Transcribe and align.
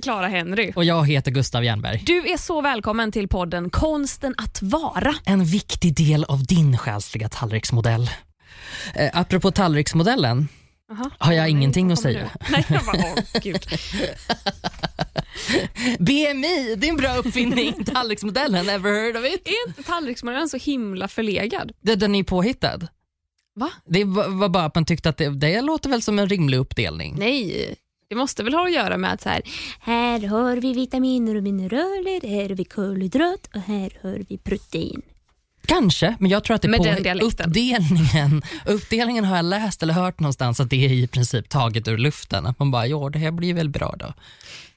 Heter 0.00 0.12
Clara 0.12 0.28
Henry. 0.28 0.72
Och 0.76 0.84
jag 0.84 1.08
heter 1.08 1.30
Gustav 1.30 1.64
Jernberg. 1.64 2.02
Du 2.06 2.28
är 2.32 2.36
så 2.36 2.60
välkommen 2.60 3.12
till 3.12 3.28
podden 3.28 3.70
Konsten 3.70 4.34
att 4.38 4.62
vara. 4.62 5.14
En 5.24 5.44
viktig 5.44 5.96
del 5.96 6.24
av 6.24 6.44
din 6.44 6.78
själsliga 6.78 7.28
tallriksmodell. 7.28 8.10
Eh, 8.94 9.10
apropå 9.12 9.50
tallriksmodellen 9.50 10.48
Aha. 10.92 11.10
har 11.18 11.32
jag 11.32 11.42
Nej, 11.42 11.50
ingenting 11.50 11.92
att 11.92 11.98
säga. 12.00 12.30
du? 12.40 12.52
Nej, 12.52 12.66
jag 12.68 12.84
bara, 12.84 12.96
åh 12.96 13.22
gud. 13.42 13.66
BMI, 15.98 16.74
det 16.78 16.86
är 16.86 16.90
en 16.90 16.96
bra 16.96 17.14
uppfinning. 17.16 17.84
Tallriksmodellen, 17.94 18.68
ever 18.68 18.90
heard 18.90 19.16
of 19.16 19.24
it? 19.34 19.48
Är 19.48 19.68
inte 19.68 19.82
tallriksmodellen 19.82 20.48
så 20.48 20.56
himla 20.56 21.08
förlegad? 21.08 21.72
Det, 21.82 21.94
den 21.94 22.14
är 22.14 22.22
påhittad. 22.24 22.78
Va? 23.54 23.70
Det 23.86 24.04
var 24.04 24.28
var 24.28 24.48
bara 24.48 24.64
att 24.64 24.74
man 24.74 24.84
tyckte 24.84 25.08
att 25.08 25.16
det, 25.16 25.28
det 25.28 25.60
låter 25.60 25.90
väl 25.90 26.02
som 26.02 26.18
en 26.18 26.28
rimlig 26.28 26.58
uppdelning. 26.58 27.14
Nej, 27.18 27.74
det 28.10 28.16
måste 28.16 28.42
väl 28.42 28.54
ha 28.54 28.64
att 28.66 28.72
göra 28.72 28.96
med 28.96 29.12
att 29.12 29.20
så 29.20 29.28
här, 29.28 29.42
här 29.80 30.26
har 30.26 30.56
vi 30.56 30.72
vitaminer 30.72 31.34
och 31.34 31.42
mineraler, 31.42 32.28
här 32.28 32.48
har 32.48 32.56
vi 32.56 32.64
kolhydrat 32.64 33.50
och 33.54 33.60
här 33.60 33.98
har 34.02 34.24
vi 34.28 34.38
protein. 34.38 35.02
Kanske, 35.66 36.16
men 36.20 36.30
jag 36.30 36.44
tror 36.44 36.54
att 36.54 36.62
det 36.62 36.68
är 36.68 36.70
Med 36.70 37.20
på 37.20 37.26
uppdelningen. 37.26 38.42
Uppdelningen 38.66 39.24
har 39.24 39.36
jag 39.36 39.44
läst 39.44 39.82
eller 39.82 39.94
hört 39.94 40.20
någonstans 40.20 40.60
att 40.60 40.70
det 40.70 40.84
är 40.84 40.92
i 40.92 41.06
princip 41.06 41.48
taget 41.48 41.88
ur 41.88 41.98
luften. 41.98 42.46
Att 42.46 42.58
man 42.58 42.70
bara, 42.70 42.86
ja 42.86 43.08
det 43.08 43.18
här 43.18 43.30
blir 43.30 43.54
väl 43.54 43.68
bra 43.68 43.94
då. 43.98 44.14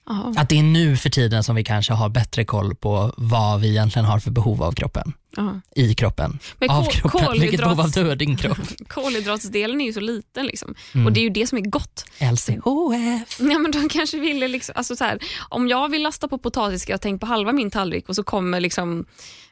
Ja, 0.05 0.33
Att 0.37 0.49
det 0.49 0.59
är 0.59 0.63
nu 0.63 0.97
för 0.97 1.09
tiden 1.09 1.43
som 1.43 1.55
vi 1.55 1.63
kanske 1.63 1.93
har 1.93 2.09
bättre 2.09 2.45
koll 2.45 2.75
på 2.75 3.13
vad 3.17 3.61
vi 3.61 3.69
egentligen 3.69 4.05
har 4.05 4.19
för 4.19 4.31
behov 4.31 4.63
av 4.63 4.71
kroppen. 4.71 5.13
ja. 5.37 5.61
I 5.75 5.93
kroppen. 5.93 6.39
Men 6.59 6.69
av 6.69 6.83
kroppen. 6.85 7.39
Vilket 7.39 7.59
behov 7.59 7.79
av 7.79 7.85
kolhydrats- 7.87 7.93
du 8.03 8.09
har 8.09 8.15
din 8.15 8.37
kropp? 8.37 8.57
Kolhydratsdelen 8.87 9.81
är 9.81 9.85
ju 9.85 9.93
så 9.93 9.99
liten 9.99 10.45
liksom. 10.45 10.75
Mm. 10.93 11.05
och 11.07 11.13
det 11.13 11.19
är 11.19 11.23
ju 11.23 11.29
det 11.29 11.47
som 11.47 11.57
är 11.57 11.61
gott. 11.61 12.05
LCHF. 12.19 13.39
Ja, 13.39 13.59
men 13.59 13.71
de 13.71 13.89
kanske 13.89 14.19
ville 14.19 14.47
liksom, 14.47 14.73
alltså 14.75 14.95
så 14.95 15.03
här, 15.03 15.19
om 15.49 15.67
jag 15.67 15.89
vill 15.89 16.03
lasta 16.03 16.27
på 16.27 16.37
potatis 16.37 16.81
ska 16.81 16.93
jag 16.93 17.01
tänka 17.01 17.25
på 17.25 17.25
halva 17.33 17.51
min 17.51 17.71
tallrik 17.71 18.09
och 18.09 18.15
så 18.15 18.23
kommer 18.23 18.59
liksom 18.59 19.05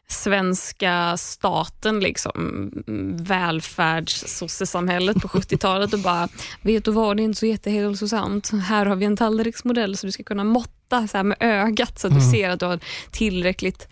svenska 0.09 1.17
staten, 1.17 1.99
liksom, 1.99 2.71
välfärdssossesamhället 3.17 5.21
på 5.21 5.27
70-talet 5.27 5.93
och 5.93 5.99
bara, 5.99 6.27
vet 6.61 6.85
du 6.85 6.91
vad, 6.91 7.17
det 7.17 7.23
är 7.23 7.25
inte 7.25 7.39
så 7.39 7.45
jättehälsosamt. 7.45 8.51
Här 8.51 8.85
har 8.85 8.95
vi 8.95 9.05
en 9.05 9.17
tallriksmodell 9.17 9.97
så 9.97 10.07
du 10.07 10.11
ska 10.11 10.23
kunna 10.23 10.43
måtta 10.43 11.07
så 11.07 11.23
med 11.23 11.37
ögat 11.39 11.99
så 11.99 12.07
att 12.07 12.13
du 12.13 12.21
ser 12.21 12.49
att 12.49 12.59
du 12.59 12.65
har 12.65 12.79
tillräckligt 13.11 13.87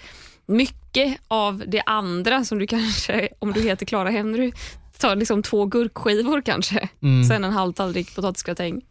mycket 0.45 1.17
av 1.27 1.63
det 1.67 1.81
andra 1.85 2.43
som 2.45 2.59
du 2.59 2.67
kanske, 2.67 3.29
om 3.39 3.53
du 3.53 3.61
heter 3.61 3.85
Clara 3.85 4.09
Henry, 4.09 4.51
tar 4.99 5.15
liksom 5.15 5.43
två 5.43 5.65
gurkskivor 5.65 6.41
kanske, 6.41 6.89
Mm. 7.01 7.23
sen 7.27 7.43
en 7.43 7.53
halv 7.53 7.73
tallrik 7.73 8.15
potatisgratäng. 8.15 8.81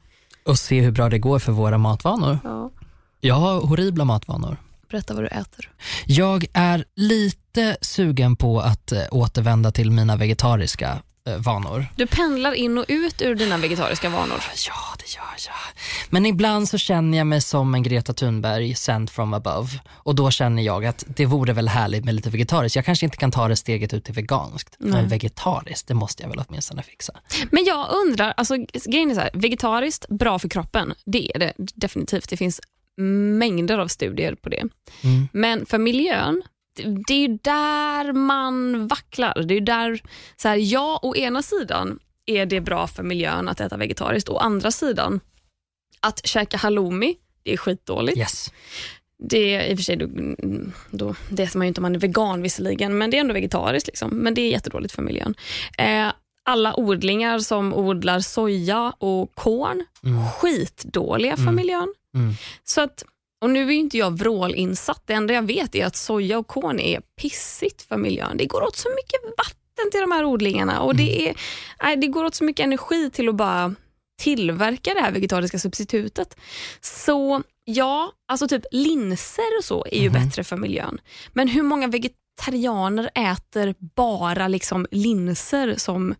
Och 0.44 0.58
se 0.58 0.80
hur 0.80 0.90
bra 0.90 1.08
det 1.08 1.18
går 1.18 1.38
för 1.38 1.52
våra 1.52 1.78
matvanor. 1.78 2.38
Ja. 2.44 2.70
Jag 3.20 3.34
har 3.34 3.60
horribla 3.60 4.04
matvanor. 4.04 4.56
Berätta 4.90 5.14
vad 5.14 5.22
du 5.22 5.28
äter. 5.28 5.70
Jag 6.06 6.46
är 6.52 6.84
lite 6.96 7.76
sugen 7.80 8.36
på 8.36 8.60
att 8.60 8.92
eh, 8.92 9.02
återvända 9.10 9.70
till 9.72 9.90
mina 9.90 10.16
vegetariska 10.16 10.98
eh, 11.28 11.36
vanor. 11.36 11.86
Du 11.96 12.06
pendlar 12.06 12.52
in 12.52 12.78
och 12.78 12.84
ut 12.88 13.22
ur 13.22 13.34
dina 13.34 13.56
vegetariska 13.56 14.08
vanor. 14.08 14.42
Ja, 14.68 14.74
det 14.98 15.14
gör 15.16 15.24
jag. 15.46 15.54
Men 16.10 16.26
ibland 16.26 16.68
så 16.68 16.78
känner 16.78 17.18
jag 17.18 17.26
mig 17.26 17.40
som 17.40 17.74
en 17.74 17.82
Greta 17.82 18.12
Thunberg 18.12 18.74
sent 18.74 19.10
from 19.10 19.34
above. 19.34 19.68
Och 19.90 20.14
då 20.14 20.30
känner 20.30 20.62
jag 20.62 20.86
att 20.86 21.04
det 21.06 21.26
vore 21.26 21.52
väl 21.52 21.68
härligt 21.68 22.04
med 22.04 22.14
lite 22.14 22.30
vegetariskt. 22.30 22.76
Jag 22.76 22.84
kanske 22.84 23.06
inte 23.06 23.16
kan 23.16 23.30
ta 23.30 23.48
det 23.48 23.56
steget 23.56 23.94
ut 23.94 24.04
till 24.04 24.14
veganskt. 24.14 24.76
Men 24.78 25.08
vegetariskt, 25.08 25.88
det 25.88 25.94
måste 25.94 26.22
jag 26.22 26.30
väl 26.30 26.44
åtminstone 26.48 26.82
fixa. 26.82 27.12
Men 27.50 27.64
jag 27.64 27.88
undrar, 27.90 28.34
alltså, 28.36 28.56
grejen 28.86 29.10
är 29.10 29.14
så 29.14 29.20
här, 29.20 29.30
vegetariskt, 29.34 30.08
bra 30.08 30.38
för 30.38 30.48
kroppen. 30.48 30.94
Det 31.04 31.32
är 31.34 31.38
det 31.38 31.52
definitivt. 31.56 32.28
Det 32.28 32.36
finns 32.36 32.60
mängder 33.38 33.78
av 33.78 33.88
studier 33.88 34.34
på 34.34 34.48
det. 34.48 34.60
Mm. 35.04 35.28
Men 35.32 35.66
för 35.66 35.78
miljön, 35.78 36.42
det- 37.06 37.14
är 37.14 37.28
ju 37.28 37.38
där 37.42 38.12
man 38.12 38.86
vacklar. 38.88 39.42
Det 39.48 39.54
är 39.54 39.60
där, 39.60 40.00
så 40.36 40.48
här, 40.48 40.56
ja, 40.56 41.00
å 41.02 41.16
ena 41.16 41.42
sidan 41.42 41.98
är 42.26 42.46
det 42.46 42.60
bra 42.60 42.86
för 42.86 43.02
miljön 43.02 43.48
att 43.48 43.60
äta 43.60 43.76
vegetariskt. 43.76 44.28
Å 44.28 44.36
andra 44.36 44.70
sidan, 44.70 45.20
att 46.00 46.26
käka 46.26 46.56
halloumi, 46.56 47.16
det 47.42 47.52
är 47.52 47.56
skitdåligt. 47.56 48.18
Yes. 48.18 48.52
Det 49.28 49.54
är 49.54 49.66
i 49.70 49.74
och 49.74 49.78
för 49.78 49.84
sig, 49.84 49.96
då, 49.96 50.06
då, 50.90 51.14
det 51.30 51.42
äter 51.42 51.58
man 51.58 51.66
ju 51.66 51.68
inte 51.68 51.80
om 51.80 51.82
man 51.82 51.94
är 51.94 51.98
vegan 51.98 52.42
visserligen, 52.42 52.98
men 52.98 53.10
det 53.10 53.16
är 53.16 53.20
ändå 53.20 53.34
vegetariskt. 53.34 53.86
Liksom. 53.86 54.10
Men 54.10 54.34
det 54.34 54.40
är 54.42 54.50
jättedåligt 54.50 54.94
för 54.94 55.02
miljön. 55.02 55.34
Eh, 55.78 56.12
alla 56.42 56.80
odlingar 56.80 57.38
som 57.38 57.74
odlar 57.74 58.20
soja 58.20 58.92
och 58.98 59.34
korn, 59.34 59.84
skitdåliga 60.40 61.36
för 61.36 61.52
miljön. 61.52 61.94
Mm. 62.16 62.34
Så 62.64 62.80
att, 62.80 63.04
och 63.42 63.50
nu 63.50 63.62
är 63.62 63.72
ju 63.72 63.78
inte 63.78 63.98
jag 63.98 64.18
vrålinsatt. 64.18 65.02
Det 65.06 65.12
enda 65.12 65.34
jag 65.34 65.42
vet 65.46 65.74
är 65.74 65.86
att 65.86 65.96
soja 65.96 66.38
och 66.38 66.46
korn 66.46 66.80
är 66.80 67.00
pissigt 67.20 67.82
för 67.82 67.96
miljön. 67.96 68.36
Det 68.36 68.46
går 68.46 68.62
åt 68.62 68.76
så 68.76 68.88
mycket 68.88 69.38
vatten 69.38 69.90
till 69.90 70.00
de 70.00 70.12
här 70.12 70.24
odlingarna 70.24 70.80
och 70.80 70.96
det, 70.96 71.28
är, 71.28 71.36
nej, 71.82 71.96
det 71.96 72.06
går 72.06 72.24
åt 72.24 72.34
så 72.34 72.44
mycket 72.44 72.64
energi 72.64 73.10
till 73.10 73.28
att 73.28 73.34
bara 73.34 73.74
tillverka 74.18 74.94
det 74.94 75.00
här 75.00 75.12
vegetariska 75.12 75.58
substitutet. 75.58 76.36
Så 76.80 77.42
ja, 77.64 78.12
alltså 78.28 78.48
typ 78.48 78.64
linser 78.70 79.58
och 79.58 79.64
så 79.64 79.86
är 79.90 80.00
ju 80.00 80.10
bättre 80.10 80.44
för 80.44 80.56
miljön. 80.56 81.00
Men 81.32 81.48
hur 81.48 81.62
många 81.62 81.88
vegetarianer 81.88 83.10
äter 83.14 83.74
bara 83.94 84.48
liksom 84.48 84.86
linser 84.90 85.74
som 85.76 86.14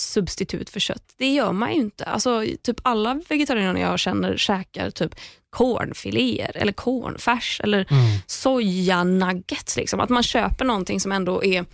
substitut 0.00 0.70
för 0.70 0.80
kött? 0.80 1.14
Det 1.16 1.34
gör 1.34 1.52
man 1.52 1.72
ju 1.74 1.80
inte. 1.80 2.04
Alltså, 2.04 2.44
typ 2.62 2.80
alla 2.82 3.20
vegetarianer 3.28 3.80
jag 3.80 3.98
känner 3.98 4.36
käkar 4.36 4.90
typ 4.90 5.14
cornfiléer 5.50 6.56
eller 6.56 6.72
cornfärs 6.72 7.60
eller 7.64 7.86
sojanuggets. 8.26 9.76
Liksom. 9.76 10.00
Att 10.00 10.10
man 10.10 10.22
köper 10.22 10.64
någonting 10.64 11.00
som 11.00 11.12
ändå 11.12 11.44
är 11.44 11.64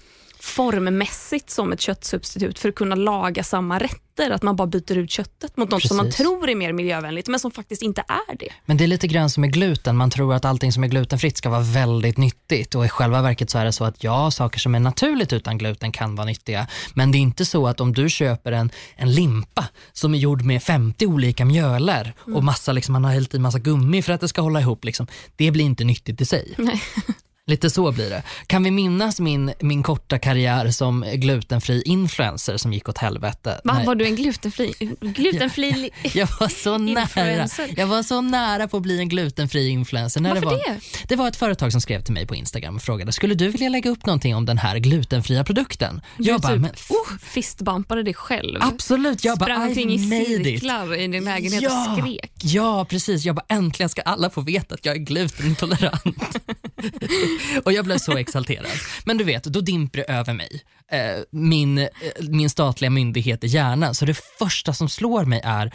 formmässigt 0.40 1.50
som 1.50 1.72
ett 1.72 1.80
köttsubstitut 1.80 2.58
för 2.58 2.68
att 2.68 2.74
kunna 2.74 2.94
laga 2.94 3.44
samma 3.44 3.78
rätter. 3.78 4.30
Att 4.30 4.42
man 4.42 4.56
bara 4.56 4.66
byter 4.66 4.96
ut 4.96 5.10
köttet 5.10 5.56
mot 5.56 5.70
något 5.70 5.86
som 5.86 5.96
man 5.96 6.06
Precis. 6.06 6.26
tror 6.26 6.48
är 6.48 6.54
mer 6.54 6.72
miljövänligt 6.72 7.28
men 7.28 7.40
som 7.40 7.50
faktiskt 7.50 7.82
inte 7.82 8.04
är 8.08 8.36
det. 8.36 8.48
Men 8.64 8.76
det 8.76 8.84
är 8.84 8.88
lite 8.88 9.06
grann 9.06 9.30
som 9.30 9.40
med 9.40 9.52
gluten. 9.52 9.96
Man 9.96 10.10
tror 10.10 10.34
att 10.34 10.44
allting 10.44 10.72
som 10.72 10.84
är 10.84 10.88
glutenfritt 10.88 11.36
ska 11.36 11.50
vara 11.50 11.60
väldigt 11.60 12.16
nyttigt 12.16 12.74
och 12.74 12.84
i 12.84 12.88
själva 12.88 13.22
verket 13.22 13.50
så 13.50 13.58
är 13.58 13.64
det 13.64 13.72
så 13.72 13.84
att 13.84 14.04
ja, 14.04 14.30
saker 14.30 14.58
som 14.58 14.74
är 14.74 14.80
naturligt 14.80 15.32
utan 15.32 15.58
gluten 15.58 15.92
kan 15.92 16.14
vara 16.14 16.26
nyttiga. 16.26 16.66
Men 16.94 17.12
det 17.12 17.18
är 17.18 17.20
inte 17.20 17.44
så 17.44 17.66
att 17.66 17.80
om 17.80 17.92
du 17.92 18.08
köper 18.08 18.52
en, 18.52 18.70
en 18.96 19.12
limpa 19.12 19.64
som 19.92 20.14
är 20.14 20.18
gjord 20.18 20.42
med 20.42 20.62
50 20.62 21.06
olika 21.06 21.44
mjöler 21.44 22.14
och 22.34 22.44
massa, 22.44 22.72
liksom, 22.72 22.92
man 22.92 23.04
har 23.04 23.12
hällt 23.12 23.34
i 23.34 23.38
massa 23.38 23.58
gummi 23.58 24.02
för 24.02 24.12
att 24.12 24.20
det 24.20 24.28
ska 24.28 24.40
hålla 24.40 24.60
ihop, 24.60 24.84
liksom, 24.84 25.06
det 25.36 25.50
blir 25.50 25.64
inte 25.64 25.84
nyttigt 25.84 26.20
i 26.20 26.24
sig. 26.24 26.54
Nej. 26.58 26.82
Lite 27.48 27.70
så 27.70 27.92
blir 27.92 28.10
det. 28.10 28.22
Kan 28.46 28.62
vi 28.62 28.70
minnas 28.70 29.20
min, 29.20 29.52
min 29.60 29.82
korta 29.82 30.18
karriär 30.18 30.70
som 30.70 31.04
glutenfri 31.14 31.82
influencer 31.82 32.56
som 32.56 32.72
gick 32.72 32.88
åt 32.88 32.98
helvete? 32.98 33.60
Va, 33.64 33.82
var 33.86 33.94
du 33.94 34.04
en 34.06 34.16
glutenfri? 34.16 34.72
glutenfri 35.00 35.90
Jag 36.14 36.28
var 36.40 36.48
så 36.48 36.78
nära. 37.18 37.48
Jag 37.76 37.86
var 37.86 38.02
så 38.02 38.20
nära 38.20 38.68
på 38.68 38.76
att 38.76 38.82
bli 38.82 38.98
en 38.98 39.08
glutenfri 39.08 39.68
influencer. 39.68 40.20
När 40.20 40.28
Varför 40.34 40.40
det, 40.40 40.46
var, 40.46 40.56
det? 40.74 40.80
det 41.08 41.16
var 41.16 41.28
ett 41.28 41.36
företag 41.36 41.72
som 41.72 41.80
skrev 41.80 42.00
till 42.02 42.14
mig 42.14 42.26
på 42.26 42.34
Instagram 42.34 42.76
och 42.76 42.82
frågade, 42.82 43.12
skulle 43.12 43.34
du 43.34 43.48
vilja 43.48 43.68
lägga 43.68 43.90
upp 43.90 44.06
någonting 44.06 44.34
om 44.36 44.44
den 44.46 44.58
här 44.58 44.78
glutenfria 44.78 45.44
produkten? 45.44 46.00
Du 46.18 46.24
Jag 46.24 46.40
bara, 46.40 46.52
typ 46.52 46.60
men, 46.62 46.70
oh, 46.70 47.18
fistbumpade 47.22 48.02
dig 48.02 48.14
själv. 48.14 48.58
absolut. 48.62 49.24
Jag 49.24 49.38
bara, 49.38 49.46
Sprang 49.54 49.68
omkring 49.68 49.90
I 49.92 49.98
made 50.08 50.22
it. 50.22 50.44
cirklar 50.44 50.94
i 50.94 51.06
din 51.08 51.24
lägenhet 51.24 51.64
och 51.64 51.98
skrek. 51.98 52.32
Ja, 52.42 52.84
precis. 52.84 53.24
Jag 53.24 53.34
bara, 53.34 53.46
äntligen 53.48 53.88
ska 53.90 54.02
alla 54.02 54.30
få 54.30 54.40
veta 54.40 54.74
att 54.74 54.84
jag 54.86 54.96
är 54.96 55.00
glutenintolerant. 55.00 56.36
och 57.64 57.72
jag 57.72 57.84
blev 57.84 57.98
så 57.98 58.16
exalterad. 58.16 58.66
Men 59.04 59.18
du 59.18 59.24
vet, 59.24 59.44
då 59.44 59.60
dimper 59.60 59.98
det 59.98 60.04
över 60.04 60.32
mig. 60.32 60.62
Eh, 60.92 61.22
min, 61.30 61.78
eh, 61.78 61.88
min 62.20 62.50
statliga 62.50 62.90
myndighet 62.90 63.44
i 63.44 63.46
hjärnan. 63.46 63.94
Så 63.94 64.04
det 64.04 64.18
första 64.38 64.72
som 64.72 64.88
slår 64.88 65.24
mig 65.24 65.40
är, 65.44 65.74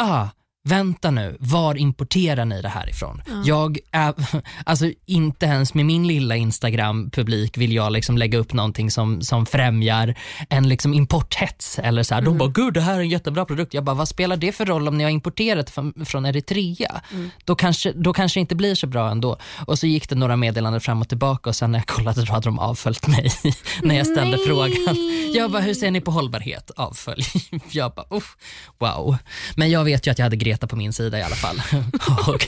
ah, 0.00 0.28
vänta 0.64 1.10
nu, 1.10 1.36
var 1.40 1.74
importerar 1.78 2.44
ni 2.44 2.62
det 2.62 2.68
här 2.68 2.90
ifrån? 2.90 3.22
Jag 3.44 3.78
är, 3.90 4.14
alltså 4.64 4.92
inte 5.06 5.46
ens 5.46 5.74
med 5.74 5.86
min 5.86 6.06
lilla 6.06 6.36
Instagram-publik 6.36 7.58
vill 7.58 7.72
jag 7.72 7.92
liksom 7.92 8.18
lägga 8.18 8.38
upp 8.38 8.52
någonting 8.52 8.90
som, 8.90 9.20
som 9.20 9.46
främjar 9.46 10.14
en 10.48 10.68
liksom 10.68 10.94
importhets. 10.94 11.78
Eller 11.78 12.02
så 12.02 12.14
här. 12.14 12.22
De 12.22 12.38
bara, 12.38 12.48
gud 12.48 12.74
det 12.74 12.80
här 12.80 12.94
är 12.94 13.00
en 13.00 13.08
jättebra 13.08 13.44
produkt. 13.44 13.74
Jag 13.74 13.84
bara, 13.84 13.96
vad 13.96 14.08
spelar 14.08 14.36
det 14.36 14.52
för 14.52 14.64
roll 14.64 14.88
om 14.88 14.98
ni 14.98 15.04
har 15.04 15.10
importerat 15.10 15.70
från, 15.70 16.04
från 16.04 16.26
Eritrea? 16.26 17.00
Då, 17.44 17.54
kanske, 17.54 17.92
då 17.92 18.12
kanske 18.12 18.38
det 18.38 18.40
inte 18.40 18.54
blir 18.54 18.74
så 18.74 18.86
bra 18.86 19.10
ändå. 19.10 19.36
Och 19.66 19.78
så 19.78 19.86
gick 19.86 20.08
det 20.08 20.14
några 20.14 20.36
meddelanden 20.36 20.80
fram 20.80 21.00
och 21.00 21.08
tillbaka 21.08 21.50
och 21.50 21.56
sen 21.56 21.72
när 21.72 21.78
jag 21.78 21.86
kollade 21.86 22.24
då 22.24 22.32
hade 22.32 22.44
de 22.44 22.58
avföljt 22.58 23.06
mig 23.06 23.32
när 23.82 23.94
jag 23.94 24.06
ställde 24.06 24.36
Nej. 24.36 24.46
frågan. 24.46 24.96
Jag 25.34 25.50
bara, 25.50 25.62
hur 25.62 25.74
ser 25.74 25.90
ni 25.90 26.00
på 26.00 26.10
hållbarhet? 26.10 26.70
Avfölj. 26.76 27.24
Jag 27.70 27.92
bara, 27.92 28.06
oh, 28.10 28.22
wow. 28.78 29.16
Men 29.56 29.70
jag 29.70 29.84
vet 29.84 30.06
ju 30.06 30.10
att 30.10 30.18
jag 30.18 30.26
hade 30.26 30.36
Greta 30.52 30.66
på 30.66 30.76
min 30.76 30.92
sida 30.92 31.18
i 31.18 31.22
alla 31.22 31.34
fall. 31.34 31.62
och, 32.26 32.46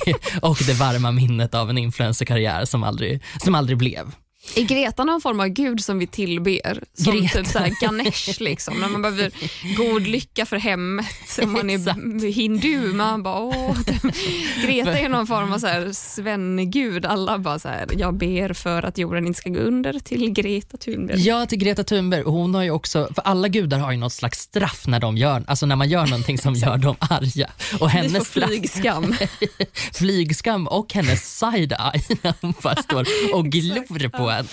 och 0.50 0.58
det 0.66 0.72
varma 0.72 1.10
minnet 1.12 1.54
av 1.54 1.70
en 1.70 1.78
influencerkarriär 1.78 2.64
som 2.64 2.82
aldrig, 2.82 3.22
som 3.44 3.54
aldrig 3.54 3.78
blev. 3.78 4.12
Är 4.56 4.62
Greta 4.62 5.04
någon 5.04 5.20
form 5.20 5.40
av 5.40 5.48
gud 5.48 5.84
som 5.84 5.98
vi 5.98 6.06
tillber? 6.06 6.82
Som 6.94 7.20
Greta. 7.20 7.38
typ 7.38 7.46
så 7.46 7.58
här 7.58 7.72
Ganesh, 7.80 8.40
liksom, 8.42 8.80
när 8.80 8.88
man 8.88 9.02
behöver 9.02 9.30
god 9.76 10.06
lycka 10.06 10.46
för 10.46 10.56
hemmet. 10.56 11.06
Om 11.42 11.52
man 11.52 11.70
är 11.70 12.32
hindu, 12.32 12.92
man 12.92 13.22
bara 13.22 13.40
åh. 13.40 13.76
Greta 14.66 14.98
är 14.98 15.08
någon 15.08 15.26
form 15.26 15.52
av 15.52 15.58
så 15.58 15.66
här 15.66 15.92
svennegud. 15.92 17.06
Alla 17.06 17.38
bara 17.38 17.58
så 17.58 17.68
här, 17.68 17.86
jag 17.98 18.14
ber 18.14 18.52
för 18.52 18.82
att 18.82 18.98
jorden 18.98 19.26
inte 19.26 19.38
ska 19.38 19.50
gå 19.50 19.60
under 19.60 19.98
till 19.98 20.30
Greta 20.30 20.76
Thunberg. 20.76 21.20
Ja, 21.26 21.46
till 21.46 21.58
Greta 21.58 21.84
Thunberg. 21.84 22.22
Hon 22.22 22.54
har 22.54 22.62
ju 22.62 22.70
också, 22.70 23.08
för 23.14 23.22
alla 23.22 23.48
gudar 23.48 23.78
har 23.78 23.92
ju 23.92 23.98
något 23.98 24.12
slags 24.12 24.38
straff 24.40 24.86
när 24.86 25.00
de 25.00 25.16
gör, 25.16 25.44
alltså 25.46 25.66
när 25.66 25.76
man 25.76 25.88
gör 25.88 26.06
någonting 26.06 26.38
som 26.38 26.54
gör 26.64 26.76
dem 26.76 26.96
arga. 27.00 27.50
Och 27.80 27.90
hennes 27.90 28.28
flygskam. 28.28 29.14
flygskam 29.92 30.66
och 30.66 30.94
hennes 30.94 31.42
side-eye 31.42 32.18
när 32.22 32.34
hon 32.40 32.54
bara 32.62 32.76
står 32.82 33.06
och 33.32 33.46
glor 33.46 34.08
på 34.08 34.30
en. 34.38 34.46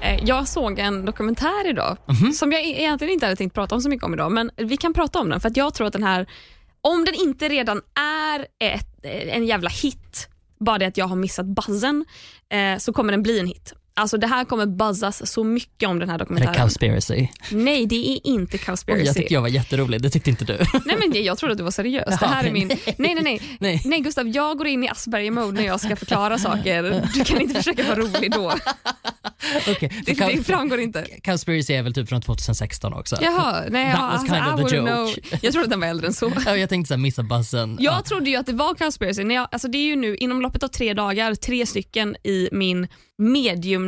Eh, 0.00 0.24
Jag 0.24 0.48
såg 0.48 0.78
en 0.78 1.04
dokumentär 1.04 1.68
idag 1.70 1.96
Mhm. 2.06 2.32
som 2.32 2.52
jag 2.52 2.60
e- 2.62 2.80
egentligen 2.80 3.14
inte 3.14 3.26
hade 3.26 3.36
tänkt 3.36 3.54
prata 3.54 3.74
om 3.74 3.80
så 3.80 3.88
mycket 3.88 4.04
om 4.04 4.14
idag, 4.14 4.32
men 4.32 4.50
vi 4.56 4.76
kan 4.76 4.94
prata 4.94 5.18
om 5.18 5.30
den 5.30 5.40
för 5.40 5.48
att 5.48 5.56
jag 5.56 5.74
tror 5.74 5.86
att 5.86 5.92
den 5.92 6.02
här, 6.02 6.26
om 6.80 7.04
den 7.04 7.14
inte 7.14 7.48
redan 7.48 7.80
är 8.30 8.46
ett, 8.70 9.04
en 9.32 9.46
jävla 9.46 9.68
hit, 9.70 10.28
bara 10.60 10.78
det 10.78 10.86
att 10.86 10.96
jag 10.96 11.06
har 11.06 11.16
missat 11.16 11.46
buzzen, 11.46 12.04
eh, 12.48 12.78
så 12.78 12.92
kommer 12.92 13.12
den 13.12 13.22
bli 13.22 13.40
en 13.40 13.46
hit. 13.46 13.72
Alltså 13.98 14.18
det 14.18 14.26
här 14.26 14.44
kommer 14.44 14.66
buzzas 14.66 15.32
så 15.32 15.44
mycket 15.44 15.88
om 15.88 15.98
den 15.98 16.08
här 16.08 16.14
Är 16.14 16.18
det 16.18 16.24
dokumentären. 16.24 16.54
Cowspiracy? 16.54 17.28
Nej, 17.52 17.86
det 17.86 17.96
är 18.12 18.26
inte 18.26 18.56
Oj, 18.56 18.60
Cowspiracy. 18.64 19.04
jag 19.04 19.14
tyckte 19.16 19.34
jag 19.34 19.40
var 19.40 19.48
jätterolig, 19.48 20.02
det 20.02 20.10
tyckte 20.10 20.30
inte 20.30 20.44
du. 20.44 20.58
Nej 20.84 20.96
men 20.98 21.10
det- 21.10 21.20
jag 21.20 21.38
trodde 21.38 21.52
att 21.52 21.58
du 21.58 21.64
var 21.64 21.70
seriös. 21.70 22.04
Det 22.06 22.18
Jaha, 22.20 22.30
här 22.30 22.44
är 22.44 22.52
min... 22.52 22.68
Nej 22.68 23.14
nej 23.14 23.22
nej. 23.22 23.40
Nej. 23.60 23.82
Nej 23.84 24.00
Gustav, 24.00 24.28
jag 24.28 24.58
går 24.58 24.66
in 24.66 24.84
i 24.84 24.88
Asperger-mode 24.88 25.52
när 25.52 25.66
jag 25.66 25.80
ska 25.80 25.96
förklara 25.96 26.38
saker. 26.38 27.08
Du 27.14 27.24
kan 27.24 27.40
inte 27.40 27.54
försöka 27.54 27.82
vara 27.84 27.96
rolig 27.98 28.32
då. 28.32 28.52
Okay. 29.70 29.88
Det, 30.06 30.12
det 30.12 30.42
framgår 30.44 30.80
inte. 30.80 31.06
Cowspiracy 31.24 31.72
är 31.74 31.82
väl 31.82 31.94
typ 31.94 32.08
från 32.08 32.20
2016 32.22 32.92
också? 32.92 33.16
Jaha, 33.20 33.62
nej, 33.70 33.92
That 33.92 34.00
was 34.02 34.12
alltså, 34.20 34.34
kind 34.34 34.46
of 34.54 34.60
I 34.60 34.70
the 34.70 34.76
joke. 34.76 34.90
know. 34.90 35.14
Jag 35.42 35.52
trodde 35.52 35.64
att 35.64 35.70
den 35.70 35.80
var 35.80 35.86
äldre 35.86 36.06
än 36.06 36.12
så. 36.12 36.32
Ja, 36.46 36.56
jag 36.56 36.68
tänkte 36.68 36.88
såhär, 36.88 36.98
missa 36.98 37.22
bussen. 37.22 37.76
Jag 37.80 38.04
trodde 38.04 38.30
ju 38.30 38.36
att 38.36 38.46
det 38.46 38.52
var 38.52 38.74
Cowspiracy. 38.74 39.24
När 39.24 39.34
jag, 39.34 39.48
alltså 39.52 39.68
det 39.68 39.78
är 39.78 39.82
ju 39.84 39.96
nu 39.96 40.16
inom 40.16 40.42
loppet 40.42 40.62
av 40.62 40.68
tre 40.68 40.94
dagar 40.94 41.34
tre 41.34 41.66
stycken 41.66 42.16
i 42.24 42.48
min 42.52 42.88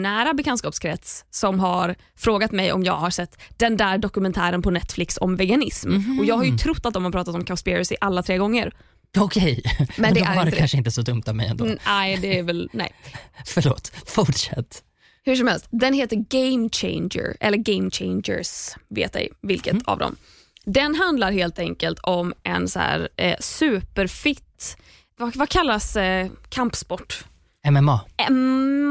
mediumnära 0.01 0.35
bekantskapskrets 0.35 1.25
som 1.31 1.61
har 1.61 1.95
frågat 2.17 2.53
mig 2.53 2.73
om 2.73 2.85
jag 2.85 2.97
har 2.97 3.11
sett 3.11 3.39
den 3.57 3.77
där 3.77 3.99
dokumentären 3.99 4.63
på 4.63 4.71
Netflix 4.71 5.19
om 5.21 5.37
veganism. 5.37 6.19
Och 6.19 6.25
Jag 6.25 6.37
har 6.37 6.45
ju 6.45 6.57
trott 6.59 6.87
att 6.87 6.95
de 6.95 7.05
har 7.05 7.13
pratat 7.13 7.35
om 7.35 7.45
Cowspiracy 7.45 7.97
alla 8.01 8.23
tre 8.23 8.39
gånger. 8.39 8.73
Okej, 9.19 9.63
men, 9.97 10.15
det 10.15 10.21
då 10.25 10.27
är 10.27 10.37
var 10.37 10.45
det 10.45 10.51
kanske 10.51 10.77
inte 10.77 10.91
så 10.91 11.03
dumt 11.03 11.23
av 11.27 11.35
mig 11.37 11.49
ändå. 11.49 11.65
Mm, 11.65 11.79
nej, 11.87 12.17
det 12.17 12.39
är 12.39 12.43
väl, 12.43 12.71
nej. 12.73 12.93
Förlåt, 13.47 13.93
fortsätt. 14.07 14.83
Hur 15.25 15.37
som 15.37 15.47
helst, 15.49 15.67
den 15.71 15.95
heter 15.95 16.17
Game 16.17 16.69
Changer, 16.73 17.37
eller 17.41 17.59
Game 17.59 17.91
Changers, 17.91 18.71
vet 18.89 19.17
ej 19.17 19.29
vilket 19.43 19.73
Mm. 19.73 19.83
av 19.87 19.99
dem. 19.99 20.17
Den 20.65 20.95
handlar 20.95 21.33
helt 21.33 21.59
enkelt 21.59 21.99
om 22.03 22.35
en 22.43 22.69
så 22.69 22.79
här, 22.79 23.09
eh, 23.17 23.37
superfit, 23.41 24.77
vad, 25.19 25.37
vad 25.37 25.49
kallas 25.49 25.97
eh, 25.97 26.29
kampsport? 26.49 27.25
MMA, 27.69 28.01
Eh, 28.17 28.31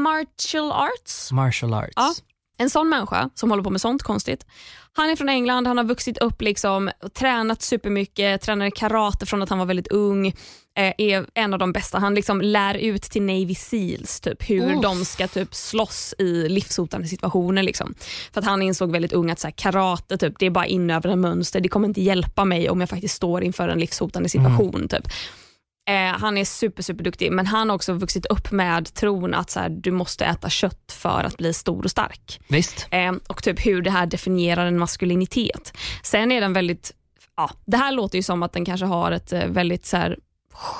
martial 0.02 0.72
arts? 0.72 1.32
martial 1.32 1.74
arts. 1.74 1.92
Ja. 1.96 2.14
En 2.58 2.70
sån 2.70 2.88
människa 2.88 3.30
som 3.34 3.50
håller 3.50 3.62
på 3.62 3.70
med 3.70 3.80
sånt 3.80 4.02
konstigt. 4.02 4.46
Han 4.92 5.10
är 5.10 5.16
från 5.16 5.28
England, 5.28 5.66
han 5.66 5.76
har 5.76 5.84
vuxit 5.84 6.18
upp, 6.18 6.42
liksom, 6.42 6.90
och 7.02 7.14
tränat 7.14 7.62
supermycket, 7.62 8.42
tränade 8.42 8.70
karate 8.70 9.26
från 9.26 9.42
att 9.42 9.48
han 9.48 9.58
var 9.58 9.66
väldigt 9.66 9.88
ung. 9.88 10.26
Eh, 10.76 10.92
är 10.98 11.26
en 11.34 11.52
av 11.52 11.58
de 11.58 11.72
bästa. 11.72 11.98
Han 11.98 12.14
liksom 12.14 12.40
lär 12.40 12.74
ut 12.74 13.02
till 13.02 13.22
Navy 13.22 13.54
Seals 13.54 14.20
typ, 14.20 14.50
hur 14.50 14.74
Uff. 14.76 14.82
de 14.82 15.04
ska 15.04 15.28
typ 15.28 15.54
slåss 15.54 16.14
i 16.18 16.48
livshotande 16.48 17.08
situationer. 17.08 17.62
Liksom. 17.62 17.94
För 18.32 18.40
att 18.40 18.44
Han 18.46 18.62
insåg 18.62 18.92
väldigt 18.92 19.12
ung 19.12 19.30
att 19.30 19.38
så 19.40 19.46
här, 19.46 19.54
karate 19.56 20.18
typ, 20.18 20.38
det 20.38 20.46
är 20.46 20.50
bara 20.50 20.66
inövade 20.66 21.16
mönster. 21.16 21.60
Det 21.60 21.68
kommer 21.68 21.88
inte 21.88 22.00
hjälpa 22.02 22.44
mig 22.44 22.70
om 22.70 22.80
jag 22.80 22.90
faktiskt 22.90 23.14
står 23.14 23.42
inför 23.44 23.68
en 23.68 23.78
livshotande 23.78 24.28
situation. 24.28 24.88
Typ. 24.88 25.08
Eh, 25.88 26.18
han 26.18 26.38
är 26.38 26.44
super, 26.44 26.82
super 26.82 27.04
duktig 27.04 27.32
men 27.32 27.46
han 27.46 27.68
har 27.68 27.76
också 27.76 27.92
vuxit 27.92 28.26
upp 28.26 28.50
med 28.50 28.94
tron 28.94 29.34
att 29.34 29.50
så 29.50 29.60
här, 29.60 29.68
du 29.68 29.90
måste 29.90 30.24
äta 30.24 30.50
kött 30.50 30.92
för 30.92 31.24
att 31.24 31.36
bli 31.36 31.52
stor 31.52 31.84
och 31.84 31.90
stark. 31.90 32.40
Visst? 32.48 32.86
Eh, 32.90 33.12
och 33.26 33.42
typ 33.42 33.66
hur 33.66 33.82
det 33.82 33.90
här 33.90 34.06
definierar 34.06 34.66
en 34.66 34.78
maskulinitet. 34.78 35.76
Sen 36.02 36.32
är 36.32 36.40
den 36.40 36.52
väldigt, 36.52 36.92
ja, 37.36 37.50
det 37.64 37.76
här 37.76 37.92
låter 37.92 38.18
ju 38.18 38.22
som 38.22 38.42
att 38.42 38.52
den 38.52 38.64
kanske 38.64 38.86
har 38.86 39.12
ett 39.12 39.32
eh, 39.32 39.46
väldigt 39.46 39.86
så 39.86 39.96
här, 39.96 40.18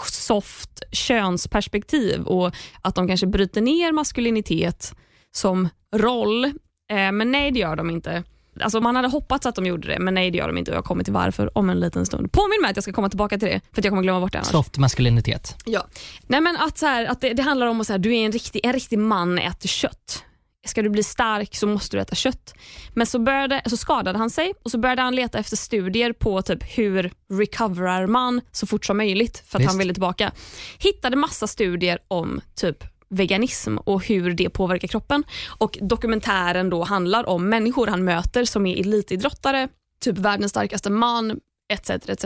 soft 0.06 0.82
könsperspektiv 0.92 2.22
och 2.22 2.54
att 2.82 2.94
de 2.94 3.08
kanske 3.08 3.26
bryter 3.26 3.60
ner 3.60 3.92
maskulinitet 3.92 4.94
som 5.32 5.68
roll. 5.94 6.44
Eh, 6.90 7.12
men 7.12 7.32
nej, 7.32 7.50
det 7.50 7.58
gör 7.58 7.76
de 7.76 7.90
inte. 7.90 8.22
Alltså 8.62 8.80
man 8.80 8.96
hade 8.96 9.08
hoppats 9.08 9.46
att 9.46 9.54
de 9.54 9.66
gjorde 9.66 9.88
det, 9.88 9.98
men 9.98 10.14
nej 10.14 10.30
det 10.30 10.38
gör 10.38 10.46
de 10.46 10.58
inte 10.58 10.70
och 10.70 10.76
jag 10.76 10.84
kommer 10.84 11.04
till 11.04 11.12
varför 11.12 11.58
om 11.58 11.70
en 11.70 11.80
liten 11.80 12.06
stund. 12.06 12.32
Påminn 12.32 12.60
mig 12.62 12.70
att 12.70 12.76
jag 12.76 12.82
ska 12.82 12.92
komma 12.92 13.08
tillbaka 13.08 13.38
till 13.38 13.48
det, 13.48 13.60
för 13.72 13.82
jag 13.82 13.90
kommer 13.90 14.02
glömma 14.02 14.20
bort 14.20 14.32
det 14.32 14.38
annars. 14.38 14.50
Soft 14.50 14.78
maskulinitet. 14.78 15.56
Ja. 15.64 15.86
Nej, 16.26 16.40
men 16.40 16.56
att, 16.56 16.78
så 16.78 16.86
här, 16.86 17.04
att 17.06 17.20
det, 17.20 17.32
det 17.32 17.42
handlar 17.42 17.66
om 17.66 17.80
att 17.80 17.86
så 17.86 17.92
här, 17.92 17.98
du 17.98 18.16
är 18.16 18.24
en 18.24 18.32
riktig, 18.32 18.60
en 18.64 18.72
riktig 18.72 18.98
man 18.98 19.38
äter 19.38 19.68
kött. 19.68 20.24
Ska 20.66 20.82
du 20.82 20.90
bli 20.90 21.02
stark 21.02 21.56
så 21.56 21.66
måste 21.66 21.96
du 21.96 22.00
äta 22.00 22.14
kött. 22.14 22.54
Men 22.94 23.06
så, 23.06 23.18
började, 23.18 23.62
så 23.66 23.76
skadade 23.76 24.18
han 24.18 24.30
sig 24.30 24.52
och 24.62 24.70
så 24.70 24.78
började 24.78 25.02
han 25.02 25.14
leta 25.14 25.38
efter 25.38 25.56
studier 25.56 26.12
på 26.12 26.42
typ 26.42 26.78
hur 26.78 27.12
recoverar 27.32 28.06
man 28.06 28.40
så 28.52 28.66
fort 28.66 28.84
som 28.84 28.96
möjligt 28.96 29.42
för 29.46 29.58
att 29.58 29.60
Visst. 29.60 29.70
han 29.70 29.78
ville 29.78 29.94
tillbaka. 29.94 30.32
Hittade 30.78 31.16
massa 31.16 31.46
studier 31.46 31.98
om 32.08 32.40
typ 32.54 32.84
veganism 33.10 33.78
och 33.78 34.04
hur 34.04 34.34
det 34.34 34.50
påverkar 34.50 34.88
kroppen. 34.88 35.24
Och 35.58 35.78
Dokumentären 35.80 36.70
då 36.70 36.84
handlar 36.84 37.28
om 37.28 37.48
människor 37.48 37.86
han 37.86 38.04
möter 38.04 38.44
som 38.44 38.66
är 38.66 38.80
elitidrottare, 38.80 39.68
typ 40.00 40.18
världens 40.18 40.50
starkaste 40.50 40.90
man 40.90 41.40
etc. 41.72 41.90
etc. 41.90 42.24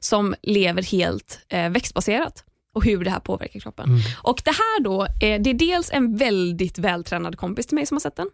som 0.00 0.34
lever 0.42 0.82
helt 0.82 1.40
eh, 1.48 1.70
växtbaserat 1.70 2.44
och 2.74 2.84
hur 2.84 3.04
det 3.04 3.10
här 3.10 3.20
påverkar 3.20 3.60
kroppen. 3.60 3.84
Mm. 3.84 4.00
Och 4.22 4.42
Det 4.44 4.50
här 4.50 4.82
då, 4.82 5.04
eh, 5.04 5.42
det 5.42 5.50
är 5.50 5.54
dels 5.54 5.90
en 5.92 6.16
väldigt 6.16 6.78
vältränad 6.78 7.38
kompis 7.38 7.66
till 7.66 7.74
mig 7.74 7.86
som 7.86 7.94
har 7.94 8.00
sett 8.00 8.16
den. 8.16 8.30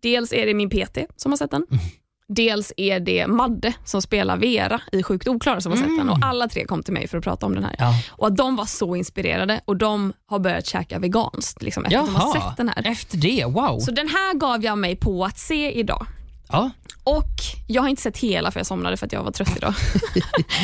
Dels 0.00 0.32
är 0.32 0.46
det 0.46 0.54
min 0.54 0.70
PT 0.70 0.98
som 1.16 1.32
har 1.32 1.36
sett 1.36 1.50
den. 1.50 1.66
Mm. 1.70 1.84
Dels 2.32 2.72
är 2.76 3.00
det 3.00 3.26
Madde 3.26 3.72
som 3.84 4.02
spelar 4.02 4.36
Vera 4.36 4.80
i 4.92 5.02
Sjukt 5.02 5.28
oklara 5.28 5.60
som 5.60 5.72
har 5.72 5.76
sett 5.76 5.96
den. 5.96 6.08
Och 6.08 6.18
Alla 6.22 6.48
tre 6.48 6.64
kom 6.64 6.82
till 6.82 6.94
mig 6.94 7.08
för 7.08 7.18
att 7.18 7.24
prata 7.24 7.46
om 7.46 7.54
den 7.54 7.64
här. 7.64 7.74
Ja. 7.78 7.94
Och 8.10 8.26
att 8.26 8.36
De 8.36 8.56
var 8.56 8.64
så 8.64 8.96
inspirerade 8.96 9.60
och 9.64 9.76
de 9.76 10.12
har 10.26 10.38
börjat 10.38 10.66
käka 10.66 10.98
veganskt 10.98 11.62
liksom, 11.62 11.84
efter 11.84 11.98
att 11.98 12.06
de 12.06 12.14
har 12.14 12.34
Jaha, 12.34 12.48
sett 12.48 12.56
den 12.56 12.68
här. 12.68 12.86
efter 12.90 13.16
det, 13.18 13.44
wow. 13.44 13.78
Så 13.78 13.90
den 13.90 14.08
här 14.08 14.34
gav 14.34 14.64
jag 14.64 14.78
mig 14.78 14.96
på 14.96 15.24
att 15.24 15.38
se 15.38 15.72
idag. 15.72 16.06
Ja. 16.52 16.70
Och 17.04 17.24
Jag 17.68 17.82
har 17.82 17.88
inte 17.88 18.02
sett 18.02 18.18
hela 18.18 18.50
för 18.50 18.60
jag 18.60 18.66
somnade 18.66 18.96
för 18.96 19.06
att 19.06 19.12
jag 19.12 19.22
var 19.22 19.30
trött 19.30 19.56
idag. 19.56 19.74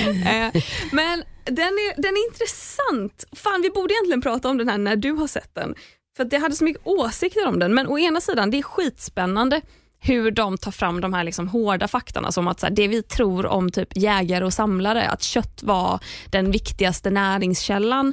Eh, 0.07 0.63
Men 0.93 1.23
den 1.45 1.59
är, 1.67 2.03
den 2.03 2.13
är 2.17 2.27
intressant. 2.29 3.25
Fan, 3.33 3.63
vi 3.63 3.71
borde 3.71 3.95
egentligen 3.95 4.21
prata 4.23 4.49
om 4.49 4.59
den 4.59 4.69
här 4.69 4.79
när 4.79 4.97
du 4.97 5.13
har 5.13 5.27
sett 5.27 5.55
den. 5.55 5.75
För 6.17 6.25
att 6.25 6.33
jag 6.33 6.41
hade 6.41 6.55
så 6.57 6.65
mycket 6.65 6.83
åsikter 6.87 7.47
om 7.47 7.59
den. 7.59 7.75
Men 7.75 7.87
å 7.87 7.99
ena 7.99 8.21
sidan, 8.21 8.51
det 8.51 8.59
är 8.59 8.63
skitspännande 8.63 9.61
hur 10.01 10.31
de 10.31 10.59
tar 10.59 10.71
fram 10.71 11.01
de 11.01 11.13
här 11.13 11.25
liksom 11.25 11.49
hårda 11.49 11.89
faktorna 11.89 12.33
som 12.33 12.49
att 12.49 12.61
så 12.61 12.67
här, 12.67 12.75
det 12.75 12.89
vi 12.89 13.03
tror 13.03 13.47
om 13.47 13.71
typ 13.71 13.89
jägare 13.97 14.45
och 14.45 14.53
samlare, 14.53 15.09
att 15.09 15.23
kött 15.23 15.63
var 15.63 16.01
den 16.31 16.51
viktigaste 16.51 17.11
näringskällan 17.11 18.13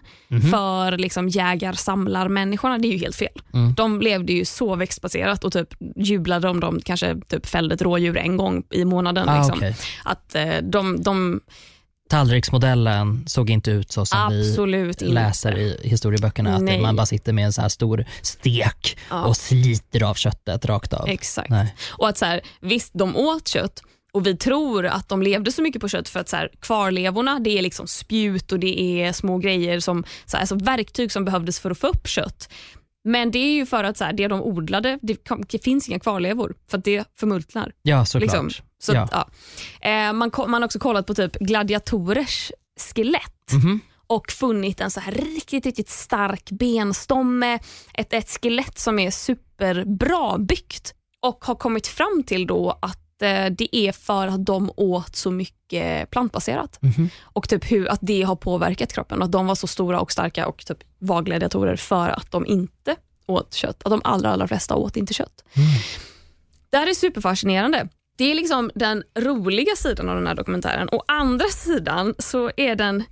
för 0.52 0.98
liksom 0.98 1.30
jägar-samlar-människorna, 1.30 2.78
det 2.78 2.88
är 2.88 2.92
ju 2.92 2.98
helt 2.98 3.16
fel. 3.16 3.42
De 3.76 4.02
levde 4.02 4.34
ju 4.34 4.46
så 4.46 4.76
växtbaserat 4.76 5.44
och 5.44 5.54
typ 5.54 5.70
jublade 5.96 6.50
om 6.50 6.60
de 6.60 6.82
kanske 6.82 7.16
typ 7.28 7.46
fällde 7.46 7.76
ett 7.76 7.82
rådjur 7.82 8.18
en 8.18 8.38
gång 8.38 8.64
i 8.72 8.86
månaden. 8.86 9.30
Ah, 9.30 9.38
liksom. 9.38 9.58
okej. 9.58 9.76
Att 10.04 10.36
eh, 10.36 10.58
de, 10.62 11.02
de 11.02 11.42
Tallriksmodellen 12.14 13.24
såg 13.28 13.50
inte 13.50 13.72
ut 13.72 13.92
så 13.92 14.06
som 14.06 14.20
absolut 14.20 15.02
vi 15.02 15.06
läser 15.06 15.58
i 15.58 15.80
historieböckerna, 15.84 16.56
att 16.56 16.62
Nej. 16.62 16.82
man 16.82 16.96
bara 16.96 17.06
sitter 17.06 17.34
med 17.34 17.46
en 17.46 17.54
så 17.54 17.62
här 17.62 17.70
stor 17.70 18.06
stek 18.22 18.98
Ja. 19.10 19.24
och 19.26 19.38
sliter 19.38 20.04
av 20.04 20.14
köttet 20.14 20.66
rakt 20.66 20.94
av. 20.94 21.10
Exakt. 21.10 21.50
Nej. 21.50 21.76
Och 21.90 22.10
att 22.10 22.18
så 22.18 22.26
här, 22.26 22.42
visst, 22.62 22.92
de 22.94 23.18
åt 23.18 23.48
kött 23.48 23.82
och 24.14 24.28
vi 24.28 24.38
tror 24.38 24.86
att 24.86 25.10
de 25.10 25.22
levde 25.22 25.52
så 25.52 25.62
mycket 25.62 25.82
på 25.82 25.88
kött 25.88 26.10
för 26.10 26.20
att 26.20 26.30
så 26.30 26.36
här, 26.36 26.50
kvarlevorna 26.60 27.40
det 27.40 27.58
är 27.58 27.62
liksom 27.62 27.88
spjut 27.88 28.52
och 28.52 28.60
det 28.60 28.82
är 28.82 29.12
små 29.14 29.38
grejer 29.38 29.80
som 29.80 30.04
så 30.26 30.38
här, 30.38 30.42
alltså 30.42 30.56
verktyg 30.56 31.12
som 31.12 31.26
behövdes 31.26 31.60
för 31.60 31.72
att 31.72 31.78
få 31.78 31.88
upp 31.88 32.08
kött. 32.08 32.50
Men 33.04 33.32
det 33.32 33.40
är 33.40 33.54
ju 33.54 33.66
för 33.66 33.84
att 33.84 33.98
så 33.98 34.04
här, 34.04 34.14
det 34.14 34.28
de 34.28 34.42
odlade, 34.42 35.00
det, 35.02 35.16
kom, 35.28 35.44
det 35.50 35.64
finns 35.64 35.90
inga 35.90 36.00
kvarlevor 36.00 36.56
för 36.70 36.78
att 36.78 36.84
det 36.84 37.06
förmultnar. 37.20 37.72
Ja, 37.82 38.06
såklart. 38.06 38.22
Liksom. 38.22 38.50
Så, 38.80 38.94
Ja. 38.94 39.08
ja. 39.12 39.30
Eh, 39.90 40.14
man, 40.14 40.32
man 40.38 40.54
har 40.54 40.66
också 40.66 40.80
kollat 40.80 41.08
på 41.08 41.14
typ 41.14 41.40
gladiatorers 41.40 42.52
skelett 42.80 43.52
Mhm. 43.54 43.80
och 44.08 44.32
funnit 44.32 44.82
en 44.82 44.92
så 44.92 45.00
här 45.00 45.12
riktigt, 45.12 45.66
riktigt 45.66 45.90
stark 45.90 46.52
benstomme, 46.52 47.60
ett, 47.94 48.14
ett 48.14 48.30
skelett 48.42 48.80
som 48.80 49.00
är 49.00 49.12
superbra 49.12 50.38
byggt 50.38 50.94
och 51.22 51.46
har 51.46 51.56
kommit 51.56 51.88
fram 51.88 52.24
till 52.28 52.48
då 52.48 52.80
att 52.82 53.03
det 53.50 53.76
är 53.76 53.92
för 53.92 54.28
att 54.28 54.46
de 54.46 54.72
åt 54.76 55.16
så 55.16 55.32
mycket 55.32 56.10
plantbaserat. 56.10 56.78
Mhm. 56.82 57.10
Och 57.24 57.50
typ 57.50 57.72
hur 57.72 57.88
att 57.92 58.00
det 58.02 58.22
har 58.22 58.36
påverkat 58.36 58.94
kroppen. 58.94 59.22
Att 59.22 59.32
de 59.32 59.48
var 59.48 59.56
så 59.56 59.68
stora 59.68 60.00
och 60.00 60.12
starka 60.12 60.48
och 60.48 60.66
typ 60.66 60.84
var 61.00 61.22
gladiatorer 61.22 61.76
för 61.76 62.10
att 62.10 62.32
de 62.32 62.46
inte 62.46 62.96
åt 63.26 63.54
kött. 63.54 63.82
Att 63.84 63.92
de 63.92 64.02
allra, 64.04 64.30
allra 64.30 64.48
flesta 64.48 64.76
åt 64.76 64.98
inte 64.98 65.14
kött. 65.14 65.44
Det 66.70 66.78
här 66.78 66.88
är 66.88 66.94
superfascinerande. 66.94 67.88
Det 68.18 68.32
är 68.32 68.36
liksom 68.36 68.72
den 68.76 69.04
roliga 69.20 69.76
sidan 69.76 70.10
av 70.10 70.16
den 70.16 70.28
här 70.28 70.36
dokumentären. 70.36 70.90
Å 70.92 71.04
andra 71.08 71.48
sidan 71.48 72.16
så 72.20 72.52
är 72.58 72.76
den 72.76 73.04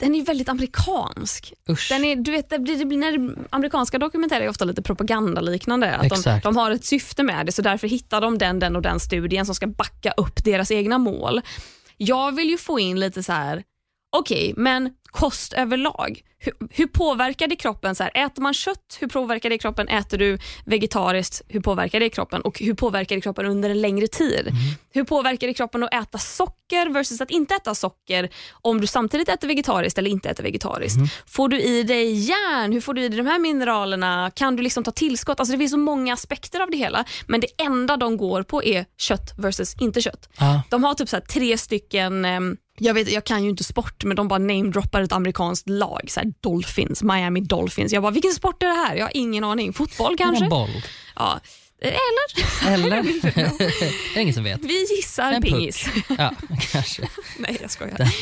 den 0.00 0.14
är 0.14 0.22
väldigt 0.24 0.48
amerikansk. 0.48 1.52
Usch. 1.68 1.88
Den 1.90 2.04
är, 2.04 2.16
du 2.16 2.30
vet, 2.30 2.50
det 2.50 2.58
blir, 2.58 2.76
det 2.78 2.84
blir, 2.84 2.98
när 2.98 3.18
det- 3.18 3.34
amerikanska 3.50 3.98
dokumentärer 3.98 4.40
är 4.44 4.48
ofta 4.48 4.64
lite 4.64 4.82
propagandaliknande. 4.82 5.96
Att 5.96 6.08
de, 6.08 6.40
de 6.42 6.56
har 6.56 6.70
ett 6.70 6.84
syfte 6.84 7.22
med 7.22 7.46
det, 7.46 7.52
så 7.52 7.62
därför 7.62 7.88
hittar 7.88 8.20
de 8.20 8.38
den, 8.38 8.58
den 8.58 8.76
och 8.76 8.82
den 8.82 9.00
studien 9.00 9.46
som 9.46 9.54
ska 9.54 9.66
backa 9.66 10.10
upp 10.16 10.44
deras 10.44 10.70
egna 10.70 10.98
mål. 10.98 11.40
Jag 11.96 12.32
vill 12.34 12.50
ju 12.50 12.58
få 12.58 12.78
in 12.80 13.00
lite 13.00 13.22
så 13.22 13.32
här, 13.32 13.62
okej, 14.10 14.54
men 14.56 14.90
kost 15.04 15.52
överlag. 15.52 16.20
Hur, 16.42 16.52
hur 16.70 16.86
påverkar 16.86 17.46
det 17.48 17.56
kroppen? 17.56 17.94
Så 17.94 18.02
här, 18.02 18.26
äter 18.26 18.42
man 18.42 18.54
kött, 18.54 18.98
hur 19.00 19.08
påverkar 19.08 19.50
det 19.50 19.58
kroppen? 19.58 19.88
Äter 19.88 20.18
du 20.18 20.38
vegetariskt, 20.64 21.42
hur 21.48 21.60
påverkar 21.60 22.00
det 22.00 22.08
kroppen? 22.08 22.40
Och 22.42 22.58
hur 22.60 22.74
påverkar 22.74 23.16
det 23.16 23.20
kroppen 23.22 23.46
under 23.46 23.70
en 23.70 23.80
längre 23.80 24.06
tid? 24.06 24.48
Hur 24.92 25.04
påverkar 25.04 25.46
det 25.46 25.54
kroppen 25.54 25.82
att 25.82 25.94
äta 25.94 26.18
socker 26.18 26.88
versus 26.90 27.20
att 27.20 27.30
inte 27.30 27.54
äta 27.54 27.74
socker 27.74 28.28
om 28.52 28.80
du 28.80 28.86
samtidigt 28.86 29.28
äter 29.28 29.48
vegetariskt 29.48 29.98
eller 29.98 30.10
inte 30.10 30.30
äter 30.30 30.42
vegetariskt? 30.44 30.98
Får 31.26 31.48
du 31.48 31.60
i 31.60 31.82
dig 31.82 32.12
järn? 32.12 32.72
Hur 32.72 32.80
får 32.80 32.94
du 32.94 33.02
i 33.02 33.08
dig 33.08 33.18
de 33.18 33.26
här 33.26 33.38
mineralerna? 33.38 34.30
Kan 34.34 34.56
du 34.56 34.62
liksom 34.62 34.84
ta 34.84 34.90
tillskott? 34.90 35.40
Alltså 35.40 35.52
det 35.52 35.58
finns 35.58 35.72
så 35.72 35.78
många 35.78 36.14
aspekter 36.14 36.60
av 36.60 36.70
det 36.70 36.76
hela, 36.76 37.04
men 37.26 37.40
det 37.40 37.62
enda 37.62 37.96
de 37.96 38.16
går 38.16 38.42
på 38.42 38.64
är 38.64 38.84
kött 38.98 39.34
versus 39.38 39.74
inte 39.80 40.02
kött. 40.02 40.28
Ja. 40.38 40.62
De 40.70 40.84
har 40.84 40.94
typ 40.94 41.08
så 41.08 41.20
tre 41.20 41.58
stycken, 41.58 42.24
ehm, 42.24 42.56
jag, 42.80 42.94
vet, 42.94 43.12
jag 43.12 43.24
kan 43.24 43.44
ju 43.44 43.50
inte 43.50 43.64
sport, 43.64 44.04
men 44.04 44.16
de 44.16 44.28
bara 44.28 44.38
namedroppar 44.38 45.02
ett 45.02 45.12
amerikanskt 45.12 45.68
lag. 45.68 46.00
Så 46.08 46.20
här 46.20 46.32
Dolphins, 46.40 47.02
Miami 47.02 47.40
Dolphins. 47.40 47.92
Jag 47.92 48.02
bara, 48.02 48.12
vilken 48.12 48.32
sport 48.32 48.62
är 48.62 48.66
det 48.66 48.72
här? 48.72 48.96
Jag 48.96 49.04
har 49.04 49.16
ingen 49.16 49.44
aning. 49.44 49.72
Fotboll 49.72 50.16
kanske? 50.16 50.48
Boll. 50.48 50.82
Ja. 51.16 51.40
Eller? 51.82 52.72
Eller? 52.74 53.02
det 54.14 54.18
är 54.18 54.22
ingen 54.22 54.34
som 54.34 54.44
vet. 54.44 54.60
Vi 54.64 54.86
gissar 54.96 55.32
En 55.32 55.42
pingis. 55.42 55.84
puck. 55.84 56.18
Ja, 56.18 56.32
kanske. 56.72 57.02
Nej, 57.38 57.58
jag 57.60 57.70
skojar. 57.70 58.14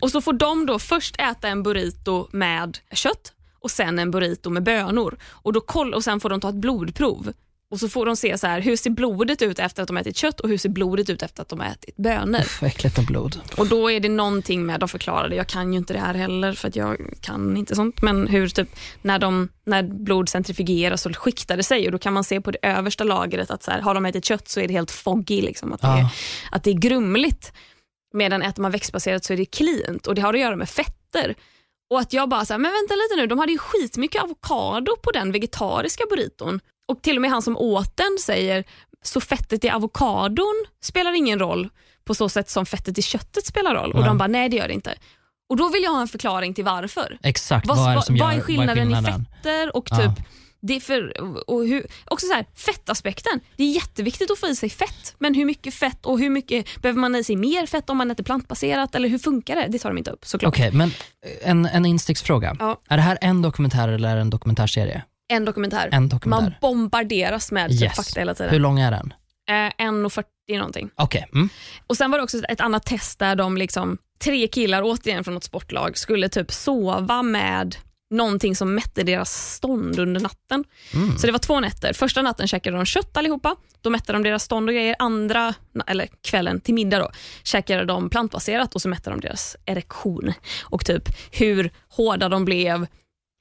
Och 0.00 0.10
så 0.10 0.20
får 0.20 0.32
de 0.32 0.66
då 0.66 0.78
först 0.78 1.16
äta 1.20 1.48
en 1.48 1.62
burrito 1.62 2.28
med 2.32 2.78
kött 2.92 3.32
och 3.60 3.70
sen 3.70 3.98
en 3.98 4.10
burrito 4.10 4.50
med 4.50 4.62
bönor. 4.62 5.18
Och, 5.24 5.52
då 5.52 5.60
koll, 5.60 5.94
och 5.94 6.04
Sen 6.04 6.20
får 6.20 6.28
de 6.28 6.40
ta 6.40 6.48
ett 6.48 6.54
blodprov. 6.54 7.32
Och 7.70 7.80
så 7.80 7.88
får 7.88 8.06
de 8.06 8.16
se 8.16 8.38
så 8.38 8.46
här, 8.46 8.60
hur 8.60 8.76
ser 8.76 8.90
blodet 8.90 9.42
ut 9.42 9.58
efter 9.58 9.82
att 9.82 9.86
de 9.86 9.96
ätit 9.96 10.16
kött 10.16 10.40
och 10.40 10.48
hur 10.48 10.58
ser 10.58 10.68
blodet 10.68 11.10
ut 11.10 11.22
efter 11.22 11.42
att 11.42 11.48
de 11.48 11.60
har 11.60 11.66
ätit 11.66 11.96
bönor. 11.96 12.40
Äckligt 12.62 12.96
med 12.96 13.06
blod. 13.06 13.40
Och 13.56 13.66
då 13.68 13.90
är 13.90 14.00
det 14.00 14.08
någonting 14.08 14.66
med, 14.66 14.80
de 14.80 14.88
förklarade, 14.88 15.36
jag 15.36 15.46
kan 15.46 15.72
ju 15.72 15.78
inte 15.78 15.92
det 15.92 15.98
här 15.98 16.14
heller 16.14 16.52
för 16.52 16.68
att 16.68 16.76
jag 16.76 16.96
kan 17.20 17.56
inte 17.56 17.74
sånt, 17.74 18.02
men 18.02 18.26
hur 18.26 18.48
typ 18.48 18.68
när, 19.02 19.18
de, 19.18 19.48
när 19.66 19.82
blod 19.82 20.28
centrifugeras 20.28 21.02
så 21.02 21.12
skiktar 21.12 21.56
det 21.56 21.62
sig 21.62 21.86
och 21.86 21.92
då 21.92 21.98
kan 21.98 22.12
man 22.12 22.24
se 22.24 22.40
på 22.40 22.50
det 22.50 22.58
översta 22.62 23.04
lagret 23.04 23.50
att 23.50 23.62
så 23.62 23.70
här, 23.70 23.80
har 23.80 23.94
de 23.94 24.06
ätit 24.06 24.24
kött 24.24 24.48
så 24.48 24.60
är 24.60 24.68
det 24.68 24.74
helt 24.74 24.90
foggy, 24.90 25.42
liksom, 25.42 25.72
att, 25.72 25.80
det 25.80 25.86
är, 25.86 25.98
Ja. 25.98 26.10
att 26.50 26.64
det 26.64 26.70
är 26.70 26.74
grumligt. 26.78 27.52
Medan 28.14 28.42
äter 28.42 28.62
man 28.62 28.70
växtbaserat 28.70 29.24
så 29.24 29.32
är 29.32 29.36
det 29.36 29.44
cleant 29.44 30.06
och 30.06 30.14
det 30.14 30.22
har 30.22 30.34
att 30.34 30.40
göra 30.40 30.56
med 30.56 30.68
fetter. 30.68 31.34
Och 31.90 32.00
att 32.00 32.12
jag 32.12 32.28
bara 32.28 32.44
så 32.44 32.52
här, 32.52 32.58
men 32.58 32.72
vänta 32.72 32.94
lite 32.94 33.16
nu, 33.16 33.26
de 33.26 33.38
hade 33.38 33.52
ju 33.52 33.58
skitmycket 33.58 34.22
avokado 34.22 34.96
på 35.02 35.10
den 35.10 35.32
vegetariska 35.32 36.04
burriton. 36.10 36.60
Och 36.90 37.02
till 37.02 37.16
och 37.16 37.22
med 37.22 37.30
han 37.30 37.42
som 37.42 37.56
åt 37.56 37.96
den 37.96 38.16
säger, 38.20 38.64
så 39.02 39.20
fettet 39.20 39.64
i 39.64 39.70
avokadon 39.70 40.64
spelar 40.82 41.12
ingen 41.12 41.38
roll 41.38 41.68
på 42.04 42.14
så 42.14 42.28
sätt 42.28 42.50
som 42.50 42.66
fettet 42.66 42.98
i 42.98 43.02
köttet 43.02 43.46
spelar 43.46 43.74
roll. 43.74 43.92
Och 43.92 44.04
de 44.04 44.18
bara, 44.18 44.28
nej 44.28 44.48
det 44.48 44.56
gör 44.56 44.68
det 44.68 44.74
inte. 44.74 44.94
Och 45.48 45.56
då 45.56 45.68
vill 45.68 45.82
jag 45.82 45.90
ha 45.90 46.00
en 46.00 46.08
förklaring 46.08 46.54
till 46.54 46.64
varför. 46.64 47.18
Exakt, 47.22 47.66
Vad, 47.66 47.76
vad, 47.76 47.86
är 47.86 47.90
det 47.90 47.94
vad, 47.96 48.04
som 48.04 48.18
vad 48.18 48.32
gör, 48.32 48.38
är 48.38 48.42
skillnaden, 48.42 48.90
vad 48.90 49.04
är 49.04 49.10
i 49.10 49.12
fetter 49.12 49.76
och 49.76 49.88
Ja. 49.90 49.96
typ 49.96 50.26
det 50.62 50.76
är 50.76 50.80
för, 50.80 51.20
och 51.50 51.66
hur, 51.66 51.86
också 52.04 52.26
så 52.26 52.32
här, 52.32 52.46
fettaspekten. 52.54 53.40
Det 53.56 53.62
är 53.62 53.74
jätteviktigt 53.74 54.30
att 54.30 54.38
få 54.38 54.46
i 54.46 54.56
sig 54.56 54.70
fett, 54.70 55.14
men 55.18 55.34
hur 55.34 55.44
mycket 55.44 55.74
fett 55.74 56.06
och 56.06 56.18
hur 56.20 56.30
mycket 56.30 56.82
behöver 56.82 57.00
man 57.00 57.16
i 57.16 57.24
sig 57.24 57.36
mer 57.36 57.66
fett 57.66 57.90
om 57.90 57.96
man 57.96 58.10
äter 58.10 58.24
plantbaserat 58.24 58.94
eller 58.94 59.08
hur 59.08 59.18
funkar 59.18 59.56
det? 59.56 59.66
Det 59.68 59.78
tar 59.78 59.90
de 59.90 59.98
inte 59.98 60.10
upp 60.10 60.26
såklart. 60.26 60.54
Okej, 60.54 60.72
men 60.72 60.90
en, 61.42 61.66
en 61.66 61.86
insticksfråga. 61.86 62.56
Ja. 62.58 62.80
Är 62.88 62.96
det 62.96 63.02
här 63.02 63.18
en 63.20 63.42
dokumentär 63.42 63.88
eller 63.88 64.16
en 64.16 64.30
dokumentärserie? 64.30 65.02
En 65.30 65.44
dokumentär. 65.44 65.88
En 65.92 66.08
dokumentär. 66.08 66.42
Man 66.42 66.54
bombarderas 66.60 67.52
med 67.52 67.70
typ 67.70 67.82
Yes. 67.82 67.96
fakta 67.96 68.20
hela 68.20 68.32
Hur 68.32 68.34
tiden. 68.36 68.62
lång 68.62 68.80
är 68.80 68.90
den? 68.90 69.14
Eh, 69.50 69.86
1,40 69.86 70.24
någonting. 70.58 70.90
Okej, 70.96 71.26
mm. 71.34 71.48
Och 71.86 71.96
Sen 71.96 72.10
var 72.10 72.18
det 72.18 72.24
också 72.24 72.38
ett 72.48 72.60
annat 72.60 72.86
test 72.86 73.18
där 73.18 73.34
de 73.36 73.56
liksom, 73.56 73.98
tre 74.24 74.46
killar 74.48 74.82
återigen 74.84 75.24
från 75.24 75.34
något 75.34 75.44
sportlag 75.44 75.98
skulle 75.98 76.28
typ 76.28 76.52
sova 76.52 77.22
med 77.22 77.76
någonting 78.14 78.56
som 78.56 78.74
mätte 78.74 79.02
deras 79.02 79.54
stånd 79.54 79.98
under 79.98 80.20
natten. 80.20 80.64
Mm. 80.94 81.18
Så 81.18 81.26
det 81.26 81.32
var 81.32 81.38
två 81.38 81.60
nätter. 81.60 81.92
Första 81.92 82.22
natten 82.22 82.48
käkade 82.48 82.76
de 82.76 82.84
kött 82.86 83.16
allihopa. 83.16 83.56
Då 83.80 83.90
mätte 83.90 84.12
de 84.12 84.22
deras 84.22 84.42
stånd 84.44 84.68
och 84.68 84.74
grejer. 84.74 84.96
Andra, 84.98 85.54
eller 85.86 86.08
kvällen 86.22 86.60
till 86.60 86.74
middag 86.74 86.98
då, 86.98 87.10
käkade 87.44 87.84
de 87.84 88.10
plantbaserat 88.10 88.74
och 88.74 88.82
så 88.82 88.88
mätte 88.88 89.10
de 89.10 89.20
deras 89.20 89.56
erektion 89.66 90.32
och 90.62 90.84
typ 90.86 91.02
hur 91.32 91.70
hårda 91.88 92.28
de 92.28 92.44
blev, 92.44 92.86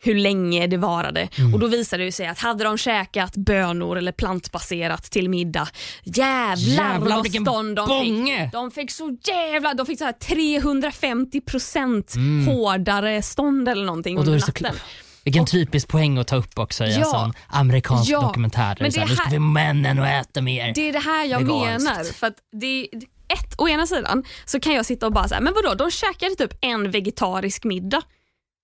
hur 0.01 0.15
länge 0.15 0.67
det 0.67 0.77
varade. 0.77 1.29
Mm. 1.37 1.53
Och 1.53 1.59
Då 1.59 1.67
visade 1.67 2.03
det 2.05 2.11
sig 2.11 2.27
att 2.27 2.39
hade 2.39 2.63
de 2.63 2.77
käkat 2.77 3.35
bönor 3.35 3.97
eller 3.97 4.11
plantbaserat 4.11 5.03
till 5.03 5.29
middag, 5.29 5.67
jävlar, 6.03 6.55
Jävlar, 6.93 7.15
vad 7.17 7.31
stånd 7.31 7.75
de 7.75 7.87
fick. 8.01 8.51
De 8.51 8.71
fick 8.71 8.91
så 8.91 9.17
jävla, 9.27 9.73
de 9.73 9.85
fick 9.85 9.97
så 9.99 10.05
här 10.05 10.11
350 10.11 11.41
procent 11.41 12.15
Mm. 12.15 12.47
hårdare 12.47 13.21
stånd 13.21 13.69
eller 13.69 13.85
någonting 13.85 14.17
Och 14.17 14.25
då 14.25 14.31
är 14.31 14.35
under 14.35 14.47
natten. 14.63 14.79
Vilken 15.23 15.45
typisk 15.45 15.87
poäng 15.87 16.17
att 16.17 16.27
ta 16.27 16.35
upp 16.35 16.59
också 16.59 16.85
i 16.85 16.93
en 16.93 16.99
Ja. 16.99 17.05
sån 17.05 17.33
amerikansk 17.47 18.11
Ja. 18.11 18.21
dokumentär. 18.21 18.77
Men 18.79 18.91
det 18.91 18.97
är 18.97 18.99
så 18.99 18.99
här, 18.99 19.05
det 19.05 19.09
nu 19.11 19.15
ska 19.15 19.23
här- 19.23 19.31
vi 19.31 19.39
männen 19.39 19.99
och 19.99 20.07
äta 20.07 20.41
mer. 20.41 20.71
Det 20.75 20.89
är 20.89 20.93
det 20.93 20.99
här 20.99 21.25
jag 21.25 21.39
Veganskt. 21.39 21.89
menar. 21.89 22.03
För 22.03 22.33
det, 22.61 22.87
ett, 23.27 23.55
å 23.57 23.67
ena 23.69 23.87
sidan 23.87 24.23
så 24.45 24.59
kan 24.59 24.73
jag 24.73 24.85
sitta 24.85 25.05
och 25.05 25.13
bara 25.13 25.27
säga, 25.27 25.41
men 25.41 25.53
vadå, 25.53 25.73
de 25.75 25.91
käkade 25.91 26.35
typ 26.35 26.53
en 26.61 26.91
vegetarisk 26.91 27.63
middag 27.63 28.01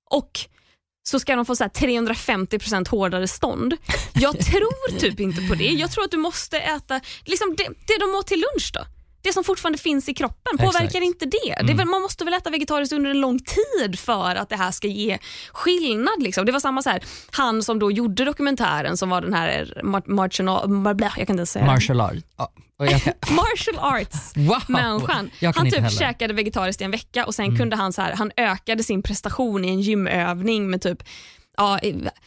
och 0.10 0.32
så 1.08 1.20
ska 1.20 1.36
de 1.36 1.46
få 1.46 1.56
så 1.56 1.64
här 1.64 1.72
350% 1.72 2.90
hårdare 2.90 3.28
stånd. 3.28 3.78
Jag 4.14 4.40
tror 4.46 5.00
typ 5.00 5.20
inte 5.20 5.42
på 5.42 5.56
det. 5.56 5.70
Jag 5.70 5.92
tror 5.92 6.04
att 6.04 6.12
du 6.12 6.18
måste 6.18 6.58
äta 6.58 7.02
liksom 7.24 7.56
det, 7.58 7.64
det 7.64 7.98
de 8.00 8.16
åt 8.16 8.28
till 8.28 8.40
lunch 8.40 8.72
då. 8.74 8.86
Det 9.26 9.34
som 9.34 9.44
fortfarande 9.44 9.78
finns 9.80 10.10
i 10.10 10.14
kroppen, 10.14 10.58
påverkar 10.58 10.86
Exakt. 10.86 10.96
inte 11.06 11.26
det? 11.26 11.56
det 11.66 11.74
är 11.74 11.78
väl, 11.78 11.88
man 11.88 12.02
måste 12.02 12.26
väl 12.26 12.34
äta 12.34 12.50
vegetariskt 12.50 12.94
under 12.94 13.10
en 13.10 13.20
lång 13.22 13.40
tid 13.40 14.00
för 14.00 14.36
att 14.36 14.50
det 14.50 14.56
här 14.56 14.72
ska 14.72 14.88
ge 14.88 15.18
skillnad. 15.54 16.24
Liksom. 16.24 16.46
Det 16.46 16.52
var 16.52 16.60
samma 16.60 16.82
så 16.82 16.90
här, 16.90 17.04
han 17.32 17.64
som 17.64 17.80
då 17.80 17.92
gjorde 17.92 18.26
dokumentären 18.26 18.98
som 18.98 19.10
var 19.10 19.22
den 19.22 19.34
här 19.34 19.82
mar- 19.84 20.10
marginal, 20.10 20.70
mar, 20.70 21.12
jag 21.18 21.28
kan 21.28 21.40
inte 21.40 21.46
säga 21.46 21.66
det. 21.66 21.72
Martial 21.72 22.02
art. 22.02 22.24
Kan, 22.78 22.90
martial 23.36 23.78
arts 24.02 24.32
wow! 24.36 24.62
människan. 24.68 25.30
Han 25.42 25.54
typ 25.54 25.56
heller. 25.56 25.78
Mm. 25.78 25.90
käkade 25.90 26.34
vegetariskt 26.34 26.82
i 26.82 26.86
en 26.86 26.92
vecka 26.92 27.26
och 27.26 27.36
sen 27.36 27.58
kunde 27.58 27.76
han 27.76 27.94
så 27.94 28.02
här, 28.02 28.14
han 28.14 28.32
ökade 28.38 28.84
sin 28.84 29.04
prestation 29.04 29.66
i 29.66 29.68
en 29.68 29.82
gymövning 29.82 30.70
med 30.70 30.82
typ 30.82 31.04
Ja, 31.58 31.80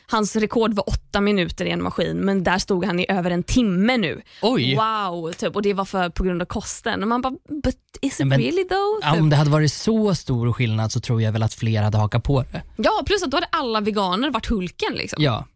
hans 0.07 0.37
rekord 0.37 0.75
var 0.75 0.89
åtta 0.89 1.21
minuter 1.21 1.65
i 1.65 1.71
en 1.71 1.83
maskin 1.83 2.17
men 2.17 2.45
där 2.45 2.59
stod 2.59 2.85
han 2.85 3.01
i 3.01 3.07
över 3.09 3.31
en 3.31 3.43
timme 3.43 3.97
nu. 3.97 4.23
Oj! 4.43 4.77
Wow, 4.77 5.33
typ, 5.33 5.57
och 5.57 5.63
det 5.63 5.75
var 5.75 5.85
för, 5.85 6.11
på 6.11 6.25
grund 6.25 6.43
av 6.43 6.47
kosten. 6.47 7.03
Och 7.03 7.09
man 7.09 7.23
bara, 7.23 7.35
but 7.65 7.77
is 8.01 8.21
it 8.21 8.27
Men- 8.27 8.41
really 8.41 8.65
though? 8.65 8.99
Ja, 9.03 9.13
Typ. 9.13 9.21
om 9.21 9.31
det 9.31 9.37
hade 9.37 9.51
varit 9.51 9.73
så 9.73 10.15
stor 10.15 10.53
skillnad 10.53 10.93
så 10.93 11.01
tror 11.01 11.23
jag 11.23 11.33
väl 11.33 11.43
att 11.43 11.55
fler 11.55 11.83
hade 11.83 11.99
hakat 11.99 12.25
på 12.25 12.43
det. 12.53 12.63
Ja, 12.77 13.03
plus 13.07 13.23
att 13.23 13.31
då 13.31 13.37
hade 13.37 13.49
alla 13.53 13.81
veganer 13.81 14.31
varit 14.31 14.47
Hulken. 14.47 14.93
Liksom. 14.95 15.23
Ja, 15.23 15.47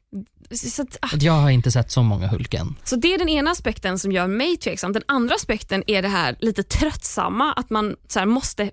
Så, 0.51 0.83
att, 0.83 0.97
ah, 1.03 1.09
jag 1.21 1.33
har 1.33 1.51
inte 1.51 1.71
sett 1.71 1.91
så 1.91 2.03
många 2.03 2.27
Hulken. 2.27 2.75
Så 2.85 2.97
det 2.97 3.15
är 3.15 3.19
den 3.19 3.29
ena 3.29 3.51
aspekten 3.51 3.99
som 3.99 4.13
gör 4.13 4.27
mig 4.27 4.57
tveksam. 4.57 4.93
Den 4.93 5.03
andra 5.09 5.35
aspekten 5.35 5.85
är 5.87 6.03
det 6.03 6.09
här 6.09 6.37
lite 6.41 6.63
tröttsamma, 6.63 7.53
att 7.53 7.71
man 7.71 7.97
så 8.09 8.19
här, 8.19 8.27
måste 8.27 8.71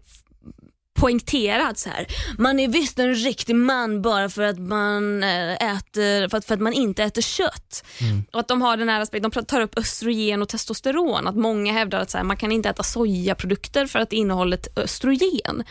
f- 0.99 1.01
poängtera 1.01 1.67
att 1.67 1.77
så 1.79 1.89
här, 1.89 2.07
man 2.37 2.59
är 2.59 2.67
visst 2.67 2.99
en 2.99 3.15
riktig 3.15 3.55
man 3.55 4.01
bara 4.01 4.29
för 4.29 4.41
att 4.43 4.59
man, 4.59 5.23
eh, 5.23 5.53
äter, 5.53 6.29
för 6.29 6.37
att, 6.37 6.45
för 6.45 6.53
att 6.53 6.61
man 6.61 6.73
inte 6.73 7.03
äter 7.03 7.21
kött. 7.21 7.83
Och 8.33 8.39
att 8.39 8.47
de 8.47 8.61
har 8.61 8.77
den 8.77 8.89
här 8.89 9.01
aspekten, 9.01 9.31
de 9.31 9.45
tar 9.45 9.61
upp 9.61 9.77
östrogen 9.77 10.41
och 10.41 10.49
testosteron, 10.49 11.27
att 11.27 11.35
många 11.35 11.73
hävdar 11.73 11.99
att 11.99 12.09
så 12.11 12.17
här, 12.17 12.25
man 12.25 12.37
kan 12.37 12.51
inte 12.51 12.69
äta 12.69 12.83
sojaprodukter 12.83 13.85
för 13.87 13.99
att 13.99 14.09
det 14.09 14.15
innehåller 14.15 14.59
östrogen. 14.75 15.63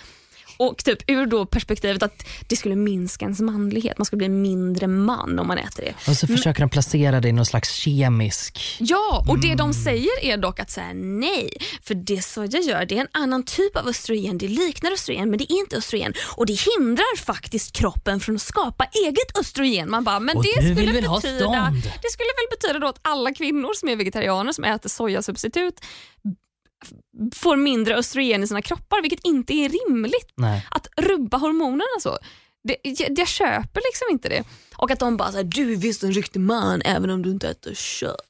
Och 0.58 0.84
typ 0.84 1.10
ur 1.10 1.26
då 1.26 1.46
perspektivet 1.46 2.02
att 2.02 2.26
det 2.46 2.56
skulle 2.56 2.76
minska 2.76 3.24
ens 3.24 3.40
manlighet. 3.40 3.98
Man 3.98 4.04
skulle 4.04 4.18
bli 4.18 4.28
mindre 4.28 4.86
man 4.86 5.38
om 5.38 5.46
man 5.46 5.58
äter 5.58 5.84
det. 5.84 6.10
Och 6.10 6.16
så 6.16 6.26
försöker 6.26 6.60
de 6.60 6.70
placera 6.70 7.20
det 7.20 7.28
i 7.28 7.32
någon 7.32 7.46
slags 7.46 7.72
kemisk... 7.72 8.76
Ja, 8.80 9.24
och 9.28 9.40
det 9.40 9.54
de 9.54 9.74
säger 9.74 10.10
är 10.22 10.36
dock 10.36 10.60
att 10.60 10.70
säga 10.70 10.92
nej. 10.94 11.50
För 11.82 11.94
det 11.94 12.22
soja 12.22 12.60
gör 12.60 12.84
det 12.84 12.96
är 12.96 13.00
en 13.00 13.08
annan 13.12 13.42
typ 13.42 13.76
av 13.76 13.88
östrogen. 13.88 14.38
Det 14.38 14.48
liknar 14.48 14.92
östrogen 14.92 15.30
men 15.30 15.38
det 15.38 15.52
är 15.52 15.60
inte 15.60 15.76
östrogen. 15.76 16.14
Och 16.36 16.46
det 16.46 16.58
hindrar 16.78 17.16
faktiskt 17.16 17.72
kroppen 17.72 18.20
från 18.20 18.36
att 18.36 18.42
skapa 18.42 18.84
eget 18.84 19.38
östrogen. 19.40 19.90
Man 19.90 20.04
bara, 20.04 20.20
men 20.20 20.36
Och 20.36 20.42
det 20.42 20.74
skulle, 20.74 20.92
väl 20.92 21.10
betyda, 21.10 21.72
det 22.02 22.10
skulle 22.10 22.32
väl 22.38 22.48
betyda 22.50 22.78
då 22.78 22.88
att 22.88 23.00
alla 23.02 23.34
kvinnor 23.34 23.74
som 23.74 23.88
är 23.88 23.96
vegetarianer 23.96 24.52
som 24.52 24.64
äter 24.64 24.88
sojasubstitut 24.88 25.80
får 27.34 27.56
mindre 27.56 27.96
östrogen 27.96 28.42
i 28.42 28.46
sina 28.46 28.62
kroppar 28.62 29.02
vilket 29.02 29.24
inte 29.24 29.52
är 29.52 29.68
rimligt 29.68 30.32
Nej. 30.34 30.66
att 30.70 30.88
rubba 30.96 31.36
hormonerna 31.36 32.00
så. 32.00 32.18
Det, 32.64 32.76
jag, 32.82 33.18
jag 33.18 33.28
köper 33.28 33.80
liksom 33.88 34.06
inte 34.10 34.28
det. 34.28 34.44
Och 34.76 34.90
att 34.90 35.00
de 35.00 35.16
bara 35.16 35.30
såhär, 35.30 35.44
du 35.44 35.72
är 35.72 35.76
visst 35.76 36.02
en 36.02 36.12
riktig 36.12 36.40
man 36.40 36.82
även 36.84 37.10
om 37.10 37.22
du 37.22 37.30
inte 37.30 37.48
äter 37.48 37.74
kött. 37.74 38.24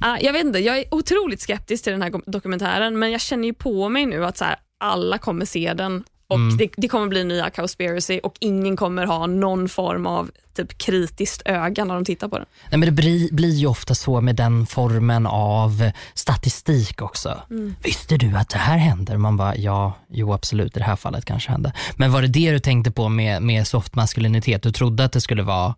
Ah, 0.00 0.18
jag 0.20 0.32
vet 0.32 0.44
inte, 0.44 0.58
jag 0.58 0.78
är 0.78 0.94
otroligt 0.94 1.40
skeptisk 1.40 1.84
till 1.84 1.92
den 1.92 2.02
här 2.02 2.30
dokumentären 2.30 2.98
men 2.98 3.10
jag 3.10 3.20
känner 3.20 3.48
ju 3.48 3.54
på 3.54 3.88
mig 3.88 4.06
nu 4.06 4.24
att 4.24 4.38
så 4.38 4.44
här, 4.44 4.56
alla 4.78 5.18
kommer 5.18 5.44
se 5.44 5.74
den 5.74 6.04
och 6.28 6.36
Mm. 6.36 6.56
det, 6.56 6.68
det 6.76 6.88
kommer 6.88 7.08
bli 7.08 7.24
nya 7.24 7.50
Cowspiracy 7.50 8.18
och 8.18 8.34
ingen 8.40 8.76
kommer 8.76 9.06
ha 9.06 9.26
någon 9.26 9.68
form 9.68 10.06
av 10.06 10.30
typ 10.56 10.78
kritiskt 10.78 11.42
öga 11.44 11.84
när 11.84 11.94
de 11.94 12.04
tittar 12.04 12.28
på 12.28 12.38
den. 12.38 12.46
Nej, 12.70 12.78
men 12.78 12.80
det 12.80 12.92
blir, 12.92 13.32
blir 13.32 13.54
ju 13.54 13.66
ofta 13.66 13.94
så 13.94 14.20
med 14.20 14.36
den 14.36 14.66
formen 14.66 15.26
av 15.26 15.90
statistik 16.14 17.02
också. 17.02 17.42
Mm. 17.50 17.74
Visste 17.84 18.16
du 18.16 18.36
att 18.36 18.48
det 18.48 18.58
här 18.58 18.76
händer? 18.78 19.16
Man 19.16 19.36
bara, 19.36 19.56
ja, 19.56 19.92
jo 20.08 20.32
absolut, 20.32 20.76
i 20.76 20.78
det 20.78 20.84
här 20.84 20.96
fallet 20.96 21.24
kanske 21.24 21.50
hände. 21.50 21.72
Men 21.96 22.12
var 22.12 22.22
det 22.22 22.28
det 22.28 22.50
du 22.50 22.58
tänkte 22.58 22.90
på 22.90 23.08
med, 23.08 23.42
med 23.42 23.66
soft 23.66 23.94
maskulinitet? 23.94 24.62
Du 24.62 24.72
trodde 24.72 25.04
att 25.04 25.12
det 25.12 25.20
skulle 25.20 25.42
vara 25.42 25.74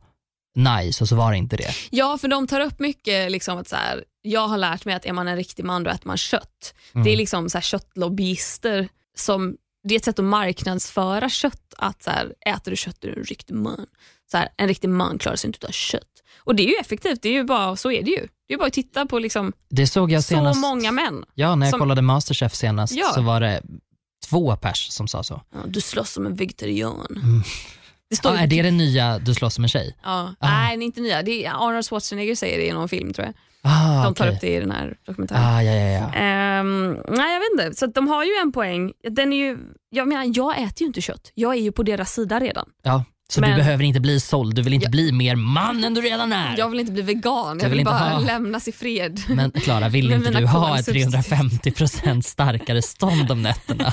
nice 0.57 1.04
och 1.04 1.09
så 1.09 1.16
var 1.16 1.30
det 1.33 1.38
inte 1.38 1.57
det. 1.57 1.71
Ja, 1.90 2.19
för 2.19 2.28
de 2.28 2.47
tar 2.47 2.61
upp 2.61 2.78
mycket 2.78 3.30
liksom 3.30 3.59
att 3.59 3.69
så 3.69 3.76
här, 3.76 4.04
jag 4.23 4.49
har 4.49 4.59
lärt 4.59 4.85
mig 4.85 4.95
att 4.95 5.07
är 5.07 5.12
man 5.12 5.28
en 5.28 5.37
riktig 5.37 5.64
man 5.64 5.83
då 5.85 5.90
äter 5.90 6.07
man 6.09 6.16
kött. 6.16 6.75
Mm. 6.95 7.04
Det 7.04 7.12
är 7.12 7.16
liksom 7.16 7.49
så 7.50 7.59
här 7.59 7.62
köttlobbyister 7.62 8.88
som, 9.16 9.57
det 9.88 9.94
är 9.94 9.96
ett 9.99 10.04
sätt 10.04 10.18
att 10.18 10.25
marknadsföra 10.25 11.28
kött. 11.28 11.75
Att 11.78 12.02
så 12.02 12.10
här, 12.10 12.32
äter 12.46 12.70
du 12.70 12.76
kött 12.76 13.04
är 13.04 13.08
du 13.08 13.14
en 13.18 13.25
riktig 13.25 13.54
man. 13.54 13.87
Så 14.30 14.37
här, 14.37 14.49
en 14.56 14.68
riktig 14.68 14.88
man 14.88 15.18
klarar 15.18 15.37
sig 15.37 15.49
inte 15.49 15.56
utan 15.56 15.72
kött. 15.72 16.06
Och 16.38 16.54
det 16.54 16.62
är 16.62 16.68
ju 16.68 16.75
effektivt, 16.80 17.22
det 17.22 17.28
är 17.28 17.32
ju 17.32 17.44
bara, 17.44 17.76
så 17.76 17.90
är 17.90 18.02
det 18.02 18.10
ju. 18.10 18.28
Det 18.49 18.54
är 18.54 18.58
bara 18.58 18.66
att 18.66 18.72
titta 18.72 19.06
på 19.06 19.18
liksom 19.18 19.52
Det 19.70 19.87
såg 19.87 20.12
jag 20.12 20.22
så 20.25 20.28
senast. 20.28 20.60
många 20.60 20.92
män. 20.92 21.25
Ja, 21.34 21.54
när 21.54 21.66
jag 21.66 21.70
som- 21.70 21.80
kollade 21.80 22.02
Masterchef 22.02 22.54
senast 22.54 22.92
Ja. 22.96 23.12
så 23.14 23.20
var 23.22 23.40
det 23.40 23.62
två 24.28 24.56
pers 24.56 24.88
som 24.90 25.08
sa 25.08 25.22
så. 25.22 25.42
Ja, 25.52 25.58
du 25.66 25.80
slåss 25.80 26.10
som 26.12 26.26
en 26.26 26.34
vegetarian. 26.37 27.06
Mm. 27.16 27.42
Det 28.10 28.16
står 28.16 28.32
ju 28.32 28.38
är 28.38 28.46
det 28.46 28.62
den 28.62 28.76
nya 28.76 29.18
Du 29.18 29.34
slåss 29.34 29.54
som 29.54 29.64
en 29.64 29.68
tjej? 29.68 29.96
Ja. 30.02 30.34
Ah. 30.40 30.49
Nej, 30.50 30.76
det 30.76 30.82
är 30.82 30.87
inte 30.87 31.00
nya. 31.00 31.22
Det 31.22 31.44
är 31.46 31.50
Arnold 31.68 31.87
Schwarzenegger 31.87 32.34
säger 32.34 32.58
det 32.58 32.66
i 32.66 32.72
någon 32.72 32.88
film 32.88 33.12
tror 33.12 33.26
jag. 33.26 33.34
Ah, 33.62 34.05
De 34.05 34.14
tar 34.14 34.25
okej. 34.25 34.35
upp 34.35 34.40
det 34.40 34.57
i 34.57 34.61
den 34.61 34.71
här 34.71 34.97
dokumentären. 35.07 35.43
Ah, 35.43 35.62
ja, 35.62 35.73
ja, 35.73 35.88
ja. 35.90 36.14
Ehm, 36.21 36.93
nej, 37.09 37.33
jag 37.33 37.40
vet 37.40 37.50
inte. 37.67 37.79
Så 37.79 37.87
de 37.87 38.09
har 38.09 38.25
ju 38.25 38.31
en 38.43 38.52
poäng. 38.52 38.93
Den 39.11 39.33
är 39.33 39.37
ju, 39.37 39.59
jag 39.90 40.09
menar, 40.09 40.25
jag 40.35 40.59
äter 40.62 40.81
ju 40.81 40.87
inte 40.87 41.00
kött. 41.00 41.33
Jag 41.35 41.52
är 41.55 41.61
ju 41.61 41.73
på 41.73 41.83
deras 41.83 42.12
sida 42.12 42.40
redan. 42.40 42.69
ja. 42.83 43.05
Så 43.30 43.40
Men- 43.40 43.50
du 43.50 43.56
behöver 43.56 43.84
inte 43.84 44.00
bli 44.00 44.20
såld, 44.20 44.54
du 44.54 44.62
vill 44.62 44.72
inte 44.75 44.87
Ja. 44.87 44.90
bli 44.90 45.12
mer 45.12 45.37
man 45.37 45.84
än 45.84 45.94
du 45.94 46.00
redan 46.00 46.32
är. 46.32 46.54
Jag 46.58 46.70
vill 46.70 46.80
inte 46.80 46.92
bli 46.92 47.02
vegan. 47.02 47.58
Du 47.58 47.64
Jag 47.64 47.70
vill 47.70 47.78
vill 47.78 47.87
bara 47.87 47.99
ha- 47.99 48.18
lämnas 48.18 48.68
i 48.68 48.72
fred. 48.72 49.20
Men 49.28 49.50
Klara, 49.50 49.88
vill 49.88 50.12
inte 50.12 50.30
du 50.30 50.46
ha 50.46 50.78
ett 50.78 50.87
kolsubstitut. 50.87 51.12
350% 51.12 52.22
starkare 52.26 52.82
stånd 52.82 53.30
om 53.30 53.42
nätterna? 53.42 53.92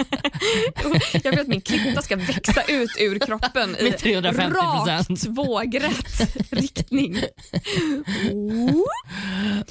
jag 1.23 1.31
vill 1.31 1.39
att 1.39 1.47
min 1.47 1.61
klitta 1.61 2.01
ska 2.01 2.15
växa 2.15 2.61
ut 2.61 2.89
ur 2.99 3.19
kroppen 3.19 3.75
i 3.79 3.83
Med 3.83 3.93
350%. 3.99 4.53
rakt 4.53 5.27
vågrätt 5.27 6.35
riktning. 6.51 7.17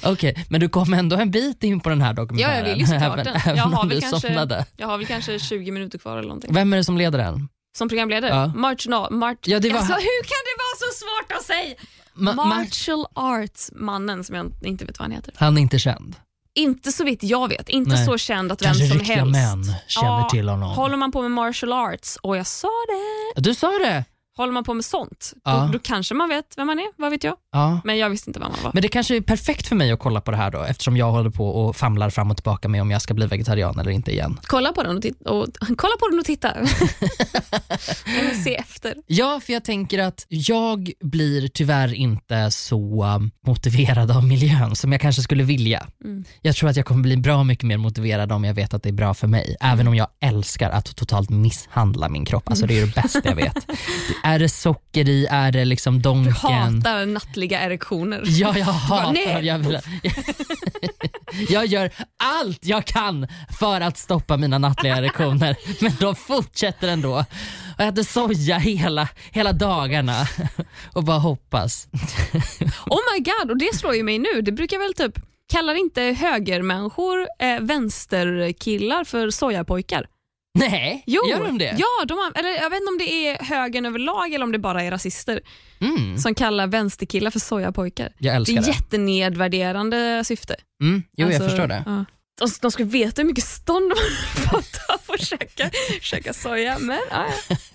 Okej, 0.03 0.45
men 0.49 0.61
du 0.61 0.69
kom 0.69 0.93
ändå 0.93 1.15
en 1.15 1.31
bit 1.31 1.63
in 1.63 1.79
på 1.79 1.89
den 1.89 2.01
här 2.01 2.09
Ja, 2.09 2.13
dokumentären. 2.13 2.57
jag 2.57 2.63
vill 2.73 2.79
ju 2.79 2.85
såklart 2.87 3.19
även, 3.19 3.25
den. 3.45 3.55
Jag 3.57 3.63
har, 3.63 3.87
väl 3.87 4.01
kanske, 4.01 4.27
somnade. 4.27 4.65
jag 4.77 4.87
har 4.87 4.97
väl 4.97 5.07
kanske 5.07 5.39
20 5.39 5.71
minuter 5.71 5.97
kvar 5.97 6.17
eller 6.17 6.27
någonting. 6.27 6.53
Vem 6.53 6.73
är 6.73 6.77
det 6.77 6.83
som 6.83 6.97
leder 6.97 7.19
den? 7.19 7.47
Som 7.77 7.89
programledare? 7.89 8.31
Ja. 8.31 8.47
Martial, 8.55 9.11
Mart 9.13 9.37
Ja, 9.47 9.59
det 9.59 9.69
var- 9.69 9.77
alltså, 9.77 9.93
hur 9.93 10.23
kan 10.23 10.41
det 10.49 10.55
vara 10.57 10.77
så 10.91 10.97
svårt 10.99 11.37
att 11.37 11.43
säga? 11.45 11.75
Ma- 12.15 12.33
Ma- 12.33 12.45
Martial 12.57 13.05
arts-mannen 13.13 14.23
som 14.23 14.35
jag 14.35 14.51
inte 14.63 14.85
vet 14.85 14.99
vad 14.99 15.03
han 15.07 15.11
heter. 15.15 15.33
Han 15.37 15.57
är 15.57 15.61
inte 15.61 15.79
känd. 15.79 16.15
Inte 16.55 16.91
så 16.91 17.03
vitt 17.03 17.23
jag 17.23 17.47
vet. 17.47 17.69
Inte 17.69 17.95
Nej. 17.95 18.05
så 18.05 18.17
känd 18.17 18.51
att 18.51 18.61
vem 18.61 18.65
Kanske 18.67 18.87
som 18.87 18.97
riktiga 18.97 19.15
helst. 19.15 19.31
män 19.31 19.63
känner 19.87 20.07
Ja, 20.19 20.27
till 20.31 20.49
honom. 20.49 20.69
Håller 20.69 20.97
man 20.97 21.11
på 21.11 21.21
med 21.21 21.31
martial 21.31 21.73
arts, 21.73 22.17
och 22.21 22.37
jag 22.37 22.47
sa 22.47 22.67
det, 23.35 23.41
Du 23.41 23.55
sa 23.55 23.67
det! 23.79 24.05
Håller 24.37 24.53
man 24.53 24.63
på 24.63 24.73
med 24.73 24.85
sånt, 24.85 25.33
Ja. 25.43 25.51
då, 25.65 25.73
då 25.73 25.79
kanske 25.79 26.13
man 26.13 26.29
vet 26.29 26.45
vem 26.57 26.67
man 26.67 26.79
är, 26.79 26.87
vad 26.95 27.11
vet 27.11 27.23
jag. 27.23 27.35
Ja. 27.51 27.79
Men 27.83 27.97
jag 27.97 28.09
visste 28.09 28.29
inte 28.29 28.39
vem 28.39 28.51
man 28.51 28.59
var. 28.63 28.71
Men 28.73 28.81
det 28.81 28.87
kanske 28.87 29.15
är 29.15 29.21
perfekt 29.21 29.67
för 29.67 29.75
mig 29.75 29.91
att 29.91 29.99
kolla 29.99 30.21
på 30.21 30.31
det 30.31 30.37
här 30.37 30.51
då 30.51 30.63
eftersom 30.63 30.97
jag 30.97 31.11
håller 31.11 31.29
på 31.29 31.49
och 31.49 31.75
famlar 31.75 32.09
fram 32.09 32.31
och 32.31 32.37
tillbaka 32.37 32.67
med 32.67 32.81
om 32.81 32.91
jag 32.91 33.01
ska 33.01 33.13
bli 33.13 33.25
vegetarian 33.25 33.79
eller 33.79 33.91
inte 33.91 34.11
igen. 34.11 34.39
Kolla 34.43 34.71
på 34.73 34.83
den 34.83 34.97
och, 34.97 35.31
och, 35.31 35.47
kolla 35.77 35.93
på 35.99 36.07
den 36.09 36.19
och 36.19 36.25
titta. 36.25 36.51
Eller 38.19 38.43
se 38.43 38.55
efter. 38.55 38.95
Ja, 39.07 39.39
för 39.45 39.53
jag 39.53 39.63
tänker 39.63 39.99
att 39.99 40.25
jag 40.29 40.91
blir 41.01 41.47
tyvärr 41.47 41.93
inte 41.93 42.51
så 42.51 43.03
um, 43.05 43.31
motiverad 43.47 44.11
av 44.11 44.23
miljön 44.23 44.75
som 44.75 44.91
jag 44.91 45.01
kanske 45.01 45.21
skulle 45.21 45.43
vilja. 45.43 45.87
Mm. 46.03 46.23
Jag 46.41 46.55
tror 46.55 46.69
att 46.69 46.75
jag 46.77 46.85
kommer 46.85 47.01
bli 47.01 47.17
bra 47.17 47.43
mycket 47.43 47.65
mer 47.65 47.77
motiverad 47.77 48.31
om 48.31 48.43
jag 48.43 48.53
vet 48.53 48.73
att 48.73 48.83
det 48.83 48.89
är 48.89 48.93
bra 48.93 49.13
för 49.13 49.27
mig. 49.27 49.55
Även 49.61 49.87
om 49.87 49.95
jag 49.95 50.07
älskar 50.21 50.69
att 50.69 50.95
totalt 50.95 51.29
misshandla 51.29 52.09
min 52.09 52.25
kropp. 52.25 52.49
Alltså 52.49 52.65
det 52.67 52.79
är 52.79 52.85
det 52.85 52.95
bästa 52.95 53.21
jag 53.23 53.35
vet. 53.35 53.57
är 54.27 54.39
det 54.39 54.49
socker 54.49 55.09
i? 55.09 55.25
Är 55.25 55.51
det 55.51 55.65
liksom 55.65 56.01
donken? 56.01 56.33
Hatar 56.33 57.05
nattliga 57.05 57.61
erektioner. 57.61 58.23
Ja, 58.25 58.57
jag 58.57 58.65
hatar 58.65 59.03
dem. 59.03 59.45
Jag, 59.45 59.59
vill, 59.59 59.79
jag 61.49 61.65
gör 61.65 61.91
allt 62.23 62.65
jag 62.65 62.85
kan 62.85 63.27
för 63.59 63.81
att 63.81 63.97
stoppa 63.97 64.37
mina 64.37 64.57
nattliga 64.57 64.97
erektioner, 64.97 65.55
men 65.81 65.91
de 65.99 66.15
fortsätter 66.15 66.87
ändå. 66.87 67.25
Jag 67.77 67.87
äter 67.87 68.03
soja 68.03 68.57
hela, 68.57 69.07
hela 69.31 69.53
dagarna 69.53 70.27
och 70.93 71.03
bara 71.03 71.19
hoppas. 71.19 71.87
Oh 72.85 72.99
my 73.13 73.19
god, 73.19 73.51
och 73.51 73.57
det 73.57 73.75
slår 73.75 73.95
ju 73.95 74.03
mig 74.03 74.19
nu. 74.19 74.41
Det 74.41 74.51
brukar 74.51 74.77
väl 74.79 74.93
typ, 74.93 75.23
kallar 75.53 75.75
inte 75.75 76.01
högermänniskor 76.01 77.27
eh, 77.39 77.59
vänsterkillar 77.59 79.03
för 79.03 79.29
sojapojkar? 79.29 80.07
Nej, 80.57 81.03
Jo, 81.05 81.21
gör 81.29 81.43
de 81.45 81.57
det? 81.57 81.75
Ja, 81.77 82.05
de, 82.07 82.31
eller 82.35 82.49
jag 82.49 82.69
vet 82.69 82.79
inte 82.79 82.89
om 82.91 82.97
det 82.97 83.27
är 83.27 83.43
högern 83.43 83.85
överlag 83.85 84.33
eller 84.33 84.43
om 84.45 84.51
det 84.51 84.59
bara 84.59 84.83
är 84.83 84.91
rasister 84.91 85.39
Mm, 85.81 86.17
som 86.17 86.35
kallar 86.35 86.67
vänsterkillar 86.67 87.31
för 87.31 87.39
sojapojkar. 87.39 88.09
jag 88.17 88.33
Det 88.33 88.35
älskar 88.35 88.57
är 88.57 88.61
det. 88.61 88.67
jättenedvärderande 88.67 90.23
syfte. 90.25 90.55
Mm, 90.81 91.03
jo, 91.17 91.27
jag 91.27 91.35
Alltså, 91.35 91.49
förstår 91.49 91.67
det. 91.67 91.83
ja. 91.85 92.05
De, 92.39 92.49
de 92.61 92.71
skulle 92.71 92.87
veta 92.89 93.21
hur 93.21 93.27
mycket 93.27 93.43
stånd 93.43 93.89
de 93.91 93.95
har 93.99 94.61
fått 94.61 94.79
av 94.89 95.13
att 95.15 95.21
käka, 95.21 95.69
käka 96.01 96.33
soja, 96.33 96.77
men 96.79 96.99
ja, 97.11 97.25
ja. 97.49 97.55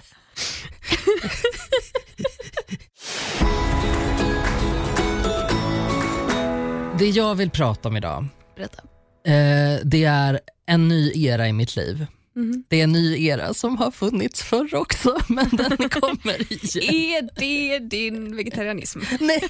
Det 6.98 7.08
jag 7.08 7.34
vill 7.34 7.50
prata 7.50 7.88
om 7.88 7.96
idag, 7.96 8.26
Berätta. 8.56 8.82
eh, 9.26 9.80
det 9.84 10.04
är 10.04 10.40
en 10.66 10.88
ny 10.88 11.12
era 11.26 11.48
i 11.48 11.52
mitt 11.52 11.76
liv. 11.76 12.06
Mhm. 12.36 12.64
Det 12.68 12.80
är 12.80 12.84
en 12.84 12.92
ny 12.92 13.26
era 13.26 13.54
som 13.54 13.76
har 13.76 13.90
funnits 13.90 14.42
förr 14.42 14.74
också, 14.74 15.18
men 15.28 15.48
den 15.50 15.88
kommer 15.88 16.52
igen. 16.52 16.94
Är 16.94 17.28
det 17.40 17.78
din 17.78 18.36
vegetarianism? 18.36 19.00
Nej, 19.20 19.40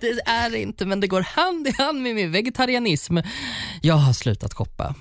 det 0.00 0.20
är 0.26 0.50
det 0.50 0.58
inte, 0.58 0.86
men 0.86 1.00
det 1.00 1.06
går 1.06 1.20
hand 1.20 1.68
i 1.68 1.70
hand 1.78 2.02
med 2.02 2.14
min 2.14 2.32
vegetarianism. 2.32 3.18
Jag 3.82 3.94
har 3.94 4.12
slutat 4.12 4.54
shoppa. 4.54 4.94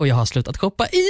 Och 0.00 0.08
jag 0.08 0.14
har 0.14 0.26
slutat 0.26 0.56
shoppa 0.58 0.86
igen! 0.86 1.04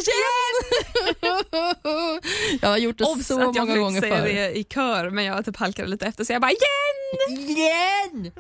jag 2.61 2.69
har 2.69 2.79
gjort 2.79 2.99
det 2.99 3.05
Obs 3.05 3.27
så 3.27 3.35
att 3.35 3.41
jag 3.41 3.47
många 3.55 3.61
försökte 3.67 3.79
gånger 3.79 4.01
säga 4.01 4.17
förr. 4.17 4.25
det 4.25 4.59
i 4.59 4.65
kör 4.65 5.11
men 5.11 5.25
jag 5.25 5.45
typ 5.45 5.57
halkade 5.57 5.89
lite 5.89 6.07
efter 6.07 6.25
så 6.25 6.33
jag 6.33 6.43
bara 6.43 6.51
igen! 6.51 7.08
Igen! 7.29 8.31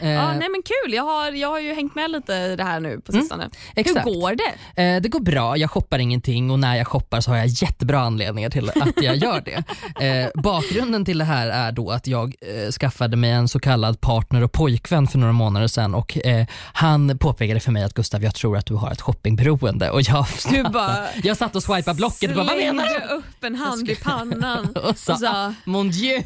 Ja, 0.00 0.06
Eh, 0.08 0.28
nej 0.38 0.48
men 0.48 0.62
kul, 0.64 0.94
jag 0.94 1.02
har, 1.02 1.32
jag 1.32 1.48
har 1.48 1.60
ju 1.60 1.74
hängt 1.74 1.94
med 1.94 2.10
lite 2.10 2.32
i 2.32 2.56
det 2.56 2.64
här 2.64 2.80
nu 2.80 3.00
på 3.00 3.12
sistone. 3.12 3.50
exakt. 3.76 4.06
Hur 4.06 4.12
går 4.14 4.34
det? 4.74 4.82
Eh, 4.82 5.00
det 5.02 5.08
går 5.08 5.20
bra, 5.20 5.56
jag 5.56 5.70
shoppar 5.70 5.98
ingenting 5.98 6.50
och 6.50 6.58
när 6.58 6.76
jag 6.76 6.86
shoppar 6.86 7.20
så 7.20 7.30
har 7.30 7.38
jag 7.38 7.46
jättebra 7.46 8.00
anledningar 8.00 8.50
till 8.50 8.70
att 8.70 9.02
jag 9.02 9.16
gör 9.16 9.40
det. 9.44 9.62
Eh, 10.02 10.28
bakgrunden 10.42 11.04
till 11.04 11.18
det 11.18 11.24
här 11.24 11.48
är 11.48 11.72
då 11.72 11.90
att 11.90 12.06
jag 12.06 12.34
eh, 12.40 12.70
skaffade 12.70 13.16
mig 13.16 13.30
en 13.30 13.48
så 13.48 13.60
kallad 13.60 14.00
partner 14.00 14.42
och 14.42 14.52
pojkvän 14.52 15.06
för 15.06 15.18
några 15.18 15.32
månader 15.32 15.66
sedan 15.66 15.94
och 15.94 16.26
eh, 16.26 16.46
han 16.72 17.18
påpekade 17.18 17.60
för 17.60 17.72
mig 17.72 17.82
att 17.84 17.94
Gustav 17.94 18.22
jag 18.22 18.34
tror 18.34 18.56
att 18.56 18.66
du 18.66 18.74
har 18.74 18.90
ett 18.90 19.00
shoppingberoende 19.00 19.90
och 19.90 20.02
jag, 20.02 20.26
Du 20.50 20.62
bara 20.62 21.06
jag 21.22 21.36
satt 21.36 21.56
och 21.56 21.62
swipade 21.62 21.96
blocket 21.96 22.30
och 22.30 22.36
bara 22.36 22.46
vad 22.46 22.56
menar 22.56 22.84
du? 22.84 23.14
upp 23.14 23.44
en 23.44 23.54
hand 23.54 23.90
i 23.90 23.96
pannan 23.96 24.68
Och 24.76 24.98
sa, 24.98 25.12
och 25.12 25.18
sa 25.18 25.54
mon 25.64 25.90
dieu, 25.90 26.22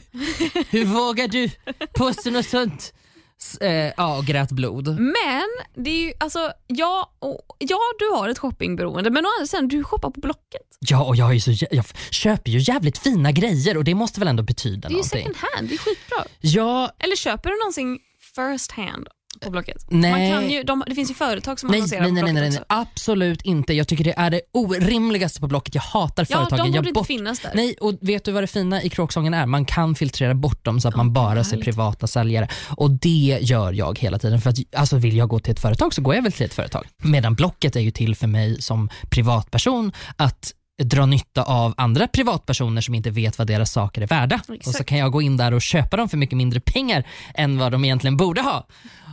hur 0.71 0.85
vågar 0.85 1.29
du 1.29 1.51
påstå 1.93 2.31
något 2.31 2.47
sånt? 2.47 2.93
S- 3.41 3.59
Eh, 3.61 3.93
ja, 3.97 4.19
och 4.19 4.25
grät 4.25 4.51
blod. 4.53 4.89
Men 5.01 5.49
det 5.85 5.91
är 5.91 6.07
ju, 6.07 6.13
alltså, 6.21 6.53
ja, 6.67 7.17
och, 7.19 7.57
ja, 7.59 7.79
du 7.99 8.09
har 8.09 8.29
ett 8.29 8.39
shoppingberoende 8.39 9.11
men 9.11 9.27
å 9.27 9.29
andra 9.39 9.47
sidan, 9.47 9.69
du 9.69 9.85
shoppar 9.85 10.11
på 10.11 10.21
Blocket. 10.21 10.63
Ja, 10.81 11.05
och 11.05 11.17
jag, 11.17 11.35
är 11.35 11.41
så, 11.41 11.51
jä- 11.51 11.67
jag 11.71 11.85
köper 12.11 12.51
ju 12.51 12.59
jävligt 12.73 12.99
fina 12.99 13.33
grejer 13.33 13.77
och 13.77 13.85
det 13.85 13.95
måste 13.95 14.21
väl 14.21 14.29
ändå 14.29 14.43
betyda 14.43 14.89
Det 14.89 14.95
är 14.95 14.97
ju 14.97 14.97
någonting. 14.97 15.19
second 15.21 15.37
hand, 15.37 15.69
det 15.69 15.75
är 15.75 15.79
skitbra. 15.79 16.25
Ja, 16.41 16.91
Eller 16.99 17.17
köper 17.17 17.51
du 17.51 17.59
någonsin 17.59 17.99
first 18.37 18.73
hand 18.73 19.09
på 19.41 19.51
Blocket? 19.51 19.87
Nej. 19.89 20.11
Man 20.11 20.41
kan 20.41 20.51
ju, 20.51 20.63
de, 20.63 20.85
det 20.87 20.95
finns 20.95 21.11
ju 21.11 21.15
företag 21.15 21.61
som 21.61 21.71
nej, 21.71 21.79
annonserar 21.79 22.01
nej, 22.01 22.09
på 22.09 22.15
nej, 22.15 22.23
nej, 22.23 22.33
Blocket 22.33 22.53
nej, 22.53 22.79
också. 22.79 22.93
absolut 22.93 23.43
inte. 23.43 23.73
Jag 23.73 23.89
tycker 23.89 24.05
det 24.05 24.15
är 24.17 24.31
det 24.31 24.41
orimligaste 24.53 25.41
på 25.41 25.47
Blocket. 25.47 25.75
Jag 25.75 25.83
hatar 25.83 26.27
Ja, 26.29 26.37
företagen. 26.37 26.67
de 26.67 26.75
jag 26.75 26.85
borde 26.85 26.89
inte 26.89 27.07
finnas 27.07 27.41
där. 27.41 27.51
Nej, 27.55 27.77
och 27.81 27.95
vet 28.01 28.25
du 28.25 28.33
vad 28.33 28.43
det 28.43 28.47
fina 28.47 28.83
i 28.83 28.89
kråksången 28.89 29.35
är? 29.35 29.47
Man 29.47 29.65
kan 29.65 29.95
filtrera 29.95 30.35
bort 30.35 30.65
dem 30.65 30.81
så 30.81 30.89
att 30.89 30.97
man 30.97 31.13
bara 31.13 31.45
ser 31.45 31.57
privata 31.57 32.07
säljare. 32.07 32.49
Och 32.77 32.91
det 32.91 33.39
gör 33.41 33.73
jag 33.73 33.99
hela 33.99 34.19
tiden. 34.19 34.41
För 34.41 34.51
att 34.51 34.57
alltså, 34.77 34.97
vill 34.97 35.17
jag 35.17 35.29
gå 35.29 35.39
till 35.39 35.53
ett 35.53 35.61
företag 35.61 35.95
så 35.95 36.03
går 36.03 36.15
jag 36.15 36.23
väl 36.23 36.33
till 36.33 36.47
ett 36.47 36.55
företag. 36.55 36.87
Medan 37.03 37.35
Blocket 37.35 37.77
är 37.77 37.81
ju 37.81 37.91
till 37.91 38.15
för 38.17 38.27
mig 38.27 38.63
som 38.63 38.91
privatperson 39.11 39.93
att 40.17 40.53
dra 40.83 41.07
nytta 41.07 41.43
av 41.43 41.75
andra 41.77 42.07
privatpersoner 42.07 42.81
som 42.81 42.95
inte 42.95 43.11
vet 43.11 43.39
vad 43.39 43.47
deras 43.47 43.73
saker 43.73 44.03
är 44.03 44.07
värda. 44.07 44.37
Och 44.37 44.45
så 44.47 44.71
Exakt. 44.71 44.89
kan 44.89 44.99
jag 44.99 45.13
gå 45.13 45.23
in 45.23 45.37
där 45.37 45.53
och 45.53 45.63
köpa 45.63 45.97
dem 45.97 46.09
för 46.09 46.17
mycket 46.17 46.37
mindre 46.37 46.61
pengar 46.61 47.07
än 47.35 47.59
vad 47.59 47.73
de 47.73 47.85
egentligen 47.85 48.17
borde 48.17 48.41
ha. 48.41 48.67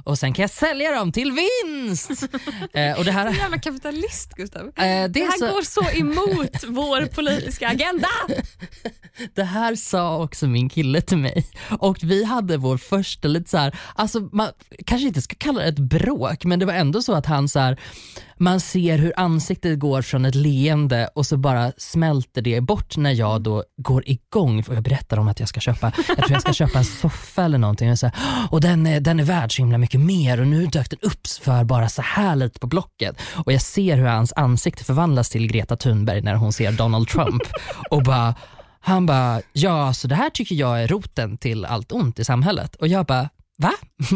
Och 0.04 0.20
sen 0.20 0.34
kan 0.34 0.44
jag 0.44 0.50
sälja 0.50 0.92
dem 0.92 1.12
till 1.12 1.32
vinst. 1.32 2.10
eh, 2.74 2.98
och 2.98 3.06
det 3.06 3.12
här, 3.12 3.34
jävla 3.34 3.58
kapitalist 3.60 4.34
Gustav. 4.34 4.62
eh, 4.62 4.72
det, 4.76 5.08
Det 5.08 5.22
är 5.22 5.26
här 5.26 5.38
så, 5.38 5.48
går 5.48 5.62
så 5.62 5.90
emot 6.00 6.64
vår 6.68 7.06
politiska 7.06 7.68
agenda. 7.68 8.08
Det 9.34 9.44
här 9.44 9.76
sa 9.76 10.24
också 10.24 10.48
min 10.48 10.70
kille 10.70 11.02
till 11.02 11.18
mig 11.18 11.46
och 11.80 11.98
vi 12.04 12.24
hade 12.24 12.58
vår 12.58 12.78
första 12.78 13.28
lite 13.28 13.50
så 13.50 13.58
här, 13.58 13.78
alltså 13.96 14.20
man 14.32 14.48
kanske 14.86 15.08
inte 15.08 15.22
ska 15.22 15.36
kalla 15.36 15.62
det 15.62 15.68
ett 15.68 15.80
bråk 15.80 16.46
men 16.46 16.60
det 16.60 16.66
var 16.66 16.74
ändå 16.74 17.02
så 17.02 17.14
att 17.14 17.26
han 17.26 17.50
så 17.50 17.60
här, 17.60 17.80
man 18.38 18.60
ser 18.60 18.98
hur 18.98 19.14
ansiktet 19.20 19.80
går 19.80 20.02
från 20.02 20.26
ett 20.26 20.36
leende 20.36 21.10
och 21.16 21.26
så 21.26 21.38
bara 21.38 21.72
smälter 21.78 22.42
det 22.42 22.62
bort 22.62 22.98
när 22.98 23.12
jag 23.12 23.42
då 23.42 23.64
går 23.78 24.04
igång 24.06 24.60
och 24.68 24.76
jag 24.76 24.84
berättar 24.84 25.18
om 25.20 25.28
att 25.28 25.40
jag 25.40 25.50
ska 25.50 25.60
köpa, 25.60 25.92
jag 26.08 26.18
tror 26.18 26.32
jag 26.32 26.42
ska 26.42 26.54
köpa 26.54 26.80
en 26.80 26.86
soffa 26.86 27.44
eller 27.44 27.58
någonting 27.58 27.92
och, 27.92 28.00
så 28.00 28.06
här, 28.08 28.16
och 28.52 28.62
den, 28.62 28.88
är, 28.88 29.00
den 29.00 29.20
är 29.20 29.24
värd 29.24 29.56
så 29.56 29.62
himla 29.62 29.78
mycket 29.78 29.93
mer 30.00 30.42
och 30.42 30.48
nu 30.48 30.66
dök 30.66 30.90
den 30.90 31.00
upp 31.02 31.28
för 31.42 31.64
bara 31.64 31.90
så 31.90 32.02
här 32.02 32.36
lite 32.36 32.60
på 32.60 32.68
Blocket 32.68 33.16
och 33.46 33.54
jag 33.54 33.62
ser 33.62 33.98
hur 33.98 34.06
hans 34.06 34.34
ansikte 34.36 34.84
förvandlas 34.84 35.30
till 35.30 35.48
Greta 35.48 35.76
Thunberg 35.76 36.22
när 36.22 36.36
hon 36.36 36.54
ser 36.54 36.72
Donald 36.72 37.08
Trump 37.08 37.44
och 37.90 38.04
bara 38.04 38.36
han 38.86 39.06
bara, 39.06 39.42
ja 39.54 39.94
så 39.94 40.08
det 40.08 40.16
här 40.16 40.30
tycker 40.30 40.56
jag 40.56 40.84
är 40.84 40.88
roten 40.88 41.38
till 41.38 41.66
allt 41.66 41.92
ont 41.92 42.20
i 42.20 42.26
samhället. 42.26 42.76
Och 42.76 42.88
jag 42.88 43.06
bara, 43.06 43.30
va? 43.58 43.74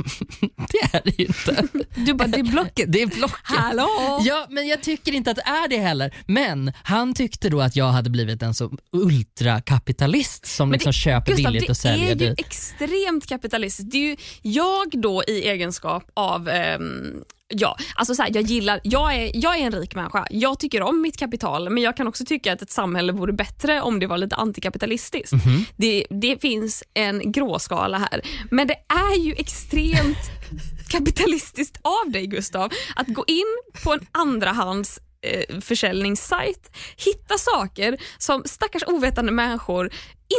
det 0.72 0.98
är 0.98 1.02
det 1.04 1.20
ju 1.20 1.26
inte. 1.26 1.68
Du 1.96 2.14
bara, 2.14 2.28
det 2.28 2.40
är 2.40 2.44
Blocket. 2.44 2.86
Det 2.92 3.02
är 3.02 3.08
Blocket. 3.08 3.38
Hallå! 3.44 3.88
Ja, 4.24 4.48
men 4.50 4.68
jag 4.68 4.84
tycker 4.84 5.12
inte 5.12 5.32
att 5.32 5.36
det 5.36 5.48
är 5.48 5.68
det 5.68 5.78
heller. 5.78 6.16
Men 6.28 6.72
han 6.84 7.14
tyckte 7.14 7.50
då 7.50 7.62
att 7.62 7.76
jag 7.76 7.88
hade 7.88 8.10
blivit 8.10 8.42
en 8.44 8.54
så 8.54 8.72
ultrakapitalist 8.92 10.46
som 10.46 10.70
Men 10.70 10.74
liksom 10.74 10.94
köper 10.94 11.32
Gustav, 11.36 11.52
billigt 11.52 11.70
och 11.70 11.76
det 11.84 11.90
är 11.90 11.94
säljer 11.94 12.10
ju 12.10 12.16
dyrt. 12.16 12.40
extremt 12.40 13.28
kapitalistiskt. 13.28 13.92
Det 13.92 13.98
är 13.98 14.02
ju 14.10 14.16
jag 14.42 15.02
då 15.02 15.24
i 15.28 15.48
egenskap 15.48 16.04
av 16.14 16.50
ehm, 16.50 17.24
Ja, 17.50 17.78
alltså 17.96 18.16
så 18.16 18.22
här, 18.22 18.32
jag 18.34 18.44
gillar, 18.44 18.80
jag 18.84 19.16
är, 19.16 19.32
jag 19.34 19.58
är 19.58 19.66
en 19.66 19.72
rik 19.72 19.96
människa. 19.96 20.28
Jag 20.30 20.60
tycker 20.60 20.82
om 20.82 21.02
mitt 21.02 21.18
kapital 21.18 21.70
men 21.70 21.84
jag 21.84 21.98
kan 21.98 22.08
också 22.08 22.26
tycka 22.26 22.54
att 22.54 22.62
ett 22.62 22.72
samhälle 22.72 23.12
vore 23.12 23.34
bättre 23.34 23.82
om 23.82 24.00
det 24.00 24.08
var 24.08 24.18
lite 24.18 24.36
antikapitalistiskt. 24.36 25.34
Mhm. 25.34 25.66
Det, 25.76 26.08
det 26.10 26.42
finns 26.42 26.84
en 26.94 27.32
gråskala 27.32 27.98
här. 27.98 28.22
Men 28.52 28.68
det 28.68 28.76
är 28.88 29.20
ju 29.20 29.34
extremt 29.34 30.18
kapitalistiskt 30.90 31.80
av 31.82 32.12
dig 32.12 32.28
Gustav 32.28 32.72
att 32.96 33.08
gå 33.08 33.24
in 33.28 33.58
på 33.84 33.94
en 33.94 34.08
andrahands 34.12 35.00
eh, 35.22 35.60
försäljningssajt, 35.62 36.78
hitta 36.98 37.38
saker 37.38 37.98
som 38.18 38.44
stackars 38.46 38.84
ovetande 38.88 39.32
människor 39.32 39.90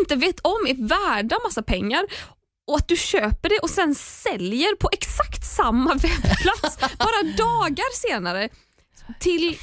inte 0.01 0.17
vet 0.17 0.41
om 0.41 0.67
är 0.69 0.89
värda 0.89 1.39
massa 1.45 1.63
pengar 1.63 2.05
och 2.69 2.77
att 2.77 2.89
du 2.89 2.97
köper 2.97 3.49
det 3.49 3.59
och 3.63 3.71
sen 3.71 3.95
säljer 3.95 4.77
på 4.77 4.89
exakt 4.93 5.45
samma 5.45 5.95
webbplats 5.95 6.79
bara 6.81 7.23
dagar 7.37 7.97
senare 7.97 8.49
till 9.21 9.57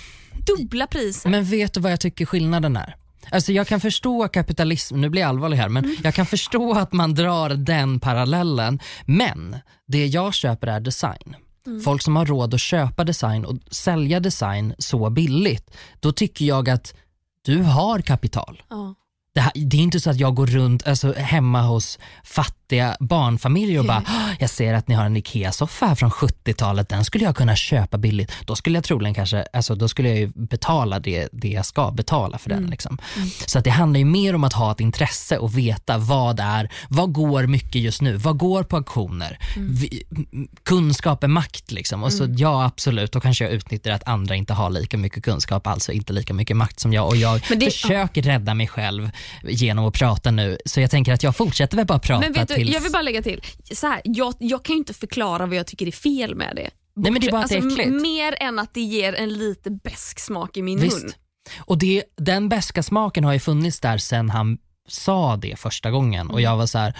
dubbla 0.47 0.87
priser. 0.87 1.29
Men 1.29 1.43
vet 1.45 1.73
du 1.73 1.79
vad 1.79 1.91
jag 1.91 1.99
tycker 1.99 2.25
skillnaden 2.25 2.77
är? 2.77 2.95
Alltså 3.31 3.51
jag 3.51 3.67
kan 3.67 3.79
förstå 3.79 4.27
kapitalism, 4.27 5.01
nu 5.01 5.09
blir 5.09 5.21
jag 5.21 5.29
allvarlig 5.29 5.57
här, 5.57 5.69
men 5.69 5.97
jag 6.03 6.13
kan 6.13 6.25
förstå 6.25 6.73
att 6.73 6.93
man 6.93 7.13
drar 7.13 7.49
den 7.49 7.99
parallellen. 7.99 8.79
Men 9.05 9.57
det 9.87 10.05
jag 10.05 10.33
köper 10.33 10.67
är 10.67 10.79
design. 10.79 11.35
Folk 11.83 12.01
som 12.01 12.15
har 12.15 12.25
råd 12.25 12.53
att 12.53 12.61
köpa 12.61 13.03
design 13.03 13.45
och 13.45 13.55
sälja 13.71 14.19
design 14.19 14.75
så 14.77 15.09
billigt, 15.09 15.77
då 15.99 16.11
tycker 16.11 16.45
jag 16.45 16.69
att 16.69 16.93
du 17.41 17.61
har 17.61 18.01
kapital. 18.01 18.63
Ja. 18.69 18.95
Det, 19.33 19.41
här, 19.41 19.51
det 19.55 19.77
är 19.77 19.81
inte 19.81 19.99
så 19.99 20.09
att 20.09 20.19
jag 20.19 20.35
går 20.35 20.47
runt 20.47 20.87
alltså, 20.87 21.13
hemma 21.13 21.61
hos 21.61 21.99
fattiga 22.23 22.55
barnfamiljer 22.99 23.79
och 23.79 23.85
bara 23.85 24.03
"Ah, 24.07 24.29
“jag 24.39 24.49
ser 24.49 24.73
att 24.73 24.87
ni 24.87 24.95
har 24.95 25.05
en 25.05 25.17
IKEA-soffa 25.17 25.85
här 25.85 25.95
från 25.95 26.11
70-talet, 26.11 26.89
den 26.89 27.05
skulle 27.05 27.23
jag 27.23 27.35
kunna 27.35 27.55
köpa 27.55 27.97
billigt”. 27.97 28.31
Då 28.45 28.55
skulle 28.55 28.77
jag 28.77 28.83
troligen 28.83 29.13
kanske, 29.13 29.45
alltså, 29.53 29.75
då 29.75 29.87
skulle 29.87 30.09
jag 30.09 30.17
ju 30.17 30.27
betala 30.35 30.99
det, 30.99 31.29
det 31.31 31.47
jag 31.47 31.65
ska 31.65 31.91
betala 31.91 32.37
för 32.37 32.49
den. 32.49 32.65
Liksom. 32.67 32.97
Så 33.45 33.57
att 33.59 33.63
det 33.63 33.69
handlar 33.69 33.97
ju 33.99 34.05
mer 34.05 34.35
om 34.35 34.43
att 34.43 34.53
ha 34.53 34.71
ett 34.71 34.79
intresse 34.79 35.37
och 35.37 35.57
veta 35.57 35.97
vad 35.97 36.39
är, 36.39 36.71
vad 36.89 37.13
går 37.13 37.47
mycket 37.47 37.81
just 37.81 38.01
nu, 38.01 38.17
vad 38.17 38.37
går 38.37 38.63
på 38.63 38.75
auktioner? 38.77 39.37
Vi, 39.57 40.03
m- 40.33 40.47
kunskap 40.63 41.23
är 41.23 41.27
makt 41.27 41.71
liksom. 41.71 42.03
Och 42.03 42.13
så 42.13 42.27
ja 42.37 42.65
absolut, 42.65 43.11
då 43.11 43.19
kanske 43.19 43.43
jag 43.43 43.53
utnyttjar 43.53 43.91
att 43.91 44.07
andra 44.07 44.35
inte 44.35 44.53
har 44.53 44.69
lika 44.69 44.97
mycket 44.97 45.23
kunskap, 45.23 45.67
alltså 45.67 45.91
inte 45.91 46.13
lika 46.13 46.33
mycket 46.33 46.57
makt 46.57 46.79
som 46.79 46.93
jag 46.93 47.07
och 47.07 47.15
jag 47.17 47.41
det- 47.49 47.65
försöker 47.71 48.21
rädda 48.21 48.53
mig 48.53 48.67
själv 48.67 49.11
genom 49.43 49.85
att 49.85 49.93
prata 49.93 50.31
nu. 50.31 50.57
Så 50.65 50.81
jag 50.81 50.91
tänker 50.91 51.13
att 51.13 51.23
jag 51.23 51.35
fortsätter 51.35 51.77
väl 51.77 51.85
bara 51.85 51.99
prata 51.99 52.54
tills... 52.55 52.73
jag 52.73 52.81
vill 52.81 52.91
bara 52.91 53.01
lägga 53.01 53.21
till, 53.21 53.41
så 53.71 53.87
här, 53.87 54.01
jag, 54.03 54.33
jag 54.39 54.65
kan 54.65 54.73
ju 54.73 54.77
inte 54.77 54.93
förklara 54.93 55.45
vad 55.45 55.55
jag 55.57 55.67
tycker 55.67 55.87
är 55.87 55.91
fel 55.91 56.35
med 56.35 56.55
det. 56.55 56.69
Nej 56.95 57.11
men 57.11 57.21
det 57.21 57.27
är 57.27 57.31
bara 57.31 57.41
Alltså, 57.41 57.57
äckligt. 57.57 58.01
mer 58.01 58.35
än 58.39 58.59
att 58.59 58.73
det 58.73 58.81
ger 58.81 59.13
en 59.13 59.33
lite 59.33 59.71
besk 59.71 60.19
smak 60.19 60.57
i 60.57 60.61
min 60.61 60.79
mun. 60.79 60.85
Visst. 60.85 61.17
Och 61.57 61.77
det, 61.77 62.03
den 62.17 62.49
beska 62.49 62.83
smaken 62.83 63.23
har 63.23 63.33
ju 63.33 63.39
funnits 63.39 63.79
där 63.79 63.97
sen 63.97 64.29
han 64.29 64.57
sa 64.87 65.35
det 65.37 65.59
första 65.59 65.91
gången 65.91 66.29
och 66.29 66.41
jag 66.41 66.57
var 66.57 66.65
så 66.65 66.77
här 66.77 66.97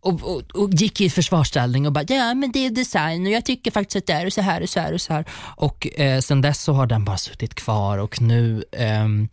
och, 0.00 0.22
och, 0.22 0.42
och 0.54 0.70
gick 0.74 1.00
i 1.00 1.10
försvarsställning 1.10 1.86
och 1.86 1.92
bara 1.92 2.04
ja 2.08 2.34
men 2.34 2.52
det 2.52 2.66
är 2.66 2.70
design 2.70 3.26
och 3.26 3.32
jag 3.32 3.44
tycker 3.44 3.70
faktiskt 3.70 3.96
att 3.96 4.06
det 4.06 4.12
är 4.12 4.30
så 4.30 4.40
här 4.40 4.62
och 4.62 4.68
så 4.68 4.80
här 4.80 4.92
och 4.92 5.00
så 5.00 5.12
här. 5.12 5.24
Och 5.56 6.00
eh, 6.00 6.20
sen 6.20 6.40
dess 6.40 6.62
så 6.62 6.72
har 6.72 6.86
den 6.86 7.04
bara 7.04 7.16
suttit 7.16 7.54
kvar 7.54 7.98
och 7.98 8.20
nu 8.20 8.64
ehm, 8.72 9.28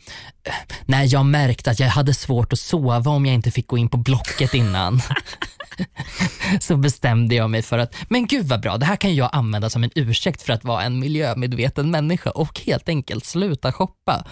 när 0.86 1.13
jag 1.13 1.26
märkte 1.26 1.71
att 1.71 1.80
jag 1.80 1.88
hade 1.88 2.13
svårt 2.13 2.54
att 2.54 2.60
sova 2.60 3.12
om 3.12 3.26
jag 3.26 3.36
inte 3.36 3.52
fick 3.52 3.67
gå 3.67 3.78
in 3.78 3.89
på 3.89 3.97
Blocket 3.97 4.54
innan 4.54 5.02
så 6.60 6.78
bestämde 6.78 7.36
jag 7.36 7.49
mig 7.49 7.62
för 7.62 7.78
att, 7.78 7.95
men 8.10 8.28
gud 8.28 8.45
vad 8.45 8.62
bra, 8.62 8.78
det 8.78 8.86
här 8.86 8.95
kan 8.95 9.15
jag 9.15 9.30
använda 9.34 9.69
som 9.69 9.84
en 9.84 9.91
ursäkt 9.95 10.41
för 10.41 10.54
att 10.54 10.63
vara 10.63 10.84
en 10.84 10.99
miljömedveten 10.99 11.91
människa 11.91 12.30
och 12.30 12.60
helt 12.60 12.89
enkelt 12.89 13.26
sluta 13.26 13.71
shoppa. 13.71 14.26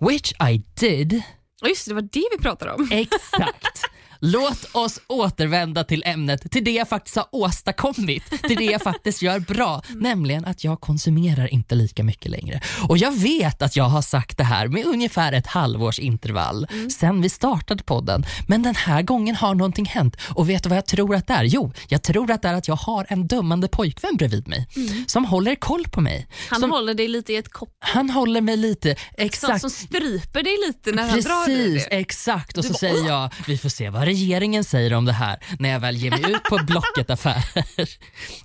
Which 0.00 0.32
I 0.50 0.64
did. 0.80 1.22
Just 1.68 1.88
det 1.88 1.94
var 1.94 2.02
det 2.02 2.24
vi 2.36 2.42
pratade 2.42 2.72
om. 2.72 2.88
Exakt. 2.92 3.91
Låt 4.24 4.64
oss 4.72 5.00
återvända 5.06 5.84
till 5.84 6.02
ämnet, 6.06 6.50
till 6.50 6.64
det 6.64 6.70
jag 6.70 6.88
faktiskt 6.88 7.16
har 7.16 7.26
åstadkommit, 7.32 8.24
till 8.48 8.56
det 8.56 8.64
jag 8.64 8.82
faktiskt 8.82 9.22
gör 9.22 9.38
bra, 9.40 9.82
nämligen 9.88 10.44
att 10.44 10.64
jag 10.64 10.80
konsumerar 10.80 11.52
inte 11.54 11.74
lika 11.74 12.04
mycket 12.04 12.30
längre. 12.30 12.60
Och 12.88 12.98
jag 12.98 13.12
vet 13.12 13.62
att 13.62 13.76
jag 13.76 13.84
har 13.84 14.02
sagt 14.02 14.38
det 14.38 14.44
här 14.44 14.68
med 14.68 14.86
ungefär 14.86 15.32
ett 15.32 15.46
halvårs 15.46 15.98
intervall 15.98 16.66
sen 16.98 17.22
vi 17.22 17.28
startade 17.28 17.82
podden, 17.84 18.24
men 18.48 18.62
den 18.62 18.74
här 18.74 19.02
gången 19.02 19.36
har 19.36 19.54
någonting 19.54 19.84
hänt 19.86 20.16
och 20.34 20.48
vet 20.48 20.62
du 20.62 20.68
vad 20.68 20.78
jag 20.78 20.86
tror 20.86 21.14
att 21.14 21.26
det 21.26 21.34
är? 21.34 21.44
Jo, 21.44 21.72
jag 21.88 22.02
tror 22.02 22.30
att 22.30 22.42
det 22.42 22.48
är 22.48 22.54
att 22.54 22.68
jag 22.68 22.76
har 22.76 23.06
en 23.08 23.26
dömande 23.26 23.68
pojkvän 23.68 24.16
bredvid 24.16 24.48
mig 24.48 24.68
som 25.06 25.24
håller 25.24 25.54
koll 25.54 25.84
på 25.84 26.00
mig. 26.00 26.26
Han 26.50 26.60
som, 26.60 26.70
håller 26.70 26.94
dig 26.94 27.08
lite 27.08 27.32
i 27.32 27.36
ett 27.36 27.52
kopp, 27.52 27.76
han 27.78 28.10
håller 28.10 28.40
mig 28.40 28.56
lite, 28.56 28.96
som, 28.96 29.24
exakt 29.24 29.60
som 29.60 29.70
stryper 29.70 30.42
dig 30.42 30.56
lite 30.66 30.92
när 30.92 31.02
han 31.08 31.20
drar 31.20 31.50
i 31.50 31.56
Precis, 31.56 31.88
det. 31.90 31.96
exakt. 31.96 32.56
Och 32.58 32.62
Du 32.62 32.68
så 32.68 32.72
bara, 32.72 32.78
säger 32.78 33.08
jag, 33.08 33.30
vi 33.46 33.58
får 33.58 33.68
se 33.68 33.90
vad 33.90 34.11
regeringen 34.12 34.64
säger 34.64 34.94
om 34.94 35.04
det 35.04 35.12
här 35.12 35.38
när 35.58 35.68
jag 35.68 35.80
väl 35.80 35.96
ger 35.96 36.10
mig 36.10 36.32
ut 36.32 36.42
på 36.42 36.58
Blocket-affärer. 36.66 37.88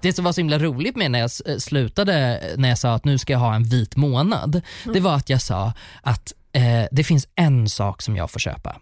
Det 0.01 0.13
som 0.13 0.25
var 0.25 0.31
så 0.31 0.41
himla 0.41 0.59
roligt 0.59 0.95
med 0.95 1.11
när 1.11 1.19
jag 1.19 1.29
eh, 1.45 1.57
slutade, 1.57 2.41
när 2.57 2.69
jag 2.69 2.77
sa 2.77 2.93
att 2.93 3.05
nu 3.05 3.17
ska 3.17 3.33
jag 3.33 3.39
ha 3.39 3.55
en 3.55 3.63
vit 3.63 3.95
månad, 3.95 4.61
det 4.93 4.99
var 4.99 5.15
att 5.15 5.29
jag 5.29 5.41
sa 5.41 5.73
att 6.01 6.33
eh, 6.53 6.85
det 6.91 7.03
finns 7.03 7.27
en 7.35 7.69
sak 7.69 8.01
som 8.01 8.15
jag 8.15 8.31
får 8.31 8.39
köpa. 8.39 8.75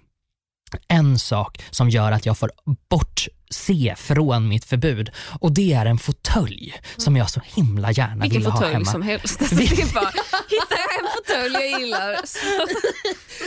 En 0.88 1.20
sak 1.20 1.64
som 1.72 1.90
gör 1.90 2.12
att 2.12 2.26
jag 2.26 2.38
får 2.38 2.52
bort 2.90 3.28
bortse 3.50 3.96
från 3.98 4.48
mitt 4.48 4.66
förbud 4.66 5.12
och 5.40 5.52
det 5.54 5.74
är 5.74 5.86
en 5.86 5.98
fåtölj 5.98 6.74
som 6.98 7.16
jag 7.18 7.30
så 7.30 7.42
himla 7.56 7.92
gärna 7.92 8.22
Vilken 8.22 8.42
vill 8.42 8.46
ha 8.52 8.58
fåtölj 8.58 8.74
hemma. 8.74 8.86
som 8.92 9.02
helst. 9.02 9.42
Alltså, 9.46 9.56
det 9.56 9.64
är 9.82 9.94
bara, 9.94 10.14
hittar 10.50 10.78
jag 10.78 11.00
en 11.00 11.08
fåtölj 11.16 11.54
fåtölj 11.54 11.72
jag 11.72 11.80
gillar. 11.82 12.16
Så, 12.26 12.38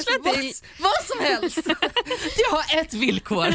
släpp 0.02 0.24
Vad, 0.24 0.34
till. 0.34 0.52
vad 0.78 1.04
som 1.06 1.24
helst. 1.24 1.58
Jag 2.38 2.56
har 2.56 2.80
ett 2.80 2.94
villkor. 2.94 3.46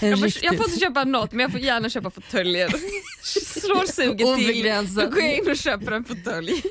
Jag 0.00 0.18
får, 0.18 0.30
jag 0.44 0.56
får 0.56 0.66
inte 0.68 0.80
köpa 0.80 1.04
något 1.04 1.32
men 1.32 1.40
jag 1.40 1.50
får 1.52 1.60
gärna 1.60 1.90
köpa 1.90 2.10
fåtöljer. 2.10 2.68
Slår 3.60 3.92
suget 3.92 4.18
till, 4.18 4.26
Obegränsat. 4.26 5.04
då 5.04 5.10
går 5.10 5.20
jag 5.22 5.36
in 5.38 5.50
och 5.50 5.56
köper 5.56 5.92
en 5.92 6.04
fåtölj. 6.04 6.62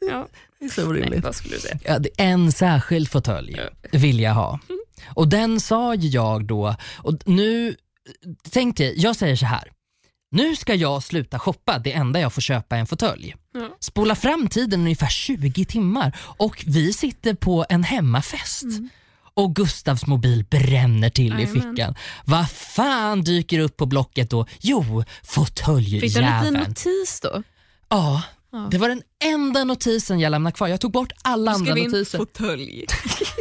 Ja, 0.00 0.28
Det 0.60 0.64
är 0.64 0.68
så 0.70 0.80
nej, 0.80 0.90
orimligt. 0.90 1.24
vad 1.24 1.34
skulle 1.34 1.54
du 1.54 1.60
säga? 1.60 1.78
Ja, 1.84 1.98
en 2.16 2.52
särskild 2.52 3.10
fåtölj 3.10 3.58
vill 3.92 4.20
jag 4.20 4.34
ha. 4.34 4.60
Och 5.08 5.28
den 5.28 5.60
sa 5.60 5.94
ju 5.94 6.08
jag 6.08 6.44
då, 6.46 6.74
och 6.96 7.14
nu, 7.26 7.76
tänk 8.50 8.76
dig, 8.76 8.94
jag 8.96 9.16
säger 9.16 9.36
så 9.36 9.46
här. 9.46 9.70
Nu 10.30 10.56
ska 10.56 10.74
jag 10.74 11.02
sluta 11.02 11.38
shoppa, 11.38 11.78
det 11.78 11.92
enda 11.92 12.20
jag 12.20 12.32
får 12.32 12.40
köpa 12.40 12.76
är 12.76 12.80
en 12.80 12.86
fåtölj. 12.86 13.34
Ja. 13.54 13.76
Spola 13.80 14.14
fram 14.14 14.48
tiden 14.48 14.80
ungefär 14.80 15.08
20 15.08 15.64
timmar 15.64 16.16
och 16.20 16.64
vi 16.66 16.92
sitter 16.92 17.34
på 17.34 17.66
en 17.68 17.84
hemmafest. 17.84 18.64
Och 19.36 19.54
Gustavs 19.56 20.06
mobil 20.06 20.44
bränner 20.50 21.10
till 21.10 21.24
i 21.32 21.42
Jajamän. 21.42 21.62
fickan. 21.72 21.94
Vad 22.24 22.50
fan 22.50 23.22
dyker 23.22 23.58
upp 23.58 23.76
på 23.76 23.86
Blocket 23.86 24.30
då? 24.30 24.46
Jo, 24.60 24.82
Fick 24.82 24.92
du 24.94 24.98
en 25.00 25.04
fåtöljjäveln. 25.24 26.44
liten 26.44 26.54
notis 26.68 27.20
då? 27.20 27.42
Ja, 27.88 28.22
det 28.70 28.78
var 28.78 28.88
den 28.88 29.02
enda 29.24 29.64
notisen 29.64 30.20
jag 30.20 30.30
lämnade 30.30 30.56
kvar. 30.56 30.68
Jag 30.68 30.80
tog 30.80 30.92
bort 30.92 31.12
alla 31.22 31.50
andra 31.52 31.72
Skrev 31.72 31.84
in 31.84 31.90
notiser. 31.90 32.18
fåtölj. 32.18 32.84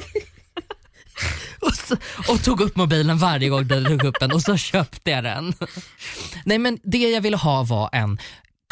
och, 2.27 2.43
tog 2.43 2.61
upp 2.61 2.75
mobilen 2.75 3.17
varje 3.17 3.49
gång 3.49 3.67
den 3.67 3.85
tog 3.85 4.03
upp 4.03 4.19
den 4.19 4.31
och 4.31 4.41
så 4.41 4.57
köpte 4.57 5.11
jag 5.11 5.23
den. 5.23 5.53
Nej 6.45 6.57
men 6.57 6.79
det 6.83 6.97
jag 6.97 7.21
ville 7.21 7.37
ha 7.37 7.63
var 7.63 7.89
en 7.91 8.17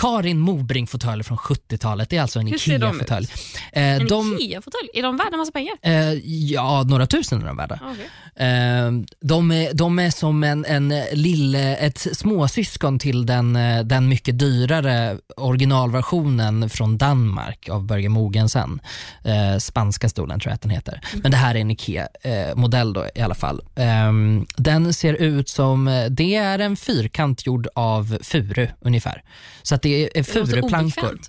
Karin 0.02 0.40
Mobring-fåtölj 0.40 1.24
från 1.24 1.38
70-talet. 1.38 2.10
Det 2.10 2.18
är 2.18 2.22
alltså 2.22 2.40
en? 2.40 2.48
IKEA-fåtölj. 2.48 3.28
Eh, 3.74 3.84
En 3.96 4.08
de, 4.08 4.38
Ikea-fåtölj? 4.40 4.90
Är 4.94 5.04
de 5.04 5.18
värda 5.18 5.38
massa 5.38 5.52
pengar? 5.52 5.76
eh, 5.82 6.14
ja, 6.52 6.84
några 6.84 7.08
tusen 7.08 7.42
är 7.42 7.46
de 7.48 7.58
värda. 7.58 7.80
Okay. 7.92 8.48
Eh, 8.48 8.92
de, 9.22 9.52
är, 9.52 9.74
de 9.74 10.00
är 10.00 10.10
som 10.10 10.44
en, 10.44 10.66
en 10.66 10.94
lille, 11.14 11.76
ett 11.76 11.98
småsyskon 12.14 13.00
till 13.00 13.26
den, 13.26 13.56
eh, 13.56 13.84
den 13.84 14.10
mycket 14.10 14.40
dyrare 14.40 15.18
originalversionen 15.38 16.70
från 16.70 16.98
Danmark 16.98 17.70
av 17.70 17.84
Börje 17.86 18.10
Mogensen. 18.10 18.80
Eh, 19.24 19.58
spanska 19.60 20.10
stolen 20.10 20.40
tror 20.40 20.50
jag 20.52 20.56
att 20.56 20.62
den 20.62 20.72
heter. 20.72 21.02
Men 21.24 21.32
det 21.32 21.38
här 21.38 21.56
är 21.56 21.60
en 21.60 21.72
IKEA-modell 21.72 22.94
då 22.94 23.06
i 23.16 23.22
alla 23.22 23.36
fall. 23.36 23.62
Eh, 23.76 24.12
den 24.58 24.94
ser 24.94 25.14
ut 25.14 25.50
som, 25.50 25.88
eh, 25.88 26.06
det 26.06 26.36
är 26.36 26.60
en 26.60 26.76
fyrkant 26.76 27.46
gjord 27.46 27.68
av 27.76 28.18
furu 28.24 28.68
ungefär. 28.80 29.24
Så 29.64 29.76
att 29.76 29.82
det 29.82 29.90
Det 29.97 30.17
låter 30.17 30.23
furuplankor. 30.45 31.19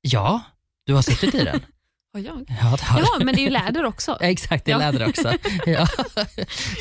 Ja, 0.00 0.40
du 0.86 0.94
har 0.94 1.02
suttit 1.02 1.34
i 1.34 1.44
den. 1.44 1.60
Har 2.14 2.20
jag? 2.20 2.44
Ja, 2.62 2.76
det 2.78 2.84
har. 2.84 3.00
Ja, 3.00 3.24
men 3.24 3.34
det 3.34 3.40
är 3.40 3.44
ju 3.44 3.50
läder 3.50 3.84
också. 3.84 4.10
Ja, 4.20 4.26
exakt, 4.26 4.64
det 4.64 4.70
är 4.72 4.80
Ja. 4.80 4.90
läder 4.90 5.08
också. 5.08 5.32
Ja. 5.66 5.88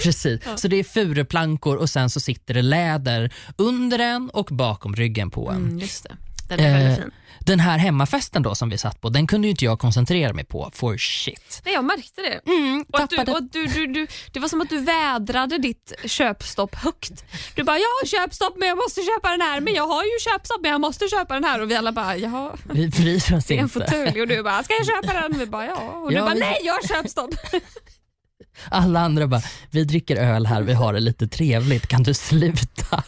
Precis. 0.03 0.41
Så 0.55 0.67
det 0.67 0.75
är 0.75 0.83
furuplankor 0.83 1.75
och 1.77 1.89
sen 1.89 2.09
så 2.09 2.19
sitter 2.19 2.53
det 2.53 2.61
läder 2.61 3.33
under 3.57 3.97
den 3.97 4.29
och 4.29 4.45
bakom 4.51 4.95
ryggen 4.95 5.31
på 5.31 5.49
en. 5.51 5.55
Mm, 5.57 5.79
just 5.79 6.03
det. 6.03 6.15
Den 6.49 6.59
är 6.59 6.73
väldigt 6.79 6.97
Eh, 6.99 7.03
fin. 7.03 7.11
Den 7.45 7.59
här 7.59 7.77
hemmafesten 7.77 8.43
då 8.43 8.55
som 8.55 8.69
vi 8.69 8.77
satt 8.77 9.01
på, 9.01 9.09
den 9.09 9.27
kunde 9.27 9.47
ju 9.47 9.51
inte 9.51 9.65
jag 9.65 9.79
koncentrera 9.79 10.33
mig 10.33 10.45
på 10.45 10.71
for 10.73 10.97
shit. 10.97 11.61
Nej, 11.65 11.73
jag 11.73 11.83
märkte 11.85 12.21
det. 12.21 12.51
Mm, 12.51 12.85
Och 12.93 12.99
du, 13.09 13.31
och 13.31 13.43
du, 13.43 13.65
du, 13.67 13.87
du, 13.87 14.07
det 14.31 14.39
var 14.39 14.47
som 14.47 14.61
att 14.61 14.69
du 14.69 14.79
vädrade 14.81 15.57
ditt 15.57 15.93
köpstopp 16.05 16.75
högt. 16.75 17.23
Du 17.55 17.63
bara, 17.63 17.77
jag 17.77 17.83
har 18.01 18.05
köpstopp 18.05 18.53
men 18.57 18.67
jag 18.67 18.77
måste 18.77 19.01
köpa 19.01 19.31
den 19.31 19.41
här, 19.41 19.61
men 19.61 19.73
jag 19.73 19.87
har 19.87 20.03
ju 20.03 20.09
köpstopp 20.31 20.61
men 20.61 20.71
jag 20.71 20.81
måste 20.81 21.07
köpa 21.07 21.33
den 21.33 21.43
här 21.43 21.61
och 21.61 21.71
vi 21.71 21.75
alla 21.75 21.91
bara, 21.91 22.17
jaha. 22.17 22.51
Vi 22.73 22.87
bryr 22.87 23.15
oss 23.33 23.45
Det 23.45 23.53
är 23.53 23.57
en 23.57 23.63
inte. 23.63 23.73
fotölj 23.79 24.21
och 24.21 24.27
du 24.27 24.43
bara, 24.43 24.63
ska 24.63 24.73
jag 24.73 24.85
köpa 24.85 25.13
den? 25.21 25.39
Vi 25.39 25.45
bara, 25.45 25.65
ja. 25.65 25.75
Och 26.03 26.09
du 26.09 26.15
Ja, 26.15 26.21
bara, 26.21 26.33
vi- 26.33 26.39
nej 26.39 26.57
jag 26.63 26.73
har 26.73 26.87
köpstopp. 26.87 27.29
Alla 28.69 28.99
andra 28.99 29.27
bara, 29.27 29.41
vi 29.71 29.83
dricker 29.83 30.15
öl 30.15 30.45
här, 30.45 30.61
vi 30.61 30.73
har 30.73 30.93
det 30.93 30.99
lite 30.99 31.27
trevligt, 31.27 31.87
kan 31.87 32.03
du 32.03 32.13
sluta? 32.13 33.03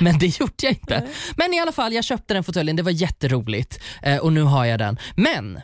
Men 0.00 0.18
det 0.18 0.40
gjorde 0.40 0.52
jag 0.62 0.72
inte. 0.72 1.08
Men 1.36 1.54
i 1.54 1.60
alla 1.60 1.72
fall, 1.72 1.92
jag 1.92 2.04
köpte 2.04 2.34
den 2.34 2.44
fåtöljen, 2.44 2.76
det 2.76 2.82
var 2.82 2.90
jätteroligt 2.90 3.80
eh, 4.02 4.16
och 4.18 4.32
nu 4.32 4.42
har 4.42 4.64
jag 4.64 4.78
den. 4.78 4.98
Men 5.16 5.60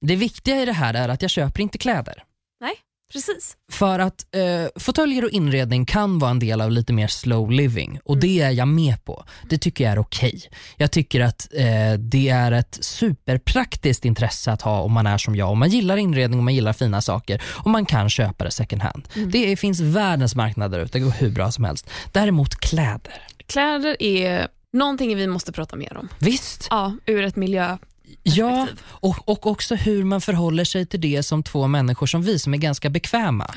det 0.00 0.16
viktiga 0.16 0.62
i 0.62 0.64
det 0.64 0.72
här 0.72 0.94
är 0.94 1.08
att 1.08 1.22
jag 1.22 1.30
köper 1.30 1.62
inte 1.62 1.78
kläder. 1.78 2.24
nej, 2.60 2.74
precis. 3.12 3.56
För 3.72 3.98
att 3.98 4.34
eh, 4.36 4.80
fåtöljer 4.80 5.24
och 5.24 5.30
inredning 5.30 5.86
kan 5.86 6.18
vara 6.18 6.30
en 6.30 6.38
del 6.38 6.60
av 6.60 6.70
lite 6.70 6.92
mer 6.92 7.08
slow 7.08 7.50
living 7.50 8.00
och 8.04 8.18
det 8.18 8.40
är 8.40 8.50
jag 8.50 8.68
med 8.68 9.04
på. 9.04 9.24
Det 9.50 9.58
tycker 9.58 9.84
jag 9.84 9.92
är 9.92 9.98
okej. 9.98 10.42
Jag 10.76 10.90
tycker 10.92 11.20
att 11.20 11.48
eh, 11.54 11.92
det 11.98 12.28
är 12.28 12.52
ett 12.52 12.78
superpraktiskt 12.80 14.04
intresse 14.04 14.52
att 14.52 14.62
ha 14.62 14.80
om 14.80 14.92
man 14.92 15.06
är 15.06 15.18
som 15.18 15.36
jag. 15.36 15.50
Om 15.50 15.58
man 15.58 15.68
gillar 15.68 15.96
inredning 15.96 16.38
och 16.38 16.44
man 16.44 16.54
gillar 16.54 16.72
fina 16.72 17.02
saker 17.02 17.42
och 17.46 17.70
man 17.70 17.86
kan 17.86 18.10
köpa 18.10 18.44
det 18.44 18.50
second 18.50 18.82
hand. 18.82 19.08
Det 19.32 19.56
finns 19.56 19.80
världens 19.80 20.34
marknad 20.34 20.70
där 20.70 20.78
ute, 20.78 20.98
det 20.98 21.04
går 21.04 21.10
hur 21.10 21.30
bra 21.30 21.52
som 21.52 21.64
helst. 21.64 21.90
Däremot 22.12 22.56
kläder, 22.56 23.22
Kläder 23.46 24.02
är 24.02 24.48
någonting 24.72 25.16
vi 25.16 25.26
måste 25.26 25.52
prata 25.52 25.76
mer 25.76 25.96
om. 25.96 26.08
visst. 26.18 26.66
Ja, 26.70 26.96
ur 27.06 27.24
ett 27.24 27.36
miljö. 27.36 27.78
Ja, 28.22 28.68
och, 28.86 29.28
och 29.28 29.46
också 29.46 29.74
hur 29.74 30.04
man 30.04 30.20
förhåller 30.20 30.64
sig 30.64 30.86
till 30.86 31.00
det 31.00 31.22
som 31.22 31.42
två 31.42 31.66
människor 31.66 32.06
som 32.06 32.22
vi 32.22 32.38
som 32.38 32.54
är 32.54 32.58
ganska 32.58 32.90
bekväma. 32.90 33.54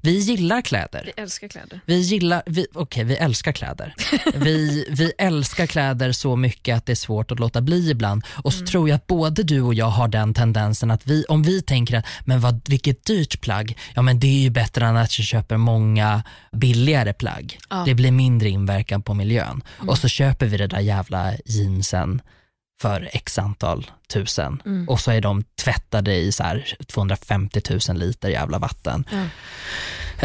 Vi 0.00 0.18
gillar 0.18 0.62
kläder. 0.62 1.12
Vi 1.16 1.22
älskar 1.22 1.48
kläder. 1.48 1.80
Vi 1.86 1.98
gillar, 2.00 2.42
vi, 2.46 2.66
okej 2.74 3.04
vi 3.04 3.16
älskar 3.16 3.52
kläder. 3.52 3.94
Vi, 4.34 4.86
vi 4.90 5.12
älskar 5.18 5.66
kläder 5.66 6.12
så 6.12 6.36
mycket 6.36 6.76
att 6.76 6.86
det 6.86 6.92
är 6.92 6.96
svårt 6.96 7.30
att 7.30 7.40
låta 7.40 7.60
bli 7.60 7.90
ibland. 7.90 8.22
Och 8.44 8.52
så 8.52 8.66
tror 8.66 8.88
jag 8.88 8.96
att 8.96 9.06
både 9.06 9.42
du 9.42 9.60
och 9.60 9.74
jag 9.74 9.86
har 9.86 10.08
den 10.08 10.34
tendensen 10.34 10.90
att 10.90 11.06
vi, 11.06 11.24
om 11.28 11.42
vi 11.42 11.62
tänker 11.62 11.96
att 11.96 12.06
men 12.24 12.40
vad, 12.40 12.68
vilket 12.68 13.04
dyrt 13.04 13.40
plagg, 13.40 13.78
ja 13.94 14.02
men 14.02 14.20
det 14.20 14.26
är 14.26 14.40
ju 14.40 14.50
bättre 14.50 14.86
än 14.86 14.96
att 14.96 15.18
jag 15.18 15.26
köper 15.26 15.56
många 15.56 16.22
billigare 16.52 17.12
plagg. 17.12 17.58
Ja. 17.70 17.82
Det 17.86 17.94
blir 17.94 18.10
mindre 18.10 18.48
inverkan 18.48 19.02
på 19.02 19.14
miljön. 19.14 19.62
Och 19.88 19.98
så 19.98 20.08
köper 20.08 20.46
vi 20.46 20.56
det 20.56 20.66
där 20.66 20.80
jävla 20.80 21.32
jeansen 21.44 22.22
för 22.80 23.08
x 23.12 23.38
antal 23.38 23.90
tusen 24.08 24.62
och 24.88 25.00
så 25.00 25.10
är 25.10 25.20
de 25.20 25.42
tvättade 25.42 26.14
i 26.14 26.32
så 26.32 26.42
här 26.42 26.76
250 26.86 27.60
000 27.88 27.98
liter 27.98 28.28
jävla 28.28 28.58
vatten. 28.58 29.04
Ja. 29.10 29.24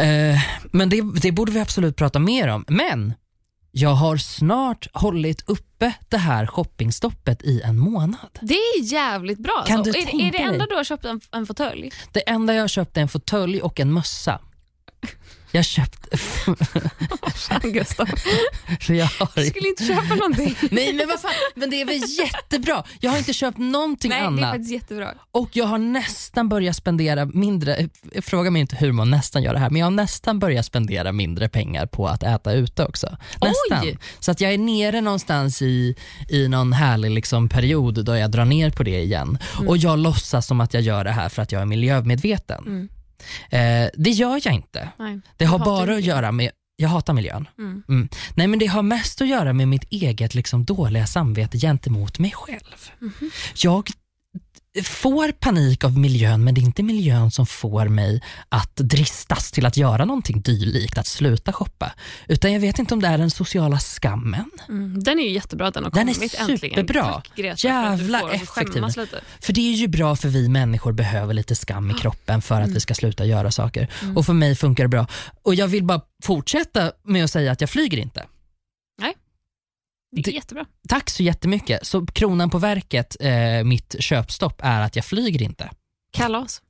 Eh, 0.04 0.38
men 0.72 0.88
det, 0.88 1.02
det 1.22 1.32
borde 1.32 1.52
vi 1.52 1.60
absolut 1.60 1.96
prata 1.96 2.18
mer 2.18 2.48
om. 2.48 2.64
Men 2.68 3.14
jag 3.70 3.94
har 3.94 4.16
snart 4.16 4.88
hållit 4.92 5.48
uppe 5.48 5.92
det 6.08 6.16
här 6.16 6.46
shoppingstoppet 6.46 7.42
i 7.42 7.60
en 7.60 7.78
månad. 7.78 8.38
Det 8.40 8.54
är 8.54 8.82
jävligt 8.82 9.38
bra. 9.38 9.64
Kan 9.66 9.78
alltså. 9.78 9.92
du 9.92 9.98
är, 9.98 10.02
är 10.02 10.06
tänka 10.06 10.38
det 10.38 10.44
enda 10.44 10.66
du 10.66 10.74
har 10.74 10.84
köpt 10.84 11.04
en, 11.04 11.20
en 11.32 11.46
fåtölj? 11.46 11.90
Det 12.12 12.28
enda 12.30 12.54
jag 12.54 12.62
har 12.62 12.68
köpt 12.68 12.96
är 12.96 13.00
en 13.00 13.08
fåtölj 13.08 13.62
och 13.62 13.80
en 13.80 13.92
mössa. 13.92 14.40
Jag 15.54 15.64
köpte... 15.64 16.08
Gustav, 17.68 18.06
för 18.80 18.94
jag 18.94 19.06
har, 19.06 19.28
du 19.34 19.46
skulle 19.46 19.68
inte 19.68 19.84
köpa 19.84 20.14
någonting. 20.14 20.56
nej 20.70 20.92
men 20.92 21.08
vad 21.08 21.20
fan, 21.20 21.32
men 21.54 21.70
det 21.70 21.80
är 21.80 21.84
väl 21.84 22.02
jättebra. 22.18 22.84
Jag 23.00 23.10
har 23.10 23.18
inte 23.18 23.32
köpt 23.32 23.58
någonting 23.58 24.08
Nej, 24.08 24.18
det 24.18 24.24
är 24.24 24.26
annat. 24.26 24.50
faktiskt 24.50 24.70
jättebra. 24.70 25.14
Och 25.30 25.50
jag 25.52 25.64
har 25.64 25.78
nästan 25.78 26.48
börjat 26.48 26.76
spendera 26.76 27.26
mindre, 27.26 27.88
fråga 28.22 28.50
mig 28.50 28.60
inte 28.60 28.76
hur 28.76 28.92
man 28.92 29.10
nästan 29.10 29.42
gör 29.42 29.52
det 29.52 29.58
här, 29.58 29.70
men 29.70 29.80
jag 29.80 29.86
har 29.86 29.90
nästan 29.90 30.38
börjat 30.38 30.66
spendera 30.66 31.12
mindre 31.12 31.48
pengar 31.48 31.86
på 31.86 32.08
att 32.08 32.22
äta 32.22 32.52
ute 32.52 32.84
också. 32.84 33.16
Nästan. 33.40 33.82
Oj! 33.82 33.98
Så 34.20 34.30
att 34.30 34.40
jag 34.40 34.52
är 34.52 34.58
nere 34.58 35.00
någonstans 35.00 35.62
i, 35.62 35.96
i 36.28 36.48
någon 36.48 36.72
härlig 36.72 37.10
liksom 37.10 37.48
period 37.48 38.04
då 38.04 38.16
jag 38.16 38.30
drar 38.30 38.44
ner 38.44 38.70
på 38.70 38.82
det 38.82 39.00
igen. 39.00 39.38
Och 39.66 39.76
jag 39.76 39.98
låtsas 39.98 40.46
som 40.46 40.60
att 40.60 40.74
jag 40.74 40.82
gör 40.82 41.04
det 41.04 41.12
här 41.12 41.28
för 41.28 41.42
att 41.42 41.52
jag 41.52 41.62
är 41.62 41.66
miljömedveten. 41.66 42.64
Mm. 42.66 42.88
Eh, 43.50 43.88
det 43.94 44.10
gör 44.10 44.40
jag 44.44 44.54
inte. 44.54 44.88
Nej. 44.98 45.20
Det 45.36 45.44
har 45.44 45.58
bara 45.58 45.94
att 45.94 46.02
göra 46.04 46.32
med 46.32 46.50
jag 46.76 46.88
hatar 46.88 47.12
miljön. 47.12 47.48
Mm. 47.58 47.82
Mm. 47.88 48.08
Nej 48.34 48.46
men 48.46 48.58
Det 48.58 48.66
har 48.66 48.82
mest 48.82 49.20
att 49.20 49.28
göra 49.28 49.52
med 49.52 49.68
mitt 49.68 49.84
eget 49.90 50.34
liksom, 50.34 50.64
dåliga 50.64 51.06
samvete 51.06 51.58
gentemot 51.58 52.18
mig 52.18 52.30
själv. 52.34 52.90
Mhm. 52.98 53.30
Jag 53.56 53.90
får 54.82 55.32
panik 55.32 55.84
av 55.84 55.98
miljön 55.98 56.44
men 56.44 56.54
det 56.54 56.60
är 56.60 56.62
inte 56.62 56.82
miljön 56.82 57.30
som 57.30 57.46
får 57.46 57.88
mig 57.88 58.22
att 58.48 58.76
dristas 58.76 59.52
till 59.52 59.66
att 59.66 59.76
göra 59.76 60.04
någonting 60.04 60.40
dylikt, 60.40 60.98
att 60.98 61.06
sluta 61.06 61.52
shoppa. 61.52 61.92
Utan 62.28 62.52
jag 62.52 62.60
vet 62.60 62.78
inte 62.78 62.94
om 62.94 63.02
det 63.02 63.08
är 63.08 63.18
den 63.18 63.30
sociala 63.30 63.78
skammen. 63.78 64.50
Mm. 64.68 65.02
Den 65.02 65.18
är 65.18 65.22
ju 65.22 65.30
jättebra 65.30 65.68
att 65.68 65.74
den 65.74 65.84
har 65.84 65.90
Den 65.90 66.08
är 66.08 66.14
kommit 66.14 66.34
äntligen. 66.34 66.76
superbra. 66.76 67.12
Tack 67.12 67.30
Greta 67.36 67.68
Jävla 67.68 68.18
för 68.18 68.30
effektiv. 68.30 68.82
För 69.40 69.52
det 69.52 69.72
är 69.72 69.74
ju 69.74 69.88
bra 69.88 70.16
för 70.16 70.28
vi 70.28 70.48
människor 70.48 70.92
behöver 70.92 71.34
lite 71.34 71.54
skam 71.54 71.90
i 71.90 71.94
kroppen 71.94 72.42
för 72.42 72.60
att 72.60 72.70
vi 72.70 72.80
ska 72.80 72.94
sluta 72.94 73.24
göra 73.24 73.50
saker. 73.50 73.88
Och 74.16 74.26
för 74.26 74.32
mig 74.32 74.54
funkar 74.54 74.84
det 74.84 74.88
bra. 74.88 75.06
Och 75.42 75.54
jag 75.54 75.68
vill 75.68 75.84
bara 75.84 76.00
fortsätta 76.24 76.92
med 77.04 77.24
att 77.24 77.30
säga 77.30 77.52
att 77.52 77.60
jag 77.60 77.70
flyger 77.70 77.98
inte. 77.98 78.24
Det 80.14 80.30
är 80.30 80.34
jättebra. 80.34 80.66
Tack 80.88 81.10
så 81.10 81.22
jättemycket. 81.22 81.86
Så 81.86 82.06
kronan 82.06 82.50
på 82.50 82.58
verket, 82.58 83.16
eh, 83.20 83.64
mitt 83.64 83.96
köpstopp, 83.98 84.60
är 84.64 84.80
att 84.80 84.96
jag 84.96 85.04
flyger 85.04 85.42
inte. 85.42 85.70
Kalas. 86.12 86.62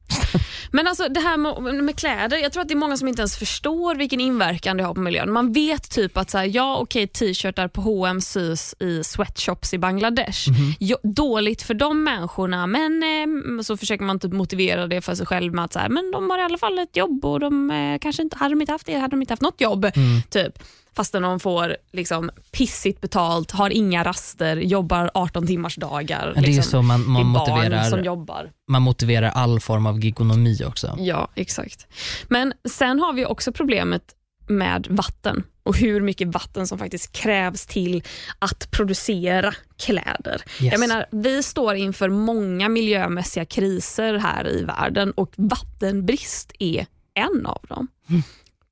Men 0.71 0.88
alltså 0.88 1.09
det 1.09 1.21
här 1.21 1.37
med, 1.37 1.85
med, 1.85 1.97
kläder, 1.97 2.37
jag 2.37 2.53
tror 2.53 2.62
att 2.62 2.69
det 2.69 2.75
är 2.75 2.77
många 2.77 2.97
som 2.97 3.09
inte 3.09 3.21
ens 3.21 3.37
förstår 3.37 3.95
vilken 3.95 4.21
inverkan 4.21 4.77
det 4.77 4.85
har 4.85 4.95
på 4.95 5.01
miljön. 5.01 5.33
Man 5.33 5.53
vet 5.53 5.90
typ 5.90 6.17
att 6.17 6.31
så 6.31 6.38
här, 6.38 6.45
ja 6.45 6.77
okej 6.77 7.07
t-shirtar 7.07 7.69
på 7.69 7.81
H&M 7.81 8.21
sys 8.21 8.75
i 8.81 9.05
sweatshops 9.05 9.75
i 9.75 9.79
Bangladesh. 9.79 10.49
Mm 10.49 10.61
-hmm. 10.61 10.75
jo, 10.81 10.97
dåligt 11.03 11.62
för 11.62 11.75
de 11.75 12.05
människorna 12.05 12.67
men 12.67 13.03
eh, 13.03 13.62
så 13.62 13.77
försöker 13.77 14.05
man 14.05 14.21
typ 14.21 14.33
motivera 14.33 14.87
det 14.87 15.01
för 15.01 15.14
sig 15.14 15.27
själv 15.27 15.55
med 15.55 15.64
att 15.64 15.73
så 15.73 15.79
här, 15.79 15.88
men 15.88 16.11
de 16.11 16.31
har 16.31 16.38
i 16.38 16.43
alla 16.43 16.59
fall 16.59 16.79
ett 16.79 16.97
jobb 16.97 17.25
och 17.25 17.40
de 17.40 17.71
eh, 17.71 17.99
kanske 17.99 18.23
inte, 18.23 18.37
hade 18.37 18.55
de 18.55 18.61
inte 18.61 18.73
haft 18.73 18.87
det 18.87 18.95
hade 18.95 19.11
de 19.11 19.23
inte 19.23 19.33
haft 19.33 19.43
något 19.43 19.61
jobb. 19.61 19.85
Mm. 19.85 20.23
typ 20.31 20.59
fastän 20.97 21.23
de 21.23 21.40
får 21.40 21.77
liksom, 21.93 22.31
pissigt 22.53 23.01
betalt, 23.01 23.51
har 23.51 23.71
inga 23.71 24.05
raster, 24.05 24.57
jobbar 24.57 25.11
18 25.14 25.47
timmars 25.47 25.77
dagar. 25.77 26.33
Det 26.35 26.40
är 26.40 26.43
liksom. 26.43 26.62
så 26.62 26.83
man, 26.83 27.11
man 27.11 27.27
motiverar, 27.27 27.85
som 27.85 28.05
jobbar. 28.05 28.51
Man 28.69 28.83
motiverar 28.83 29.31
all 29.31 29.61
form 29.61 29.87
av 29.87 29.99
gigonomi 30.05 30.59
också. 30.67 30.97
Ja, 30.99 31.29
exakt. 31.35 31.87
Men 32.29 32.53
sen 32.69 32.99
har 32.99 33.12
vi 33.12 33.27
också 33.27 33.53
problemet 33.53 34.14
med 34.49 34.87
vatten 34.90 35.45
och 35.62 35.77
hur 35.77 36.01
mycket 36.01 36.29
vatten 36.29 36.67
som 36.67 36.79
faktiskt 36.79 37.12
krävs 37.12 37.67
till 37.67 38.03
att 38.38 38.71
producera 38.71 39.55
kläder. 39.77 40.43
Yes. 40.61 40.73
Jag 40.73 40.81
menar, 40.81 41.07
Vi 41.11 41.43
står 41.43 41.75
inför 41.75 42.09
många 42.09 42.69
miljömässiga 42.69 43.45
kriser 43.45 44.14
här 44.14 44.49
i 44.49 44.64
världen 44.64 45.11
och 45.11 45.33
vattenbrist 45.37 46.53
är 46.59 46.87
en 47.14 47.47
av 47.47 47.61
dem. 47.69 47.88
Mm. 48.09 48.23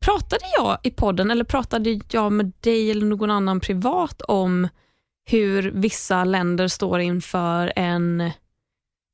Pratade 0.01 0.45
jag 0.57 0.79
i 0.83 0.90
podden 0.90 1.31
eller 1.31 1.45
pratade 1.45 2.01
jag 2.11 2.33
med 2.33 2.53
dig 2.61 2.90
eller 2.90 3.07
någon 3.07 3.31
annan 3.31 3.61
privat 3.61 4.23
om 4.23 4.68
hur 5.25 5.71
vissa 5.75 6.25
länder 6.25 6.68
står 6.68 7.01
inför 7.01 7.73
en 7.77 8.31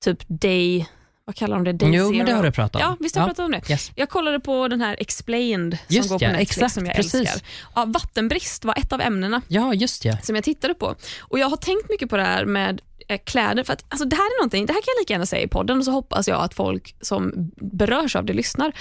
typ 0.05 0.23
day 0.29 0.89
vad 1.29 1.37
kallar 1.37 1.57
de 1.57 1.65
det? 1.65 1.73
Day 1.73 1.91
jo, 1.95 2.05
zero. 2.05 2.17
men 2.17 2.27
det 2.27 2.33
har 2.33 2.43
du 2.43 2.53
pratat 2.53 2.83
om. 2.83 2.89
Ja, 2.89 2.97
visst 3.01 3.17
har 3.17 3.23
jag 3.23 3.29
pratat 3.29 3.45
om 3.45 3.53
det. 3.53 3.71
Yes. 3.71 3.93
Jag 3.95 4.09
kollade 4.09 4.41
på 4.41 4.69
den 4.69 4.81
här 4.81 4.97
Explained 5.01 5.79
just 5.89 6.09
som 6.09 6.15
går 6.15 6.19
på 6.19 6.25
ja, 6.25 6.29
Netflix 6.29 6.51
exakt, 6.51 6.75
som 6.75 6.87
jag 6.87 6.97
precis. 6.97 7.15
älskar. 7.15 7.41
Ja, 7.75 7.85
vattenbrist 7.85 8.65
var 8.65 8.79
ett 8.79 8.93
av 8.93 9.01
ämnena 9.01 9.43
ja, 9.49 9.75
just 9.75 10.05
ja. 10.05 10.19
som 10.23 10.35
jag 10.35 10.45
tittade 10.45 10.75
på. 10.75 10.95
Och 11.21 11.39
Jag 11.39 11.49
har 11.49 11.57
tänkt 11.57 11.91
mycket 11.91 12.11
på 12.11 12.17
det 12.17 12.23
här 12.23 12.45
med 12.45 12.81
eh, 13.09 13.19
kläder. 13.25 13.65
För 13.65 13.73
att, 13.73 13.85
alltså, 13.89 14.05
det 14.05 14.17
här 14.17 14.23
är 14.23 14.41
någonting, 14.41 14.67
det 14.67 14.73
här 14.73 14.81
kan 14.81 14.95
jag 14.97 15.01
lika 15.01 15.15
gärna 15.15 15.27
säga 15.27 15.43
i 15.43 15.49
podden 15.49 15.79
och 15.79 15.85
så 15.85 15.91
hoppas 15.91 16.29
jag 16.29 16.43
att 16.43 16.55
folk 16.55 16.97
som 17.01 17.33
berörs 17.57 18.17
av 18.17 18.25
det 18.25 18.33
lyssnar. 18.33 18.73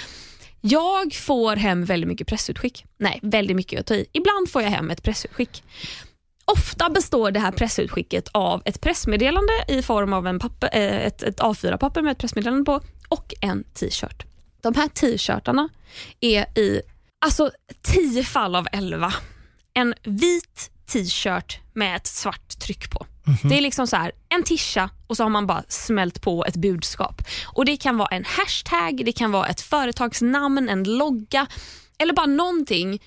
Jag 0.61 1.13
får 1.13 1.55
hem 1.55 1.85
väldigt 1.85 2.07
mycket 2.07 2.27
pressutskick. 2.27 2.85
Nej, 2.97 3.19
väldigt 3.23 3.55
mycket 3.55 3.79
att 3.79 3.85
ta 3.85 3.93
i. 3.93 4.05
Ibland 4.11 4.49
får 4.49 4.61
jag 4.61 4.69
hem 4.69 4.89
ett 4.89 5.03
pressutskick. 5.03 5.63
Ofta 6.51 6.89
består 6.89 7.31
det 7.31 7.39
här 7.39 7.51
pressutskicket 7.51 8.29
av 8.31 8.61
ett 8.65 8.81
pressmeddelande 8.81 9.53
i 9.67 9.81
form 9.81 10.13
av 10.13 10.27
en 10.27 10.39
papper, 10.39 10.69
eh, 10.73 11.05
ett, 11.05 11.23
ett 11.23 11.39
A4-papper 11.39 12.01
med 12.01 12.11
ett 12.11 12.17
pressmeddelande 12.17 12.65
på 12.65 12.81
och 13.09 13.33
en 13.41 13.63
t-shirt. 13.63 14.25
De 14.61 14.75
här 14.75 14.87
t-shirtarna 14.87 15.69
är 16.19 16.59
i 16.59 16.81
alltså 17.19 17.51
10 17.81 18.23
fall 18.23 18.55
av 18.55 18.67
11 18.71 19.13
en 19.73 19.93
vit 20.03 20.71
t-shirt 20.87 21.59
med 21.73 21.95
ett 21.95 22.07
svart 22.07 22.59
tryck 22.59 22.89
på. 22.89 23.05
Mm 23.27 23.37
-hmm. 23.37 23.49
Det 23.49 23.57
är 23.57 23.61
liksom 23.61 23.87
så 23.87 23.95
här, 23.95 24.11
en 24.29 24.43
tisha 24.43 24.89
och 25.07 25.17
så 25.17 25.23
har 25.23 25.29
man 25.29 25.47
bara 25.47 25.63
smält 25.67 26.21
på 26.21 26.45
ett 26.45 26.55
budskap. 26.55 27.21
Och 27.45 27.65
Det 27.65 27.77
kan 27.77 27.97
vara 27.97 28.07
en 28.07 28.25
hashtag, 28.25 29.05
det 29.05 29.11
kan 29.11 29.31
vara 29.31 29.47
ett 29.47 29.61
företagsnamn, 29.61 30.69
en 30.69 30.83
logga 30.83 31.47
eller 31.97 32.13
bara 32.13 32.25
någonting 32.25 32.99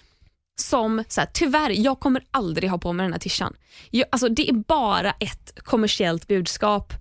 som, 0.61 1.05
så 1.09 1.20
här, 1.20 1.29
tyvärr, 1.33 1.70
jag 1.70 2.01
kommer 2.01 2.25
aldrig 2.31 2.70
ha 2.70 2.79
på 2.79 2.92
mig 2.92 3.05
den 3.05 3.12
här 3.12 3.20
tishan. 3.20 3.55
Jag, 3.90 4.09
alltså, 4.12 4.29
det 4.29 4.49
är 4.49 4.53
bara 4.53 5.11
ett 5.11 5.59
kommersiellt 5.64 6.29
budskap 6.29 6.92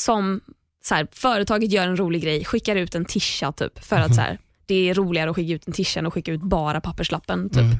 som 0.00 0.40
så 0.84 0.94
här, 0.94 1.08
företaget 1.12 1.72
gör 1.72 1.88
en 1.88 1.96
rolig 1.96 2.22
grej, 2.22 2.44
skickar 2.44 2.76
ut 2.76 2.94
en 2.94 3.04
tisha 3.04 3.52
typ 3.52 3.84
för 3.84 3.96
att 3.96 4.08
mhm. 4.08 4.14
så 4.14 4.20
här, 4.20 4.38
det 4.66 4.88
är 4.90 4.94
roligare 4.94 5.30
att 5.30 5.36
skicka 5.36 5.54
ut 5.54 5.66
en 5.66 5.72
tisha 5.72 6.00
än 6.00 6.06
att 6.06 6.12
skicka 6.12 6.32
ut 6.32 6.42
bara 6.42 6.80
papperslappen. 6.80 7.50
Typ. 7.50 7.58
Mm. 7.58 7.76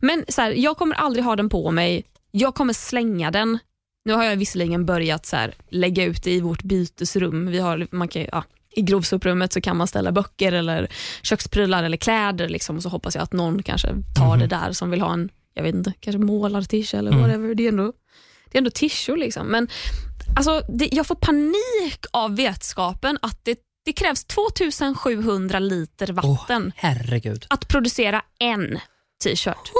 Men 0.00 0.24
så 0.28 0.42
här, 0.42 0.50
jag 0.50 0.76
kommer 0.76 0.94
aldrig 0.94 1.24
ha 1.24 1.36
den 1.36 1.48
på 1.48 1.70
mig, 1.70 2.04
jag 2.30 2.54
kommer 2.54 2.72
slänga 2.72 3.30
den. 3.30 3.58
Nu 4.04 4.12
har 4.12 4.24
jag 4.24 4.36
visserligen 4.36 4.86
börjat 4.86 5.26
så 5.26 5.36
lägga 5.68 6.04
ut 6.04 6.24
det 6.24 6.30
i 6.30 6.40
vårt 6.40 6.62
bytesrum. 6.62 7.46
Vi 7.46 7.58
har, 7.58 7.86
man 7.90 8.08
kan, 8.08 8.26
ja, 8.32 8.44
I 8.76 8.82
grovsoprummet 8.82 9.52
så 9.52 9.60
kan 9.60 9.76
man 9.76 9.86
ställa 9.86 10.12
böcker 10.12 10.52
eller 10.52 10.88
köksprylar 11.22 11.84
eller 11.84 11.96
kläder 11.96 12.48
liksom, 12.48 12.76
och 12.76 12.82
så 12.82 12.88
hoppas 12.88 13.14
jag 13.14 13.22
att 13.22 13.32
någon 13.32 13.62
kanske 13.62 13.88
tar 14.16 14.34
mm. 14.34 14.38
det 14.38 14.46
där 14.46 14.72
som 14.72 14.90
vill 14.90 15.00
ha 15.00 15.12
en 15.12 15.30
jag 15.54 15.62
vet 15.62 15.74
inte, 15.74 15.92
kanske 16.00 16.18
målartisha 16.18 16.98
eller 16.98 17.12
mm. 17.12 17.22
whatever. 17.22 17.54
Det 17.54 17.64
är 17.64 17.68
ändå, 17.68 17.92
det 18.50 18.56
är 18.56 18.58
ändå 18.58 18.70
tishor. 18.70 19.16
Liksom. 19.16 19.46
Men 19.46 19.68
alltså, 20.36 20.60
det, 20.68 20.88
jag 20.92 21.06
får 21.06 21.14
panik 21.14 22.04
av 22.12 22.36
vetskapen 22.36 23.18
att 23.22 23.40
det 23.44 23.58
det 23.84 23.92
krävs 23.92 24.24
2700 24.24 25.58
liter 25.58 26.12
vatten 26.12 26.66
oh, 26.66 26.72
herregud. 26.76 27.46
att 27.48 27.68
producera 27.68 28.22
en 28.38 28.78
t-shirt. 29.24 29.72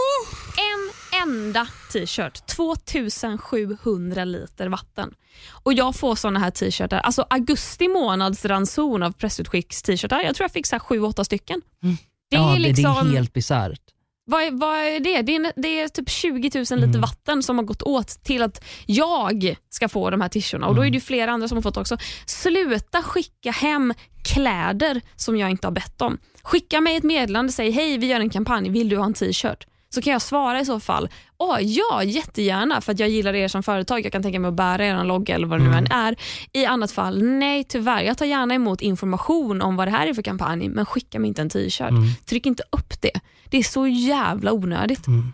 En 1.25 1.31
enda 1.31 1.67
t-shirt. 1.93 2.47
2700 2.47 4.25
liter 4.25 4.69
vatten. 4.69 5.15
Och 5.51 5.73
Jag 5.73 5.97
får 5.97 6.15
såna 6.15 6.41
här 6.41 6.51
t-shirtar. 6.51 6.99
Alltså 6.99 7.27
augusti 7.31 7.89
månads 7.89 8.45
ranson 8.45 9.03
av 9.03 9.13
pressutskicks 9.13 9.83
t-shirtar. 9.83 10.21
Jag 10.21 10.35
tror 10.35 10.45
jag 10.45 10.53
fick 10.53 10.67
7-8 10.67 11.25
stycken. 11.25 11.63
Mm. 11.83 11.97
Det, 12.31 12.37
ja, 12.37 12.57
är 12.57 12.59
liksom, 12.59 12.83
det 12.83 12.89
är 12.89 12.95
liksom- 12.95 13.15
helt 13.15 13.33
bisarrt. 13.33 13.81
Vad 14.27 14.59
vad 14.59 14.77
är 14.77 15.01
det? 15.01 15.23
Det 15.23 15.37
är, 15.37 15.53
det 15.57 15.81
är 15.81 15.89
typ 15.89 16.11
20 16.11 16.51
000 16.55 16.61
liter 16.61 16.75
mm. 16.75 17.01
vatten 17.01 17.43
som 17.43 17.59
har 17.59 17.65
gått 17.65 17.83
åt 17.83 18.09
till 18.09 18.43
att 18.43 18.65
jag 18.87 19.57
ska 19.71 19.89
få 19.89 20.11
de 20.11 20.21
här 20.21 20.29
tishorna. 20.29 20.67
Och 20.67 20.75
Då 20.75 20.85
är 20.85 20.91
det 20.91 21.01
flera 21.01 21.33
andra 21.33 21.49
som 21.49 21.57
har 21.57 21.63
fått 21.63 21.77
också. 21.77 21.97
Sluta 22.27 23.03
skicka 23.03 23.51
hem 23.51 23.95
kläder 24.25 25.01
som 25.17 25.37
jag 25.37 25.51
inte 25.51 25.67
har 25.67 25.73
bett 25.73 26.03
om. 26.03 26.19
Skicka 26.43 26.81
mig 26.81 26.97
ett 26.97 27.05
meddelande 27.05 27.51
och 27.51 27.55
säg 27.55 27.71
hej 27.71 27.99
vi 27.99 28.07
gör 28.07 28.21
en 28.21 28.31
kampanj, 28.31 28.71
vill 28.71 28.89
du 28.89 28.97
ha 28.97 29.05
en 29.05 29.15
t-shirt? 29.15 29.67
Så 29.95 30.03
kan 30.03 30.13
jag 30.13 30.23
svara 30.23 30.61
i 30.61 30.65
så 30.65 30.81
fall, 30.81 31.09
Åh, 31.39 31.59
ja 31.61 32.03
jättegärna 32.03 32.81
för 32.81 32.93
att 32.93 32.99
jag 32.99 33.09
gillar 33.09 33.35
er 33.35 33.49
som 33.49 33.63
företag. 33.63 34.05
Jag 34.05 34.13
kan 34.13 34.23
tänka 34.23 34.41
mig 34.41 34.49
att 34.49 34.55
bära 34.55 34.87
er 34.87 35.05
logga 35.05 35.35
eller 35.35 35.47
vad 35.47 35.59
det 35.59 35.65
nu 35.65 35.71
mm. 35.71 35.85
än 35.85 35.93
är. 35.93 36.17
I 36.53 36.67
annat 36.67 36.93
fall, 36.93 37.23
nej 37.23 37.65
tyvärr. 37.65 38.03
Jag 38.03 38.19
tar 38.19 38.27
gärna 38.27 38.55
emot 38.55 38.81
information 38.81 39.63
om 39.63 39.77
vad 39.77 39.87
det 39.89 39.93
här 39.93 40.07
är 40.07 40.15
för 40.15 40.23
kampanj 40.23 40.69
men 40.69 40.87
skicka 40.87 41.19
mig 41.19 41.29
inte 41.29 41.43
en 41.43 41.51
t-shirt. 41.51 41.91
Mm. 41.91 42.09
Tryck 42.27 42.47
inte 42.47 42.63
upp 42.71 43.01
det. 43.01 43.21
Det 43.49 43.57
är 43.59 43.63
så 43.63 43.87
jävla 43.87 44.53
onödigt. 44.53 45.07
Mm. 45.07 45.33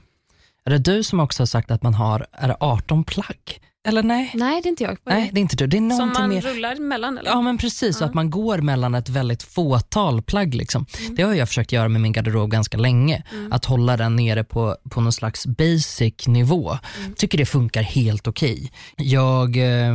Är 0.64 0.70
det 0.70 0.79
du 0.79 1.03
som 1.03 1.20
också 1.20 1.42
har 1.42 1.46
sagt 1.46 1.70
att 1.70 1.83
man 1.83 1.94
har 1.94 2.27
är 2.33 2.49
det 2.49 2.57
18 2.61 3.05
plagg? 3.05 3.61
Eller 3.88 4.03
nej? 4.03 4.31
Nej, 4.35 4.62
det 4.62 4.69
är 4.69 4.71
inte 4.71 4.85
jag. 4.85 4.99
Nej, 5.05 5.31
det 5.33 5.38
är 5.38 5.43
inte 5.43 5.57
du. 5.57 5.66
Det 5.66 5.77
är 5.77 5.90
som 5.90 6.09
man 6.09 6.29
mer... 6.29 6.40
rullar 6.40 6.77
mellan? 6.77 7.19
Eller? 7.19 7.31
Ja, 7.31 7.40
men 7.40 7.59
precis. 7.59 7.99
Så 7.99 8.05
att 8.05 8.14
man 8.14 8.31
går 8.31 8.59
mellan 8.59 8.95
ett 8.95 9.09
väldigt 9.09 9.43
fåtal 9.43 10.23
plagg. 10.23 10.55
Liksom. 10.55 10.87
Mm. 11.01 11.14
Det 11.14 11.23
har 11.23 11.35
jag 11.35 11.49
försökt 11.49 11.73
göra 11.73 11.88
med 11.88 12.01
min 12.01 12.12
garderob 12.12 12.51
ganska 12.51 12.77
länge. 12.77 13.25
Mm. 13.33 13.53
Att 13.53 13.64
hålla 13.64 13.97
den 13.97 14.16
nere 14.16 14.45
på, 14.45 14.77
på 14.90 15.01
någon 15.01 15.12
slags 15.12 15.47
basic 15.47 16.27
nivå. 16.27 16.79
Mm. 16.99 17.14
Tycker 17.14 17.38
det 17.38 17.47
funkar 17.47 17.83
helt 17.83 18.27
okej. 18.27 18.71
Okay. 18.95 19.07
Jag 19.07 19.57
eh, 19.57 19.95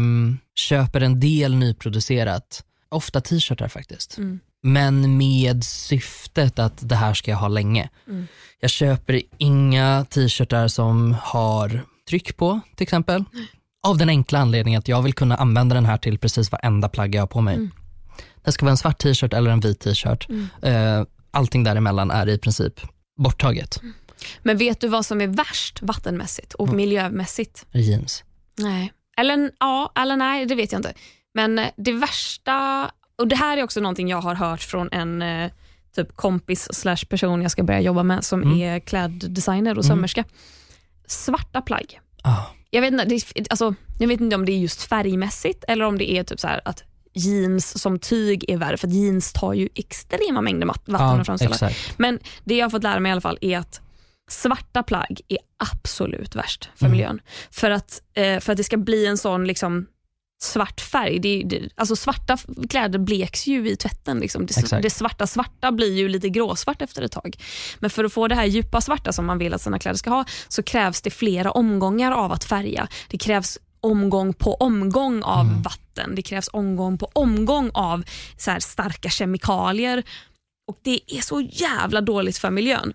köper 0.55 1.01
en 1.01 1.19
del 1.19 1.55
nyproducerat, 1.55 2.63
ofta 2.89 3.21
t-shirtar 3.21 3.67
faktiskt. 3.67 4.17
Mm. 4.17 4.39
Men 4.63 5.17
med 5.17 5.63
syftet 5.63 6.59
att 6.59 6.89
det 6.89 6.95
här 6.95 7.13
ska 7.13 7.31
jag 7.31 7.37
ha 7.37 7.47
länge. 7.47 7.89
Mm. 8.07 8.27
Jag 8.59 8.69
köper 8.69 9.21
inga 9.37 10.05
t-shirtar 10.09 10.67
som 10.67 11.15
har 11.21 11.81
tryck 12.09 12.37
på 12.37 12.59
till 12.75 12.83
exempel. 12.83 13.23
Av 13.85 13.97
den 13.97 14.09
enkla 14.09 14.39
anledningen 14.39 14.79
att 14.79 14.87
jag 14.87 15.01
vill 15.01 15.13
kunna 15.13 15.35
använda 15.35 15.75
den 15.75 15.85
här 15.85 15.97
till 15.97 16.19
precis 16.19 16.51
varenda 16.51 16.89
plagg 16.89 17.15
jag 17.15 17.21
har 17.21 17.27
på 17.27 17.41
mig. 17.41 17.55
Mm. 17.55 17.71
Det 18.43 18.51
ska 18.51 18.65
vara 18.65 18.71
en 18.71 18.77
svart 18.77 18.97
t-shirt 18.97 19.33
eller 19.33 19.51
en 19.51 19.59
vit 19.59 19.79
t-shirt. 19.79 20.27
Mm. 20.29 20.99
Uh, 20.99 21.05
allting 21.31 21.63
däremellan 21.63 22.11
är 22.11 22.29
i 22.29 22.37
princip 22.37 22.73
borttaget. 23.17 23.81
Mm. 23.81 23.93
Men 24.43 24.57
vet 24.57 24.81
du 24.81 24.87
vad 24.87 25.05
som 25.05 25.21
är 25.21 25.27
värst 25.27 25.81
vattenmässigt 25.81 26.53
och 26.53 26.67
mm. 26.67 26.77
miljömässigt? 26.77 27.65
Jeans. 27.71 28.23
Nej. 28.57 28.93
Eller, 29.17 29.51
ja, 29.59 29.91
eller 29.95 30.15
nej, 30.17 30.45
det 30.45 30.55
vet 30.55 30.71
jag 30.71 30.79
inte. 30.79 30.93
Men 31.33 31.59
eh, 31.59 31.67
det 31.75 31.91
värsta, 31.91 32.91
och 33.17 33.27
det 33.27 33.35
här 33.35 33.57
är 33.57 33.63
också 33.63 33.79
någonting 33.79 34.09
jag 34.09 34.21
har 34.21 34.35
hört 34.35 34.61
från 34.61 34.89
en 34.91 35.21
eh, 35.21 35.51
typ 35.95 36.15
kompis 36.15 36.73
slash 36.73 37.05
person 37.09 37.41
jag 37.41 37.51
ska 37.51 37.63
börja 37.63 37.81
jobba 37.81 38.03
med 38.03 38.23
som 38.23 38.43
mm. 38.43 38.61
är 38.61 38.79
kläddesigner 38.79 39.77
och 39.77 39.85
sömmerska. 39.85 40.23
Svarta 41.07 41.61
plagg. 41.61 41.99
Oh. 42.23 42.45
Jag, 42.75 42.81
vet 42.81 42.91
inte, 42.91 43.05
det, 43.05 43.47
alltså, 43.49 43.75
jag 43.99 44.07
vet 44.07 44.21
inte 44.21 44.35
om 44.35 44.45
det 44.45 44.51
är 44.51 44.57
just 44.57 44.81
färgmässigt 44.81 45.63
eller 45.67 45.85
om 45.85 45.97
det 45.97 46.11
är 46.11 46.23
typ 46.23 46.39
så 46.39 46.47
att 46.65 46.83
jeans 47.13 47.81
som 47.81 47.99
tyg 47.99 48.45
är 48.47 48.57
värre, 48.57 48.77
för 48.77 48.87
jeans 48.87 49.33
tar 49.33 49.53
ju 49.53 49.69
extrema 49.75 50.41
mängder 50.41 50.67
vatten 50.67 50.95
ja, 50.99 51.19
att 51.19 51.25
framställa. 51.25 51.69
Men 51.97 52.19
det 52.43 52.55
jag 52.55 52.65
har 52.65 52.69
fått 52.69 52.83
lära 52.83 52.99
mig 52.99 53.09
i 53.09 53.11
alla 53.11 53.21
fall 53.21 53.37
är 53.41 53.57
att 53.57 53.81
svarta 54.29 54.83
plagg 54.83 55.21
är 55.27 55.37
absolut 55.71 56.35
värst 56.35 56.69
för 56.75 56.85
mm. 56.85 56.97
miljön. 56.97 57.21
För 57.51 57.71
att, 57.71 58.01
eh, 58.13 58.39
för 58.39 58.51
att 58.51 58.57
det 58.57 58.63
ska 58.63 58.77
bli 58.77 59.05
en 59.05 59.17
sån 59.17 59.47
liksom, 59.47 59.87
svart 60.45 60.81
färg. 60.81 61.19
Det, 61.19 61.43
det, 61.45 61.69
alltså 61.75 61.95
svarta 61.95 62.37
kläder 62.69 62.99
bleks 62.99 63.47
ju 63.47 63.69
i 63.69 63.75
tvätten. 63.75 64.19
Liksom. 64.19 64.45
Det, 64.45 64.81
det, 64.81 64.89
svarta 64.89 65.27
svarta 65.27 65.71
blir 65.71 65.93
ju 65.93 66.09
lite 66.09 66.29
gråsvart 66.29 66.81
efter 66.81 67.01
ett 67.01 67.11
tag. 67.11 67.37
Men 67.79 67.89
för 67.89 68.03
att 68.03 68.13
få 68.13 68.27
det 68.27 68.35
här 68.35 68.45
djupa 68.45 68.81
svarta 68.81 69.13
som 69.13 69.25
man 69.25 69.37
vill 69.37 69.53
att 69.53 69.61
sina 69.61 69.79
kläder 69.79 69.97
ska 69.97 70.09
ha 70.09 70.25
så 70.47 70.63
krävs 70.63 71.01
det 71.01 71.09
flera 71.09 71.51
omgångar 71.51 72.11
av 72.11 72.31
att 72.31 72.43
färga. 72.43 72.87
Det 73.09 73.17
krävs 73.17 73.59
omgång 73.81 74.33
på 74.33 74.53
omgång 74.53 75.23
av 75.23 75.45
Mm. 75.45 75.61
vatten. 75.61 76.15
Det 76.15 76.21
krävs 76.21 76.49
omgång 76.53 76.97
på 76.97 77.09
omgång 77.13 77.71
av 77.73 78.03
så 78.37 78.55
starka 78.59 79.09
kemikalier 79.09 80.03
och 80.67 80.79
det 80.83 80.99
är 81.07 81.21
så 81.21 81.41
jävla 81.41 82.01
dåligt 82.01 82.37
för 82.37 82.49
miljön. 82.49 82.93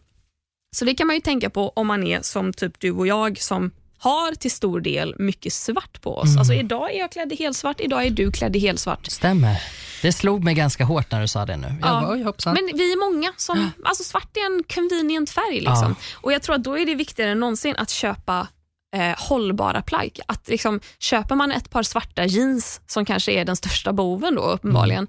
Så 0.76 0.84
det 0.84 0.94
kan 0.94 1.06
man 1.06 1.16
ju 1.16 1.22
tänka 1.22 1.50
på 1.50 1.68
om 1.68 1.86
man 1.86 2.06
är 2.06 2.22
som 2.22 2.52
typ 2.52 2.80
du 2.80 2.90
och 2.90 3.06
jag 3.06 3.40
som 3.40 3.70
har 4.00 4.34
till 4.34 4.50
stor 4.50 4.80
del 4.80 5.14
mycket 5.18 5.52
svart 5.52 6.00
på 6.00 6.16
oss. 6.16 6.28
Mm. 6.28 6.38
Alltså 6.38 6.54
idag 6.54 6.94
är 6.94 6.98
jag 6.98 7.12
klädd 7.12 7.32
i 7.32 7.36
helsvart, 7.36 7.80
idag 7.80 8.06
är 8.06 8.10
du 8.10 8.32
klädd 8.32 8.56
i 8.56 8.58
helsvart. 8.58 9.06
Stämmer. 9.06 9.62
Det 10.02 10.12
slog 10.12 10.44
mig 10.44 10.54
ganska 10.54 10.84
hårt 10.84 11.12
när 11.12 11.20
du 11.20 11.28
sa 11.28 11.46
det 11.46 11.56
nu. 11.56 11.66
Jag 11.80 11.88
Ja. 11.88 12.00
bara, 12.06 12.24
hoppsan. 12.24 12.54
Men 12.54 12.76
vi 12.78 12.92
är 12.92 13.12
många 13.12 13.32
som, 13.36 13.70
alltså 13.84 14.04
svart 14.04 14.36
är 14.36 14.46
en 14.56 14.62
convenient 14.74 15.30
färg. 15.30 15.60
Liksom. 15.60 15.94
Och 16.14 16.32
Jag 16.32 16.42
tror 16.42 16.54
att 16.54 16.64
då 16.64 16.78
är 16.78 16.86
det 16.86 16.94
viktigare 16.94 17.30
än 17.30 17.40
någonsin 17.40 17.74
att 17.78 17.90
köpa 17.90 18.48
eh, 18.96 19.18
hållbara 19.18 19.82
plagg. 19.82 20.20
Att 20.26 20.48
liksom, 20.48 20.80
köper 20.98 21.34
man 21.34 21.52
ett 21.52 21.70
par 21.70 21.82
svarta 21.82 22.24
jeans, 22.24 22.80
som 22.86 23.04
kanske 23.04 23.32
är 23.32 23.44
den 23.44 23.56
största 23.56 23.92
boven 23.92 24.34
då 24.34 24.42
uppenbarligen, 24.42 25.08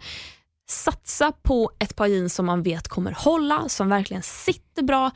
satsa 0.69 1.31
på 1.31 1.71
ett 1.79 1.95
par 1.95 2.07
jeans 2.07 2.35
som 2.35 2.45
man 2.45 2.63
vet 2.63 2.87
kommer 2.87 3.11
hålla, 3.11 3.69
som 3.69 3.89
verkligen 3.89 4.23
sitter 4.23 4.83
bra. 4.83 5.11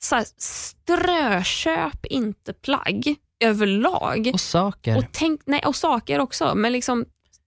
Så 0.00 0.14
här, 0.16 0.26
strököp 0.38 2.06
inte 2.06 2.52
plagg 2.52 3.16
överlag. 3.44 4.30
Och 4.34 4.40
saker. 4.40 4.96
Och, 4.96 5.04
tänk, 5.12 5.40
nej, 5.46 5.62
och 5.66 5.76
saker 5.76 6.18
också, 6.18 6.54
men 6.54 6.72
liksom, 6.72 7.04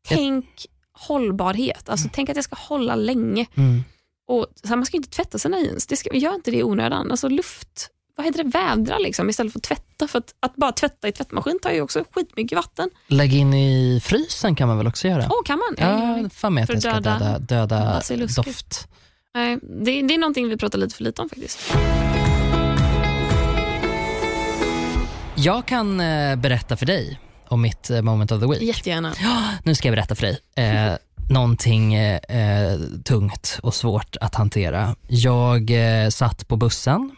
tänk 0.07 0.65
hållbarhet. 0.93 1.89
Alltså, 1.89 2.09
Tänk 2.13 2.29
att 2.29 2.35
jag 2.35 2.45
ska 2.45 2.55
hålla 2.55 2.95
länge. 2.95 3.45
Mm. 3.57 3.83
Och 4.27 4.47
så 4.63 4.67
här, 4.67 4.75
man 4.75 4.85
ska 4.85 4.97
inte 4.97 5.09
tvätta 5.09 5.39
sina 5.39 5.59
jeans. 5.59 5.87
Det 5.87 5.95
ska, 5.95 6.15
gör 6.15 6.35
inte 6.35 6.51
det 6.51 6.57
i 6.57 6.63
onödan. 6.63 7.11
Alltså 7.11 7.29
luft, 7.29 7.89
vad 8.15 8.25
heter 8.25 8.43
det, 8.43 8.49
vädra 8.49 8.97
liksom, 8.97 9.29
istället 9.29 9.53
för 9.53 9.59
att 9.59 9.63
tvätta. 9.63 10.07
För 10.07 10.19
att, 10.19 10.35
att 10.39 10.55
bara 10.55 10.71
tvätta 10.71 11.07
i 11.07 11.11
tvättmaskin 11.11 11.59
tar 11.59 11.71
ju 11.71 11.81
också 11.81 12.03
skitmycket 12.11 12.55
vatten. 12.55 12.89
Lägg 13.07 13.33
in 13.33 13.53
i 13.53 14.01
frysen 14.03 14.55
kan 14.55 14.67
man 14.67 14.77
väl 14.77 14.87
också 14.87 15.07
göra? 15.07 15.27
Åh, 15.29 15.43
kan 15.45 15.59
man? 15.59 15.75
Ja, 15.77 16.29
fan 16.29 16.53
med 16.53 16.63
att 16.63 16.67
För 16.67 16.75
det 16.75 16.81
ska 16.81 16.93
döda 16.93 17.19
döda, 17.19 17.39
döda 17.39 18.01
doft. 18.35 18.87
Nej, 19.33 19.59
det, 19.61 20.01
det 20.01 20.13
är 20.13 20.17
någonting 20.17 20.49
vi 20.49 20.57
pratar 20.57 20.79
lite 20.79 20.95
för 20.95 21.03
lite 21.03 21.21
om 21.21 21.29
faktiskt. 21.29 21.73
Jag 25.43 25.65
kan 25.65 25.99
eh, 25.99 26.35
berätta 26.35 26.77
för 26.77 26.85
dig 26.85 27.19
om 27.47 27.61
mitt 27.61 27.89
eh, 27.89 28.01
moment 28.01 28.31
of 28.31 28.41
the 28.41 28.47
week. 28.47 28.61
Jättegärna. 28.61 29.13
Nu 29.63 29.75
ska 29.75 29.87
jag 29.87 29.95
berätta 29.95 30.15
för 30.15 30.21
dig. 30.21 30.39
Eh, 30.55 30.93
någonting 31.29 31.93
eh, 31.93 32.19
eh, 32.29 32.79
tungt 33.05 33.59
och 33.63 33.73
svårt 33.73 34.15
att 34.21 34.35
hantera. 34.35 34.95
Jag 35.07 35.71
eh, 35.71 36.09
satt 36.09 36.47
på 36.47 36.57
bussen 36.57 37.15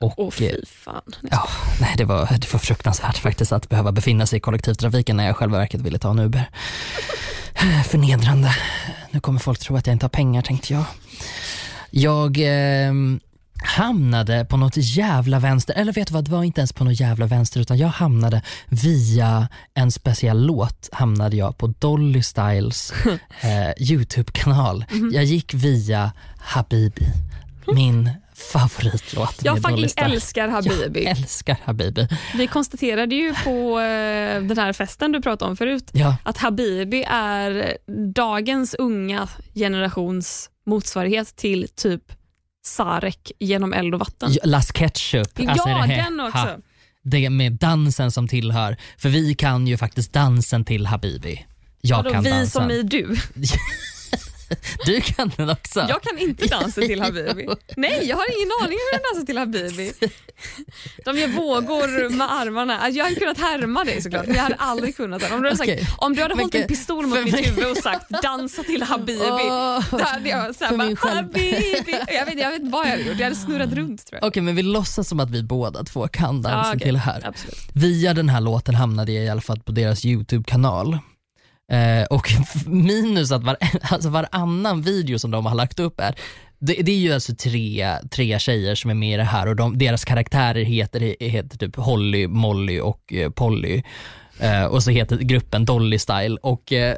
och 0.00 0.14
Åh 0.16 0.26
eh, 0.26 0.30
fy 0.30 0.64
fan. 0.66 1.14
Ja, 1.30 1.48
nej, 1.80 1.94
det, 1.96 2.04
var, 2.04 2.28
det 2.40 2.52
var 2.52 2.60
fruktansvärt 2.60 3.18
faktiskt 3.18 3.52
att 3.52 3.68
behöva 3.68 3.92
befinna 3.92 4.26
sig 4.26 4.36
i 4.36 4.40
kollektivtrafiken 4.40 5.16
när 5.16 5.26
jag 5.26 5.36
själva 5.36 5.58
verket 5.58 5.80
ville 5.80 5.98
ta 5.98 6.10
en 6.10 6.18
Uber. 6.18 6.50
Förnedrande. 7.84 8.54
Nu 9.10 9.20
kommer 9.20 9.40
folk 9.40 9.58
tro 9.58 9.76
att 9.76 9.86
jag 9.86 9.94
inte 9.94 10.04
har 10.04 10.10
pengar 10.10 10.42
tänkte 10.42 10.72
jag. 10.72 10.84
Jag 11.90 12.38
eh, 12.38 12.92
hamnade 13.64 14.44
på 14.44 14.56
något 14.56 14.76
jävla 14.76 15.38
vänster, 15.38 15.74
eller 15.74 15.92
vet 15.92 16.08
du 16.08 16.14
vad, 16.14 16.24
det 16.24 16.30
var 16.30 16.44
inte 16.44 16.60
ens 16.60 16.72
på 16.72 16.84
något 16.84 17.00
jävla 17.00 17.26
vänster 17.26 17.60
utan 17.60 17.78
jag 17.78 17.88
hamnade 17.88 18.42
via 18.68 19.48
en 19.74 19.92
speciell 19.92 20.46
låt 20.46 20.88
hamnade 20.92 21.36
jag 21.36 21.58
på 21.58 21.66
Dolly 21.66 22.22
Styles 22.22 22.92
eh, 23.40 23.90
YouTube-kanal. 23.90 24.84
Jag 25.12 25.24
gick 25.24 25.54
via 25.54 26.12
Habibi, 26.38 27.06
min 27.66 28.10
favoritlåt 28.52 29.40
Jag 29.42 29.62
fucking 29.62 29.88
älskar 29.96 30.48
Habibi. 30.48 31.04
Jag 31.04 31.18
älskar 31.18 31.56
Habibi. 31.64 32.08
Vi 32.34 32.46
konstaterade 32.46 33.14
ju 33.14 33.34
på 33.44 33.80
eh, 33.80 34.42
den 34.42 34.58
här 34.58 34.72
festen 34.72 35.12
du 35.12 35.22
pratade 35.22 35.50
om 35.50 35.56
förut 35.56 35.90
Ja, 35.92 36.16
att 36.22 36.38
Habibi 36.38 37.04
är 37.08 37.76
dagens 38.14 38.74
unga 38.74 39.28
generations 39.54 40.50
motsvarighet 40.66 41.36
till 41.36 41.68
typ 41.68 42.02
Sarek 42.66 43.32
genom 43.38 43.72
eld 43.72 43.94
och 43.94 44.00
vatten. 44.00 44.36
Las 44.44 44.72
Ketchup. 44.72 45.40
Alltså 45.48 45.68
ja, 45.68 45.86
det 45.86 45.94
den 45.94 46.20
också. 46.20 46.38
ha, 46.38 46.56
det 47.02 47.30
med 47.30 47.52
dansen 47.52 48.10
som 48.10 48.28
tillhör. 48.28 48.76
För 48.98 49.08
vi 49.08 49.34
kan 49.34 49.66
ju 49.66 49.76
faktiskt 49.76 50.12
dansen 50.12 50.64
till 50.64 50.86
Habibi. 50.86 51.46
Jag 51.80 51.96
Vadå, 51.96 52.10
kan 52.10 52.22
vi 52.22 52.30
dansen. 52.30 52.62
som 52.62 52.70
i 52.70 52.82
du. 52.82 53.16
Du 54.86 55.00
kan 55.00 55.32
den 55.36 55.50
också. 55.50 55.86
Jag 55.88 56.02
kan 56.02 56.18
inte 56.18 56.46
dansa 56.50 56.80
till 56.80 57.00
Habibi. 57.00 57.48
Nej, 57.76 58.00
jag 58.08 58.16
har 58.16 58.24
ingen 58.36 58.50
aning 58.62 58.78
hur 58.78 58.92
den 58.92 59.00
dansar 59.12 59.26
till 59.26 59.38
Habibi. 59.38 59.92
De 61.04 61.18
gör 61.18 61.28
vågor 61.28 62.10
med 62.10 62.32
armarna. 62.32 62.78
Alltså, 62.78 62.98
jag 62.98 63.04
hade 63.04 63.16
kunnat 63.16 63.38
härma 63.38 63.84
dig 63.84 64.02
såklart, 64.02 64.26
men 64.26 64.34
jag 64.36 64.42
hade 64.42 64.54
aldrig 64.54 64.96
kunnat 64.96 65.20
det. 65.20 65.34
Om 65.34 65.42
du 65.42 65.48
hade, 65.48 65.56
sagt, 65.56 65.70
Okej. 65.70 65.86
om 65.98 66.14
du 66.14 66.22
hade 66.22 66.34
Men 66.34 66.42
hållit 66.44 66.54
en 66.54 66.68
pistol 66.68 67.06
mot 67.06 67.24
mitt 67.24 67.46
huvud 67.46 67.70
och 67.70 67.76
sagt 67.76 68.22
dansa 68.22 68.62
till 68.62 68.82
Habibi, 68.82 69.18
Åh. 69.30 69.84
då 69.90 69.98
hade 70.04 70.28
jag 70.28 70.54
såhär, 70.54 70.76
bara, 70.76 70.96
själv- 70.96 71.16
Habibi. 71.16 71.74
Jag 72.08 72.26
vet, 72.26 72.38
jag 72.40 72.50
vet 72.50 72.60
inte 72.60 72.72
vad 72.72 72.86
jag 72.86 72.90
hade 72.90 73.02
gjort, 73.02 73.18
jag 73.18 73.24
hade 73.24 73.36
snurrat 73.36 73.72
runt 73.72 74.06
tror 74.06 74.18
jag. 74.20 74.28
Okej 74.28 74.42
men 74.42 74.56
vi 74.56 74.62
låtsas 74.62 75.08
som 75.08 75.20
att 75.20 75.30
vi 75.30 75.42
båda 75.42 75.84
två 75.84 76.08
kan 76.08 76.42
dansen 76.42 76.58
Ja, 76.64 76.68
okej. 76.74 76.80
till 76.80 76.96
här. 76.96 77.22
Absolut. 77.26 77.58
Via 77.74 78.14
den 78.14 78.28
här 78.28 78.40
låten 78.40 78.74
hamnade 78.74 79.12
jag 79.12 79.24
i 79.24 79.28
alla 79.28 79.40
fall 79.40 79.60
på 79.60 79.72
deras 79.72 80.04
YouTube-kanal. 80.04 80.98
Eh, 81.72 82.04
och 82.04 82.28
minus 82.66 83.32
att 83.32 83.42
var, 83.42 83.56
alltså 83.82 84.08
varannan 84.08 84.82
video 84.82 85.18
som 85.18 85.30
de 85.30 85.46
har 85.46 85.54
lagt 85.54 85.80
upp 85.80 86.00
är 86.00 86.14
det, 86.58 86.82
det 86.82 86.92
är 86.92 86.98
ju 86.98 87.12
alltså 87.12 87.34
tre, 87.34 87.94
tre 88.10 88.38
tjejer 88.38 88.74
som 88.74 88.90
är 88.90 88.94
med 88.94 89.14
i 89.14 89.16
det 89.16 89.24
här 89.24 89.46
och 89.46 89.56
de, 89.56 89.78
deras 89.78 90.04
karaktärer 90.04 90.64
heter, 90.64 91.16
heter 91.20 91.58
typ 91.58 91.76
Holly, 91.76 92.26
Molly 92.26 92.80
och 92.80 93.12
eh, 93.12 93.30
Polly. 93.30 93.82
Eh, 94.40 94.64
och 94.64 94.82
så 94.82 94.90
heter 94.90 95.16
gruppen 95.16 95.64
Dolly 95.64 95.98
Style 95.98 96.36
och 96.42 96.72
eh, 96.72 96.96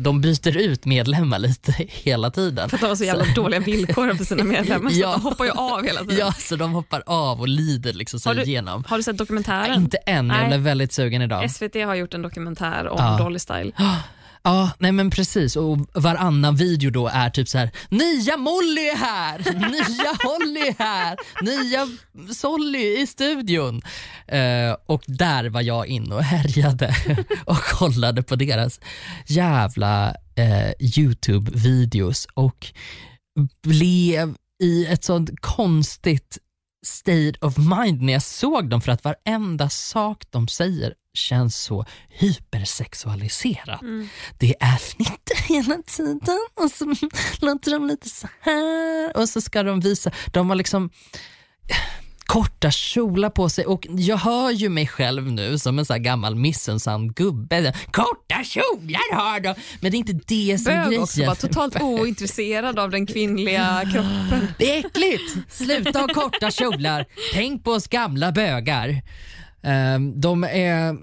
de 0.00 0.20
byter 0.20 0.56
ut 0.56 0.84
medlemmar 0.84 1.38
lite 1.38 1.72
hela 1.88 2.30
tiden. 2.30 2.68
För 2.68 2.76
att 2.76 2.80
de 2.80 2.86
har 2.86 2.96
så 2.96 3.04
jävla 3.04 3.24
dåliga 3.34 3.60
villkor 3.60 4.14
för 4.14 4.24
sina 4.24 4.44
medlemmar 4.44 4.90
så 4.90 4.98
Ja. 5.00 5.08
att 5.08 5.22
de 5.22 5.22
hoppar 5.28 5.44
ju 5.44 5.50
av 5.50 5.84
hela 5.84 6.00
tiden. 6.00 6.16
Ja, 6.18 6.32
så 6.32 6.56
de 6.56 6.72
hoppar 6.72 7.02
av 7.06 7.40
och 7.40 7.48
lider 7.48 7.92
liksom 7.92 8.20
sig 8.20 8.30
Har 8.30 8.34
du- 8.34 8.42
igenom. 8.42 8.84
Har 8.88 8.96
du 8.96 9.02
sett 9.02 9.18
dokumentären? 9.18 9.74
Inte 9.74 9.96
än, 9.96 10.16
jag 10.16 10.24
Nej. 10.38 10.48
blev 10.48 10.60
väldigt 10.60 10.92
sugen 10.92 11.22
idag. 11.22 11.50
SVT 11.50 11.74
har 11.74 11.94
gjort 11.94 12.14
en 12.14 12.22
dokumentär 12.22 12.88
om 12.88 12.98
Ja. 13.00 13.18
Dolly 13.24 13.38
Style. 13.38 13.72
Ja, 14.46 14.70
nej 14.78 14.92
men 14.92 15.10
precis. 15.10 15.56
Och 15.56 15.78
varannan 15.94 16.56
video 16.56 16.90
då 16.90 17.08
är 17.08 17.30
typ 17.30 17.48
så 17.48 17.58
här: 17.58 17.70
nya 17.88 18.36
Molly 18.36 18.88
är 18.88 18.96
här, 18.96 19.38
nya 19.54 20.16
Holly 20.24 20.60
är 20.60 20.78
här, 20.78 21.16
nya 21.42 21.88
Solly 22.34 23.00
i 23.00 23.06
studion. 23.06 23.82
Eh, 24.28 24.76
och 24.86 25.02
där 25.06 25.48
var 25.48 25.60
jag 25.60 25.86
inne 25.86 26.14
och 26.14 26.22
härjade 26.22 26.94
och 27.44 27.58
kollade 27.58 28.22
på 28.22 28.36
deras 28.36 28.80
jävla 29.26 30.08
eh, 30.36 30.70
YouTube-videos 30.80 32.26
och 32.34 32.66
blev 33.62 34.34
i 34.62 34.86
ett 34.86 35.04
sånt 35.04 35.30
konstigt 35.40 36.38
state 36.86 37.38
of 37.40 37.56
mind 37.58 38.02
när 38.02 38.12
jag 38.12 38.22
såg 38.22 38.68
dem 38.70 38.80
för 38.80 38.92
att 38.92 39.04
varenda 39.04 39.70
sak 39.70 40.24
de 40.30 40.48
säger 40.48 40.94
känns 41.14 41.56
så 41.62 41.84
hypersexualiserat. 42.08 43.82
Mm. 43.82 44.08
Det 44.38 44.54
är 44.60 44.76
fnitter 44.76 45.36
hela 45.36 45.82
tiden 45.86 46.46
och 46.54 46.70
så 46.70 46.84
låter 47.40 47.70
de 47.70 47.86
lite 47.86 48.08
så 48.08 48.28
här 48.40 49.16
och 49.16 49.28
så 49.28 49.40
ska 49.40 49.62
de 49.62 49.80
visa, 49.80 50.10
de 50.32 50.48
har 50.48 50.56
liksom 50.56 50.90
korta 52.26 52.70
kjolar 52.70 53.30
på 53.30 53.48
sig 53.48 53.66
och 53.66 53.86
jag 53.90 54.16
hör 54.16 54.50
ju 54.50 54.68
mig 54.68 54.86
själv 54.86 55.32
nu 55.32 55.58
som 55.58 55.78
en 55.78 55.84
så 55.84 55.92
här 55.92 56.00
gammal 56.00 56.34
missunnsam 56.34 57.12
gubbe. 57.12 57.72
Korta 57.90 58.44
kjolar 58.44 59.14
har 59.14 59.40
de! 59.40 59.54
Men 59.80 59.90
det 59.90 59.96
är 59.96 59.98
inte 59.98 60.20
det 60.26 60.58
som 60.58 60.72
är 60.72 60.86
grejen. 60.86 61.02
också, 61.02 61.20
bara 61.20 61.34
totalt 61.34 61.76
ointresserad 61.80 62.78
av 62.78 62.90
den 62.90 63.06
kvinnliga 63.06 63.82
kroppen. 63.92 64.48
Det 64.58 64.76
är 64.76 64.86
äckligt! 64.86 65.36
Sluta 65.48 65.98
ha 65.98 66.08
korta 66.08 66.50
kjolar. 66.50 67.06
Tänk 67.32 67.64
på 67.64 67.70
oss 67.70 67.88
gamla 67.88 68.32
bögar. 68.32 69.02
Ehm, 69.62 70.20
de 70.20 70.44
är... 70.44 70.96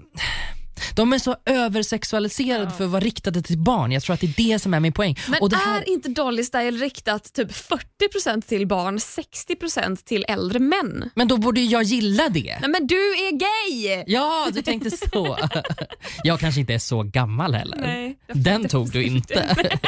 De 0.94 1.12
är 1.12 1.18
så 1.18 1.36
översexualiserade 1.46 2.70
för 2.70 2.84
att 2.84 2.90
vara 2.90 3.00
riktade 3.00 3.42
till 3.42 3.58
barn. 3.58 3.92
Jag 3.92 4.02
tror 4.02 4.14
att 4.14 4.20
det 4.20 4.26
är 4.26 4.50
det 4.52 4.58
som 4.58 4.74
är 4.74 4.80
min 4.80 4.92
poäng. 4.92 5.18
Men 5.28 5.52
här, 5.52 5.82
är 5.82 5.88
inte 5.88 6.08
Dolly 6.08 6.44
Style 6.44 6.84
riktat 6.84 7.32
typ 7.32 7.50
40% 7.50 8.40
till 8.40 8.66
barn, 8.66 8.98
60% 8.98 10.04
till 10.04 10.24
äldre 10.28 10.58
män? 10.58 11.10
men 11.14 11.28
då 11.28 11.36
borde 11.36 11.60
jag 11.60 11.82
gilla 11.82 12.28
det. 12.28 12.58
Nej 12.60 12.70
men 12.70 12.86
du 12.86 12.96
är 12.96 13.32
gay! 13.32 14.04
Ja, 14.06 14.48
du 14.52 14.62
tänkte 14.62 14.90
så. 14.90 15.38
Jag 16.24 16.40
kanske 16.40 16.60
inte 16.60 16.74
är 16.74 16.78
så 16.78 17.02
gammal 17.02 17.54
heller. 17.54 17.78
Nej. 17.80 18.18
Den 18.32 18.68
tog 18.68 18.90
du 18.90 19.04
inte. 19.04 19.56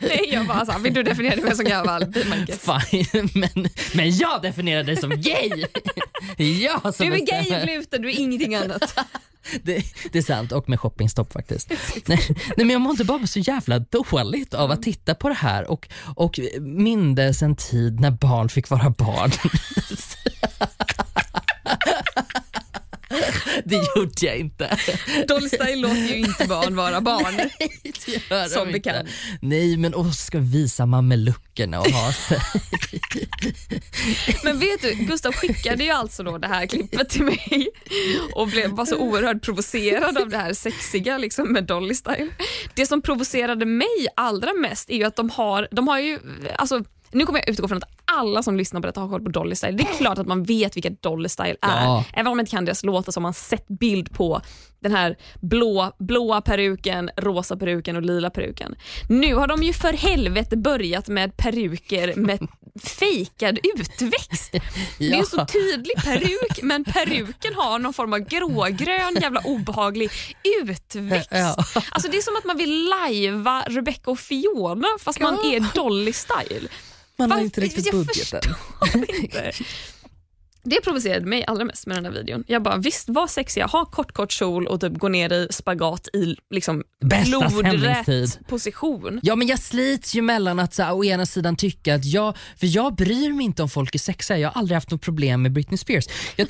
Nej 0.00 0.28
jag 0.32 0.46
bara 0.46 0.66
så, 0.66 0.78
vill 0.78 0.94
du 0.94 1.02
definiera 1.02 1.40
mig 1.42 1.56
som 1.56 1.64
gammal? 1.64 2.12
Fine, 2.92 3.28
men, 3.34 3.68
men 3.94 4.16
jag 4.16 4.42
definierar 4.42 4.82
dig 4.82 4.96
som 4.96 5.10
gay. 5.10 5.64
Jag 6.36 6.94
som 6.94 7.06
Du 7.06 7.14
är 7.14 7.26
gay 7.26 7.56
och 7.56 7.62
gluten, 7.66 8.02
du 8.02 8.10
är 8.10 8.18
ingenting 8.18 8.54
annat. 8.54 8.98
Det, 9.62 9.84
det 10.12 10.18
är 10.18 10.22
sant 10.22 10.52
och 10.52 10.68
med 10.68 10.80
shoppingstopp 10.80 11.32
faktiskt. 11.32 11.70
nej, 12.06 12.20
nej 12.28 12.66
men 12.66 12.70
jag 12.70 12.80
mådde 12.80 13.04
bara 13.04 13.26
så 13.26 13.38
jävla 13.38 13.78
dåligt 13.78 14.54
av 14.54 14.70
att 14.70 14.82
titta 14.82 15.14
på 15.14 15.28
det 15.28 15.34
här 15.34 15.70
och, 15.70 15.88
och 16.16 16.40
mindes 16.60 17.42
en 17.42 17.56
tid 17.56 18.00
när 18.00 18.10
barn 18.10 18.48
fick 18.48 18.70
vara 18.70 18.90
barn. 18.90 19.30
det 23.68 23.76
gjorde 23.96 24.26
jag 24.26 24.36
inte. 24.38 24.78
Dolly 25.28 25.48
Style 25.48 25.76
låter 25.76 25.96
ju 25.96 26.16
inte 26.16 26.46
barn 26.46 26.76
vara 26.76 27.00
barn. 27.00 27.36
Det 28.06 28.30
gör 28.30 28.42
de 28.42 28.48
Som 28.48 28.68
inte. 28.68 28.72
bekant. 28.72 29.08
Nej 29.42 29.76
men 29.76 29.94
och 29.94 30.14
ska 30.14 30.38
visa 30.38 30.86
mameluckerna 30.86 31.80
och 31.80 31.86
ha 31.90 32.12
sig. 32.12 32.38
Men 34.44 34.58
vet 34.58 34.82
du, 34.82 34.94
Gustav 34.94 35.32
skickade 35.32 35.84
ju 35.84 35.90
alltså 35.90 36.22
då 36.22 36.38
det 36.38 36.48
här 36.48 36.66
klippet 36.66 37.08
till 37.08 37.22
mig 37.24 37.68
och 38.34 38.48
blev 38.48 38.74
bara 38.74 38.86
så 38.86 38.96
oerhört 38.98 39.42
provocerad 39.42 40.18
av 40.18 40.28
det 40.28 40.36
här 40.36 40.52
sexiga 40.54 41.18
liksom 41.18 41.52
med 41.52 41.64
Dolly 41.64 41.94
Style. 41.94 42.28
Det 42.74 42.86
som 42.86 43.02
provocerade 43.02 43.66
mig 43.66 44.08
allra 44.16 44.52
mest 44.52 44.90
är 44.90 44.96
ju 44.96 45.04
att 45.04 45.16
de 45.16 45.30
har, 45.30 45.68
de 45.70 45.88
har 45.88 45.98
ju, 45.98 46.18
alltså 46.56 46.84
nu 47.12 47.26
kommer 47.26 47.38
jag 47.38 47.48
utgå 47.48 47.68
från 47.68 47.78
att 47.78 47.88
alla 48.18 48.42
som 48.42 48.56
lyssnar 48.56 48.80
på 48.80 48.86
detta 48.86 49.00
har 49.00 49.08
koll 49.08 49.22
på 49.22 49.30
Dolly 49.30 49.54
Style. 49.54 49.72
Det 49.76 49.82
är 49.82 49.96
klart 49.98 50.18
att 50.18 50.26
man 50.26 50.42
vet 50.44 50.76
vilka 50.76 50.90
Dolly 50.90 51.28
Style 51.28 51.56
är. 51.62 51.84
Ja. 51.84 52.04
Även 52.12 52.26
om 52.26 52.36
man 52.36 52.40
inte 52.40 52.50
kan 52.50 52.64
deras 52.64 52.84
låtar 52.84 53.12
så 53.12 53.18
har 53.18 53.22
man 53.22 53.34
sett 53.34 53.68
bild 53.68 54.12
på 54.14 54.40
den 54.80 54.92
här 54.92 55.16
blå, 55.40 55.92
blåa 55.98 56.40
peruken, 56.40 57.10
rosa 57.16 57.56
peruken 57.56 57.96
och 57.96 58.02
lila 58.02 58.30
peruken. 58.30 58.74
Nu 59.08 59.34
har 59.34 59.46
de 59.46 59.62
ju 59.62 59.72
för 59.72 59.92
helvete 59.92 60.56
börjat 60.56 61.08
med 61.08 61.36
peruker 61.36 62.14
med 62.16 62.38
fejkad 62.84 63.58
utväxt. 63.76 64.52
Det 64.98 65.08
är 65.12 65.14
en 65.18 65.26
så 65.26 65.46
tydlig 65.46 65.94
peruk 66.04 66.62
men 66.62 66.84
peruken 66.84 67.54
har 67.56 67.78
någon 67.78 67.92
form 67.92 68.12
av 68.12 68.18
grågrön 68.18 69.14
jävla 69.20 69.40
obehaglig 69.40 70.10
utväxt. 70.62 71.28
Ja. 71.32 71.56
Alltså 71.90 72.10
det 72.10 72.16
är 72.16 72.22
som 72.22 72.36
att 72.36 72.44
man 72.44 72.56
vill 72.56 72.88
lajva 72.88 73.62
Rebecca 73.68 74.10
och 74.10 74.18
Fiona 74.18 74.88
fast 75.00 75.20
man 75.20 75.38
Ja. 75.44 75.52
är 75.54 75.74
Dolly 75.74 76.12
Style. 76.12 76.68
Man 77.18 77.30
har 77.30 77.40
inte 77.40 77.60
riktigt 77.60 77.86
jag 77.86 77.94
budgeten. 77.94 78.40
förstår 78.80 79.14
inte. 79.24 79.52
Det 80.64 80.80
provocerade 80.84 81.26
mig 81.26 81.44
allra 81.44 81.64
mest 81.64 81.86
med 81.86 81.96
den 81.96 82.04
här 82.04 82.12
videon. 82.12 82.44
Jag 82.46 82.62
bara, 82.62 82.76
visst 82.76 83.08
var 83.08 83.26
sexiga, 83.26 83.66
ha 83.66 83.84
kort 83.84 84.12
kort 84.12 84.32
kjol 84.32 84.66
och 84.66 84.80
typ 84.80 84.98
gå 84.98 85.08
ner 85.08 85.32
i 85.32 85.48
spagat 85.50 86.08
i 86.12 86.36
liksom 86.50 86.82
Bästa 87.04 87.48
lodrätt 87.48 88.46
position. 88.48 89.20
Ja 89.22 89.36
men 89.36 89.48
jag 89.48 89.58
slits 89.58 90.14
ju 90.14 90.22
mellan 90.22 90.58
att 90.58 90.74
så, 90.74 90.82
här, 90.82 90.94
å 90.94 91.04
ena 91.04 91.26
sidan 91.26 91.56
tycka 91.56 91.94
att 91.94 92.04
jag, 92.04 92.36
för 92.56 92.66
jag 92.76 92.94
bryr 92.94 93.32
mig 93.32 93.44
inte 93.44 93.62
om 93.62 93.68
folk 93.68 93.94
är 93.94 93.98
sexiga, 93.98 94.38
jag 94.38 94.50
har 94.50 94.60
aldrig 94.60 94.74
haft 94.76 94.90
något 94.90 95.02
problem 95.02 95.42
med 95.42 95.52
Britney 95.52 95.78
Spears. 95.78 96.04
Jag 96.36 96.48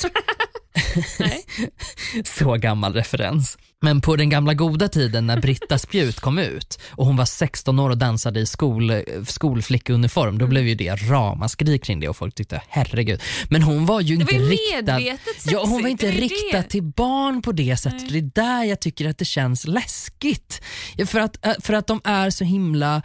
Nej. 1.19 1.45
Så 2.25 2.55
gammal 2.57 2.95
referens. 2.95 3.59
Men 3.81 4.01
på 4.01 4.17
den 4.17 4.31
gamla 4.31 4.55
goda 4.55 4.89
tiden 4.89 5.27
när 5.27 5.41
Britta 5.41 5.79
Spjut 5.79 6.21
kom 6.21 6.39
ut 6.39 6.79
och 6.91 7.07
hon 7.07 7.17
var 7.17 7.25
16 7.25 7.79
år 7.79 7.91
och 7.91 7.99
dansade 7.99 8.41
i 8.41 8.47
skol, 8.47 8.93
skolflickeuniform, 9.27 10.29
Mm. 10.29 10.39
då 10.39 10.47
blev 10.47 10.67
ju 10.67 10.75
det 10.75 10.91
ramaskri 10.97 11.79
kring 11.79 12.01
det 12.01 12.09
och 12.09 12.17
folk 12.17 12.35
tyckte 12.35 12.63
herregud. 12.69 13.21
Men 13.51 13.63
hon 13.63 13.87
var 13.87 14.01
ju 14.01 14.17
Det 14.17 14.21
inte 14.23 14.39
riktad. 14.39 15.01
Ja, 15.45 15.65
hon 15.67 15.83
var 15.83 15.89
inte 15.89 16.07
det 16.07 16.13
riktad 16.21 16.57
det. 16.59 16.63
till 16.63 16.83
barn 16.83 17.43
på 17.43 17.53
det 17.53 17.77
sättet. 17.77 18.09
Det 18.13 18.19
är 18.19 18.31
där 18.35 18.65
jag 18.65 18.81
tycker 18.81 19.09
att 19.09 19.19
det 19.19 19.25
känns 19.25 19.67
läskigt. 19.67 20.63
För 21.07 21.21
att, 21.21 21.47
äh, 21.47 21.53
för 21.61 21.75
att 21.75 21.87
de 21.87 22.01
är 22.05 22.31
så 22.31 22.45
himla 22.45 23.03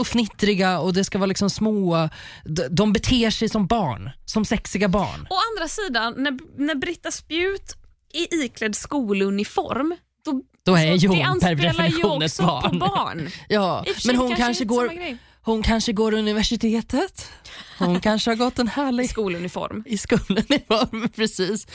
och 0.00 0.06
fnittriga 0.06 0.78
och 0.78 0.92
det 0.94 1.04
ska 1.04 1.18
vara 1.18 1.26
liksom 1.26 1.50
små, 1.50 2.08
de, 2.44 2.62
de 2.70 2.92
beter 2.92 3.30
sig 3.30 3.48
som 3.48 3.66
barn, 3.66 4.10
som 4.24 4.44
sexiga 4.44 4.88
barn. 4.88 5.26
Å 5.30 5.34
andra 5.52 5.68
sidan, 5.68 6.14
när, 6.16 6.38
när 6.66 6.74
Britta 6.74 7.10
Spjut 7.10 7.76
är 8.12 8.44
iklädd 8.44 8.76
skoluniform, 8.76 9.96
då, 10.24 10.42
Då 10.64 10.74
är 10.76 10.84
ju 10.94 11.08
det 11.08 11.26
hon 11.26 11.40
per 11.40 11.48
ju 11.50 11.54
definition 11.56 12.22
ett 12.22 12.38
barn. 12.38 12.78
barn. 12.78 13.28
Ja, 13.48 13.84
I 13.86 14.06
men 14.06 14.16
hon 14.16 14.28
kanske 14.28 14.44
kanske, 14.44 14.64
går, 14.64 14.90
hon 15.42 15.62
kanske 15.62 15.92
går 15.92 16.14
universitetet. 16.14 17.30
Hon 17.78 18.00
kanske 18.00 18.30
har 18.30 18.36
gått 18.36 18.58
en 18.58 18.66
I 18.66 18.70
härlig 18.70 19.10
skoluniform. 19.10 19.82
i 19.86 19.98
skoluniform, 19.98 21.08
precis. 21.16 21.66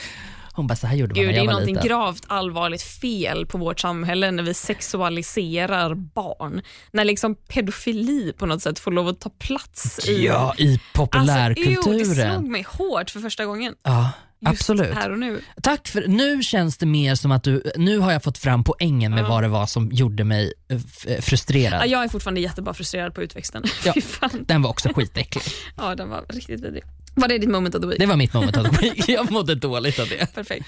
Hon 0.52 0.66
bara, 0.66 0.76
så 0.76 0.86
här 0.86 0.96
gjorde 0.96 1.14
man 1.14 1.20
Gud, 1.22 1.26
när 1.26 1.32
det 1.32 1.38
jag 1.44 1.50
är 1.50 1.54
var 1.54 1.66
liten. 1.66 1.84
gravt 1.88 2.24
allvarligt 2.26 2.82
fel 2.82 3.46
på 3.46 3.58
vårt 3.58 3.80
samhälle 3.80 4.30
när 4.30 4.42
vi 4.42 4.54
sexualiserar 4.54 5.94
barn. 5.94 6.62
När 6.92 7.04
liksom 7.04 7.34
pedofili 7.34 8.32
på 8.32 8.46
något 8.46 8.62
sätt 8.62 8.78
får 8.78 8.90
lov 8.90 9.08
att 9.08 9.20
ta 9.20 9.30
plats 9.30 10.08
i... 10.08 10.26
Ja, 10.26 10.54
i 10.58 10.64
Alltså, 10.68 10.68
jo, 10.68 10.78
det 10.78 10.92
populärkulturen. 10.92 12.34
slog 12.34 12.48
mig 12.50 12.66
hårt 12.68 13.10
för 13.10 13.20
första 13.20 13.44
gången. 13.46 13.74
ja, 13.82 14.10
absolut. 14.44 14.94
här 14.94 15.10
och 15.10 15.18
nu. 15.18 15.40
Tack 15.62 15.88
för, 15.88 16.06
nu 16.08 16.42
känns 16.42 16.78
det 16.78 16.86
mer 16.86 17.14
som 17.14 17.32
att 17.32 17.42
du, 17.42 17.62
nu 17.76 17.98
har 17.98 18.12
jag 18.12 18.22
fått 18.22 18.38
fram 18.38 18.64
poängen 18.64 19.14
med 19.14 19.24
Ja. 19.24 19.28
vad 19.28 19.42
det 19.42 19.48
var 19.48 19.66
som 19.66 19.88
gjorde 19.92 20.24
mig 20.24 20.52
eh, 20.68 20.80
eh, 21.06 21.20
frustrerad. 21.20 21.80
Ja, 21.82 21.86
jag 21.86 22.04
är 22.04 22.08
fortfarande 22.08 22.40
jättebra 22.40 22.74
frustrerad 22.74 23.14
på 23.14 23.22
utväxten. 23.22 23.64
Ja. 23.84 23.94
Den 24.40 24.62
var 24.62 24.70
också 24.70 24.88
skitäcklig. 24.94 25.42
Ja, 25.76 25.94
den 25.94 26.08
var 26.08 26.24
riktigt 26.28 26.60
vidrig. 26.60 26.82
Var 27.14 27.28
det 27.28 27.38
ditt 27.38 27.48
moment 27.50 27.74
of 27.74 27.80
the 27.80 27.86
week? 27.86 27.98
Det 27.98 28.06
var 28.06 28.16
mitt 28.16 28.34
moment 28.34 28.56
of 28.56 28.70
the 28.70 28.80
week. 28.82 29.08
Jag 29.08 29.30
mådde 29.30 29.54
dåligt 29.54 29.98
av 29.98 30.08
det. 30.08 30.34
Perfekt. 30.34 30.66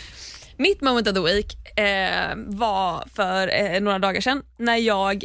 Mitt 0.56 0.80
moment 0.80 1.08
of 1.08 1.14
the 1.14 1.20
week 1.20 1.78
eh, 1.78 2.36
var 2.36 3.04
för 3.14 3.60
eh, 3.74 3.80
några 3.80 3.98
dagar 3.98 4.20
sedan 4.20 4.42
när 4.58 4.76
jag 4.76 5.24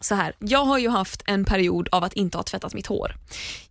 så 0.00 0.14
här, 0.14 0.32
jag 0.38 0.64
har 0.64 0.78
ju 0.78 0.88
haft 0.88 1.22
en 1.26 1.44
period 1.44 1.88
av 1.92 2.04
att 2.04 2.12
inte 2.12 2.38
ha 2.38 2.42
tvättat 2.42 2.74
mitt 2.74 2.86
hår. 2.86 3.14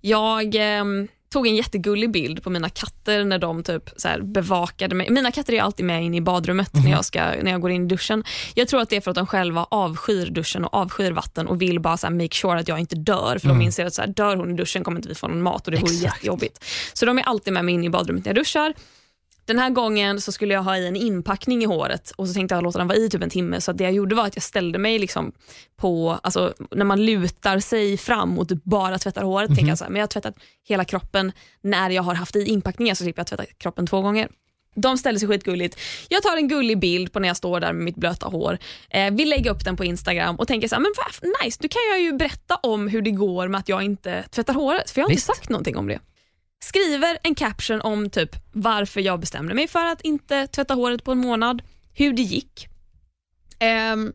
Jag 0.01 0.55
ehm, 0.55 1.07
tog 1.35 1.47
en 1.47 1.55
jättegullig 1.55 2.11
bild 2.11 2.43
på 2.43 2.49
mina 2.49 2.69
katter 2.69 3.23
när 3.23 3.37
de 3.39 3.63
typ 3.63 3.89
så 3.97 4.07
här 4.07 4.21
bevakade 4.21 4.95
mig. 4.95 5.09
Mina 5.09 5.31
katter 5.31 5.53
är 5.53 5.61
alltid 5.61 5.85
med 5.85 6.03
in 6.03 6.13
i 6.13 6.21
badrummet 6.21 6.73
när, 6.73 6.91
jag 6.91 7.05
ska, 7.05 7.19
när 7.19 7.51
jag 7.51 7.61
går 7.61 7.71
in 7.71 7.85
i 7.85 7.87
duschen. 7.87 8.23
Jag 8.53 8.67
tror 8.67 8.81
att 8.81 8.89
det 8.89 8.95
är 8.95 9.01
för 9.01 9.11
att 9.11 9.15
de 9.15 9.27
själva 9.27 9.67
avskyr 9.71 10.25
duschen 10.25 10.65
och 10.65 10.73
avskyr 10.73 11.11
vatten 11.11 11.47
och 11.47 11.61
vill 11.61 11.79
bara 11.79 11.97
så 11.97 12.09
make 12.09 12.35
sure 12.35 12.59
att 12.59 12.67
jag 12.67 12.79
inte 12.79 12.95
dör. 12.95 13.37
För 13.37 13.47
de 13.47 13.61
inser 13.61 13.85
att 13.85 13.93
så 13.93 14.01
här, 14.01 14.09
dör 14.09 14.35
hon 14.35 14.51
i 14.51 14.53
duschen 14.53 14.83
kommer 14.83 14.97
inte 14.97 15.09
vi 15.09 15.15
få 15.15 15.27
någon 15.27 15.41
mat 15.41 15.67
och 15.67 15.71
det 15.71 15.77
vore 15.77 15.93
jättejobbigt. 15.93 16.65
Så 16.93 17.05
de 17.05 17.19
är 17.19 17.23
alltid 17.23 17.53
med 17.53 17.65
mig 17.65 17.73
in 17.73 17.83
i 17.83 17.89
badrummet 17.89 18.25
när 18.25 18.29
jag 18.29 18.35
duschar. 18.35 18.73
Den 19.45 19.59
här 19.59 19.69
gången 19.69 20.21
så 20.21 20.31
skulle 20.31 20.53
jag 20.53 20.63
ha 20.63 20.77
i 20.77 20.87
en 20.87 20.95
inpackning 20.95 21.63
i 21.63 21.65
håret 21.65 22.11
och 22.11 22.27
så 22.27 22.33
tänkte 22.33 22.55
jag 22.55 22.63
låta 22.63 22.77
den 22.77 22.87
vara 22.87 22.97
i 22.97 23.09
typ 23.09 23.23
en 23.23 23.29
timme. 23.29 23.61
Så 23.61 23.71
det 23.71 23.83
jag 23.83 23.93
gjorde 23.93 24.15
var 24.15 24.25
att 24.27 24.35
jag 24.35 24.43
ställde 24.43 24.79
mig 24.79 24.99
liksom 24.99 25.31
på, 25.75 26.19
alltså, 26.23 26.53
när 26.71 26.85
man 26.85 27.05
lutar 27.05 27.59
sig 27.59 27.97
fram 27.97 28.39
och 28.39 28.49
typ 28.49 28.63
bara 28.63 28.97
tvättar 28.97 29.23
håret. 29.23 29.47
Tänker 29.47 29.67
jag 29.67 29.77
så 29.77 29.83
här, 29.83 29.91
men 29.91 29.99
jag 29.99 30.03
har 30.03 30.07
tvättat 30.07 30.35
hela 30.67 30.85
kroppen. 30.85 31.31
När 31.61 31.89
jag 31.89 32.03
har 32.03 32.15
haft 32.15 32.35
i 32.35 32.43
inpackningen 32.43 32.95
så 32.95 33.03
slipper 33.03 33.19
jag 33.19 33.27
tvätta 33.27 33.45
kroppen 33.57 33.87
två 33.87 34.01
gånger. 34.01 34.29
De 34.75 34.97
ställer 34.97 35.19
sig 35.19 35.27
skitgulligt. 35.27 35.79
Jag 36.09 36.23
tar 36.23 36.37
en 36.37 36.47
gullig 36.47 36.79
bild 36.79 37.13
på 37.13 37.19
när 37.19 37.27
jag 37.27 37.37
står 37.37 37.59
där 37.59 37.73
med 37.73 37.83
mitt 37.83 37.95
blöta 37.95 38.27
hår. 38.27 38.57
Eh, 38.89 39.13
vill 39.13 39.29
lägga 39.29 39.51
upp 39.51 39.65
den 39.65 39.77
på 39.77 39.85
Instagram 39.85 40.35
och 40.35 40.47
tänker 40.47 40.67
så 40.67 40.75
här, 40.75 40.81
men 40.81 40.91
vad 40.97 41.31
nice, 41.43 41.59
nu 41.61 41.69
kan 41.69 41.81
jag 41.89 42.01
ju 42.01 42.13
berätta 42.13 42.55
om 42.55 42.87
hur 42.87 43.01
det 43.01 43.11
går 43.11 43.47
med 43.47 43.59
att 43.59 43.69
jag 43.69 43.83
inte 43.83 44.23
tvättar 44.31 44.53
håret. 44.53 44.89
För 44.91 45.01
jag 45.01 45.05
har 45.05 45.09
Visst. 45.09 45.29
inte 45.29 45.37
sagt 45.37 45.49
någonting 45.49 45.77
om 45.77 45.87
det 45.87 45.99
skriver 46.63 47.17
en 47.23 47.35
caption 47.35 47.81
om 47.81 48.09
typ 48.09 48.29
varför 48.51 49.01
jag 49.01 49.19
bestämde 49.19 49.53
mig 49.53 49.67
för 49.67 49.85
att 49.85 50.01
inte 50.01 50.47
tvätta 50.47 50.73
håret 50.73 51.03
på 51.03 51.11
en 51.11 51.17
månad, 51.17 51.61
hur 51.93 52.13
det 52.13 52.21
gick. 52.21 52.67
Ehm, 53.59 54.13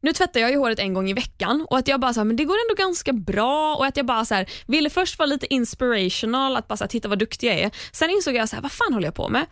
nu 0.00 0.12
tvättar 0.12 0.40
jag 0.40 0.50
ju 0.50 0.56
håret 0.56 0.78
en 0.78 0.94
gång 0.94 1.10
i 1.10 1.12
veckan 1.12 1.66
och 1.70 1.78
att 1.78 1.88
jag 1.88 2.00
bara 2.00 2.14
så 2.14 2.20
här, 2.20 2.24
men 2.24 2.36
det 2.36 2.44
går 2.44 2.56
ändå 2.64 2.82
ganska 2.82 3.12
bra 3.12 3.76
och 3.76 3.86
att 3.86 3.96
jag 3.96 4.06
bara 4.06 4.24
så 4.24 4.34
här, 4.34 4.50
ville 4.66 4.90
först 4.90 5.18
vara 5.18 5.26
lite 5.26 5.54
inspirational, 5.54 6.56
att 6.56 6.68
bara 6.68 6.76
så 6.76 6.84
här, 6.84 6.88
titta 6.88 7.08
vad 7.08 7.18
duktig 7.18 7.48
jag 7.48 7.58
är. 7.58 7.70
Sen 7.92 8.10
insåg 8.10 8.34
jag 8.34 8.48
så 8.48 8.56
här, 8.56 8.62
vad 8.62 8.72
fan 8.72 8.94
håller 8.94 9.06
jag 9.06 9.14
på 9.14 9.28
med? 9.28 9.46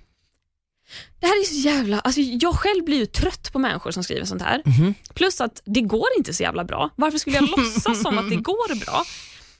Det 1.20 1.26
här 1.26 1.40
är 1.40 1.44
så 1.44 1.54
jävla, 1.54 2.00
alltså 2.00 2.20
jag 2.20 2.54
själv 2.54 2.84
blir 2.84 2.96
ju 2.98 3.06
trött 3.06 3.52
på 3.52 3.58
människor 3.58 3.90
som 3.90 4.04
skriver 4.04 4.24
sånt 4.24 4.42
här. 4.42 4.62
Mhm. 4.64 4.94
Plus 5.14 5.40
att 5.40 5.62
det 5.64 5.80
går 5.80 6.06
inte 6.16 6.34
så 6.34 6.42
jävla 6.42 6.64
bra. 6.64 6.90
Varför 6.96 7.18
skulle 7.18 7.36
jag 7.36 7.48
låtsas 7.50 8.02
som 8.02 8.18
att 8.18 8.30
det 8.30 8.36
går 8.36 8.84
bra? 8.84 9.04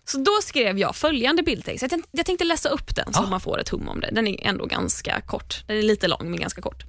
Så 0.04 0.18
då 0.18 0.32
skrev 0.42 0.78
jag 0.78 0.96
följande 0.96 1.42
bildtext. 1.42 1.82
Jag 1.82 1.90
tänkte, 1.90 2.08
jag 2.12 2.26
tänkte 2.26 2.44
läsa 2.44 2.68
upp 2.68 2.96
den 2.96 3.12
så 3.12 3.22
Ja. 3.22 3.30
man 3.30 3.40
får 3.40 3.60
ett 3.60 3.68
hum 3.68 3.88
om 3.88 4.00
det. 4.00 4.08
Den 4.12 4.26
är 4.28 4.46
ändå 4.46 4.66
ganska 4.66 5.20
kort. 5.20 5.64
Den 5.66 5.76
är 5.78 5.82
lite 5.82 6.08
lång 6.08 6.30
men 6.30 6.40
ganska 6.40 6.62
kort. 6.62 6.84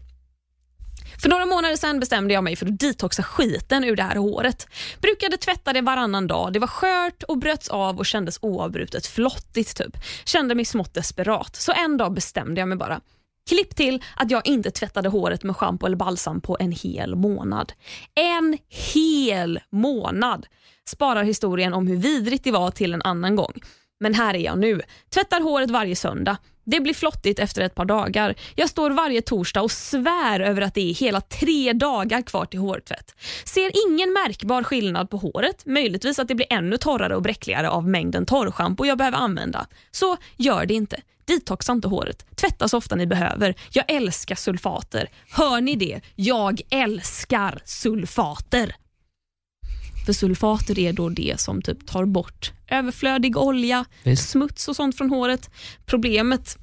För 1.22 1.30
några 1.30 1.46
månader 1.46 1.76
sedan 1.76 2.00
bestämde 2.00 2.34
jag 2.34 2.44
mig 2.44 2.56
för 2.56 2.66
att 2.66 2.80
detoxa 2.80 3.24
skiten 3.24 3.84
ur 3.84 3.96
det 3.96 4.04
här 4.04 4.16
håret. 4.16 4.68
Brukade 5.02 5.38
tvätta 5.38 5.74
det 5.74 5.82
varannan 5.82 6.28
dag. 6.28 6.54
Det 6.54 6.60
var 6.60 6.68
skört 6.68 7.24
och 7.24 7.38
bröts 7.38 7.68
av 7.68 7.98
och 7.98 8.06
kändes 8.06 8.40
oavbrutet 8.42 9.08
flottigt. 9.08 9.78
typ. 9.78 9.98
Kände 10.26 10.56
mig 10.56 10.66
smått 10.66 10.94
desperat. 10.94 11.56
Så 11.56 11.72
en 11.72 11.98
dag 11.98 12.14
bestämde 12.14 12.62
jag 12.62 12.68
mig 12.68 12.78
bara. 12.78 13.02
Klipp 13.50 13.76
till 13.76 14.04
att 14.16 14.32
jag 14.32 14.48
inte 14.48 14.72
tvättade 14.72 15.10
håret 15.10 15.44
med 15.44 15.56
schampo 15.56 15.86
eller 15.86 15.98
balsam 15.98 16.42
på 16.42 16.58
en 16.60 16.72
hel 16.72 17.16
månad. 17.16 17.74
En 18.16 18.58
hel 18.94 19.60
månad! 19.70 20.46
Sparar 20.88 21.24
historien 21.24 21.74
om 21.74 21.88
hur 21.88 21.98
vidrigt 21.98 22.44
det 22.44 22.52
var 22.52 22.72
till 22.72 22.94
en 22.94 23.02
annan 23.02 23.36
gång. 23.36 23.62
Men 24.00 24.14
här 24.14 24.34
är 24.34 24.40
jag 24.40 24.60
nu. 24.60 24.82
Tvättar 25.14 25.42
håret 25.42 25.72
varje 25.72 25.96
söndag. 25.96 26.38
Det 26.64 26.80
blir 26.80 26.94
flottigt 26.94 27.40
efter 27.40 27.62
ett 27.62 27.76
par 27.76 27.86
dagar. 27.86 28.36
Jag 28.56 28.70
står 28.70 28.92
varje 28.92 29.22
torsdag 29.22 29.62
och 29.62 29.72
svär 29.72 30.40
över 30.40 30.62
att 30.62 30.74
det 30.74 30.90
är 30.90 30.94
hela 30.94 31.22
tre 31.22 31.74
dagar 31.74 32.22
kvar 32.22 32.46
till 32.46 32.60
hårtvätt. 32.60 33.16
Ser 33.46 33.72
ingen 33.88 34.14
märkbar 34.14 34.64
skillnad 34.64 35.10
på 35.10 35.18
håret. 35.18 35.66
Möjligtvis 35.66 36.20
att 36.20 36.28
det 36.28 36.36
blir 36.36 36.54
ännu 36.54 36.78
torrare 36.78 37.16
och 37.16 37.22
bräckligare 37.22 37.70
av 37.70 37.88
mängden 37.88 38.26
torrschampo 38.26 38.86
jag 38.86 38.98
behöver 38.98 39.18
använda. 39.18 39.68
Så 39.92 40.18
gör 40.38 40.66
det 40.66 40.74
inte. 40.74 41.02
Detoxa 41.26 41.72
inte 41.72 41.88
håret. 41.88 42.26
Tvätta 42.36 42.68
så 42.68 42.78
ofta 42.78 42.96
ni 42.96 43.08
behöver. 43.08 43.56
Jag 43.72 43.92
älskar 43.92 44.36
sulfater. 44.36 45.10
Hör 45.30 45.62
ni 45.62 45.76
det? 45.76 46.02
Jag 46.16 46.62
älskar 46.70 47.62
sulfater. 47.66 48.76
För 50.06 50.14
sulfater 50.14 50.80
är 50.80 50.94
då 50.94 51.10
det 51.10 51.40
som 51.40 51.62
typ 51.62 51.88
tar 51.88 52.06
bort 52.06 52.52
överflödig 52.68 53.38
olja, 53.38 53.86
Visst. 54.04 54.30
smuts 54.30 54.68
och 54.68 54.76
sånt 54.76 54.98
från 54.98 55.10
håret. 55.10 55.50
Problemet 55.86 56.58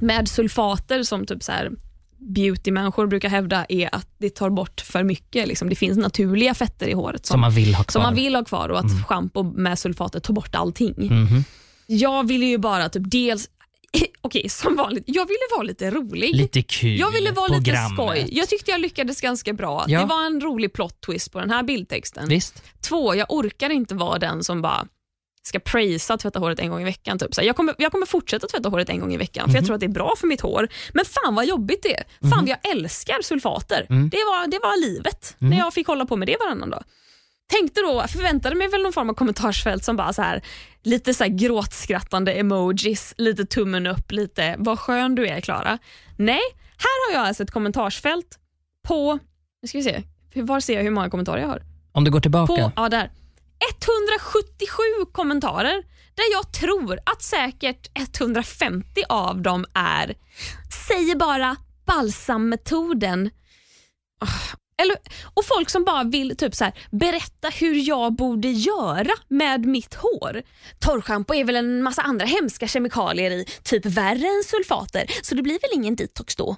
med 0.00 0.28
sulfater 0.28 1.02
som 1.02 1.26
typ 1.26 1.42
så 1.42 1.52
här 1.52 1.70
beautymänniskor 2.18 3.06
brukar 3.06 3.28
hävda 3.28 3.66
är 3.68 3.94
att 3.94 4.08
det 4.18 4.30
tar 4.34 4.50
bort 4.50 4.80
för 4.80 5.02
mycket. 5.04 5.48
Liksom. 5.48 5.68
Det 5.68 5.74
finns 5.76 5.98
naturliga 5.98 6.54
fetter 6.54 6.88
i 6.88 6.92
håret 6.92 7.26
som, 7.26 7.34
Som 7.34 7.40
man 7.40 7.52
vill 7.54 7.74
ha 7.74 7.84
kvar. 7.84 7.92
som 7.92 8.02
man 8.02 8.14
vill 8.14 8.34
ha 8.34 8.44
kvar 8.44 8.68
och 8.68 8.78
att 8.78 9.06
schampo 9.06 9.42
med 9.42 9.78
sulfater 9.78 10.20
tar 10.20 10.34
bort 10.34 10.54
allting. 10.54 10.94
Mhm. 10.98 11.44
Jag 11.86 12.26
ville 12.28 12.46
ju 12.46 12.58
bara 12.58 12.88
typ 12.88 13.02
dels, 13.10 13.48
okej 14.20 14.48
som 14.48 14.76
vanligt, 14.76 15.04
jag 15.06 15.26
ville 15.26 15.38
vara 15.56 15.62
lite 15.62 15.90
rolig. 15.90 16.34
Lite 16.34 16.62
kul 16.62 16.98
jag 16.98 17.10
ville 17.10 17.30
vara 17.32 17.46
lite 17.58 17.76
skoj. 17.94 18.28
Jag 18.30 18.48
tyckte 18.48 18.70
jag 18.70 18.80
lyckades 18.80 19.20
ganska 19.20 19.52
bra. 19.52 19.84
Ja. 19.88 20.00
Det 20.00 20.06
var 20.06 20.26
en 20.26 20.40
rolig 20.40 20.72
plot 20.72 21.00
twist 21.00 21.32
på 21.32 21.40
den 21.40 21.50
här 21.50 21.62
bildtexten. 21.62 22.28
Visst? 22.28 22.62
Två, 22.88 23.14
jag 23.14 23.26
orkar 23.32 23.70
inte 23.70 23.94
vara 23.94 24.18
den 24.18 24.44
som 24.44 24.62
bara 24.62 24.86
ska 25.42 25.58
prisa 25.58 26.16
tvätta 26.16 26.38
håret 26.38 26.58
en 26.58 26.70
gång 26.70 26.80
i 26.80 26.84
veckan. 26.84 27.18
Typ. 27.18 27.34
Så 27.34 27.40
jag, 27.44 27.56
kommer, 27.56 27.74
jag 27.78 27.92
kommer 27.92 28.06
fortsätta 28.06 28.46
tvätta 28.46 28.68
håret 28.68 28.88
en 28.88 29.00
gång 29.00 29.14
i 29.14 29.16
veckan 29.16 29.44
för 29.48 29.54
jag 29.54 29.60
Mhm. 29.62 29.66
tror 29.66 29.74
att 29.74 29.80
det 29.80 29.86
är 29.86 29.90
bra 29.90 30.14
för 30.18 30.26
mitt 30.26 30.40
hår. 30.40 30.68
Men 30.94 31.04
fan 31.04 31.34
vad 31.34 31.46
jobbigt 31.46 31.82
det 31.82 31.94
är. 31.96 32.04
Fan 32.30 32.38
vad 32.40 32.48
jag 32.48 32.70
älskar 32.72 33.22
sulfater. 33.22 33.86
Mm. 33.90 34.08
Det, 34.08 34.16
var, 34.16 34.46
det 34.46 34.58
var 34.62 34.80
livet 34.80 35.34
när 35.38 35.58
jag 35.58 35.74
fick 35.74 35.86
hålla 35.86 36.06
på 36.06 36.16
med 36.16 36.28
det 36.28 36.36
varannan 36.40 36.70
dag. 36.70 36.84
Tänkte 37.48 37.80
då, 37.80 38.04
förväntade 38.08 38.54
mig 38.56 38.68
väl 38.68 38.82
någon 38.82 38.92
form 38.92 39.10
av 39.10 39.14
kommentarsfält 39.14 39.84
som 39.84 39.96
bara 39.96 40.12
så 40.12 40.22
här, 40.22 40.42
lite 40.82 41.14
så 41.14 41.24
här 41.24 41.30
gråtskrattande 41.30 42.32
emojis, 42.32 43.14
lite 43.16 43.44
tummen 43.44 43.86
upp, 43.86 44.12
lite 44.12 44.54
vad 44.58 44.78
skön 44.78 45.14
du 45.14 45.26
är 45.26 45.40
Klara. 45.40 45.78
Nej, 46.16 46.40
här 46.76 47.08
har 47.08 47.20
jag 47.20 47.28
alltså 47.28 47.42
ett 47.42 47.50
kommentarsfält 47.50 48.38
på, 48.88 49.18
nu 49.62 49.68
ska 49.68 49.78
vi 49.78 49.84
se, 49.84 50.02
var 50.34 50.60
ser 50.60 50.74
jag 50.74 50.82
hur 50.82 50.90
många 50.90 51.10
kommentarer 51.10 51.40
jag 51.40 51.48
har? 51.48 51.62
Om 51.92 52.04
du 52.04 52.10
går 52.10 52.20
tillbaka. 52.20 52.54
På, 52.54 52.72
ja, 52.76 52.88
där. 52.88 53.10
177 53.60 54.82
kommentarer 55.12 55.82
där 56.14 56.32
jag 56.32 56.52
tror 56.52 56.98
att 57.04 57.22
säkert 57.22 57.90
150 57.94 59.02
av 59.08 59.42
dem 59.42 59.64
är 59.74 60.14
säger 60.88 61.16
bara 61.16 61.56
balsammetoden. 61.86 63.30
Ah, 64.20 64.56
eller, 64.82 64.96
och 65.34 65.44
folk 65.44 65.70
som 65.70 65.84
bara 65.84 66.04
vill 66.04 66.36
typ 66.36 66.54
så 66.54 66.64
här, 66.64 66.74
berätta 66.90 67.48
hur 67.48 67.88
jag 67.88 68.12
borde 68.12 68.48
göra 68.48 69.12
med 69.28 69.66
mitt 69.66 69.94
hår. 69.94 70.42
Torrschampo 70.78 71.34
är 71.34 71.44
väl 71.44 71.56
en 71.56 71.82
massa 71.82 72.02
andra 72.02 72.26
hemska 72.26 72.68
kemikalier 72.68 73.30
i, 73.30 73.44
typ 73.62 73.86
värre 73.86 74.26
än 74.26 74.44
sulfater, 74.46 75.10
så 75.22 75.34
det 75.34 75.42
blir 75.42 75.58
väl 75.60 75.70
ingen 75.74 75.96
detox 75.96 76.36
då. 76.36 76.56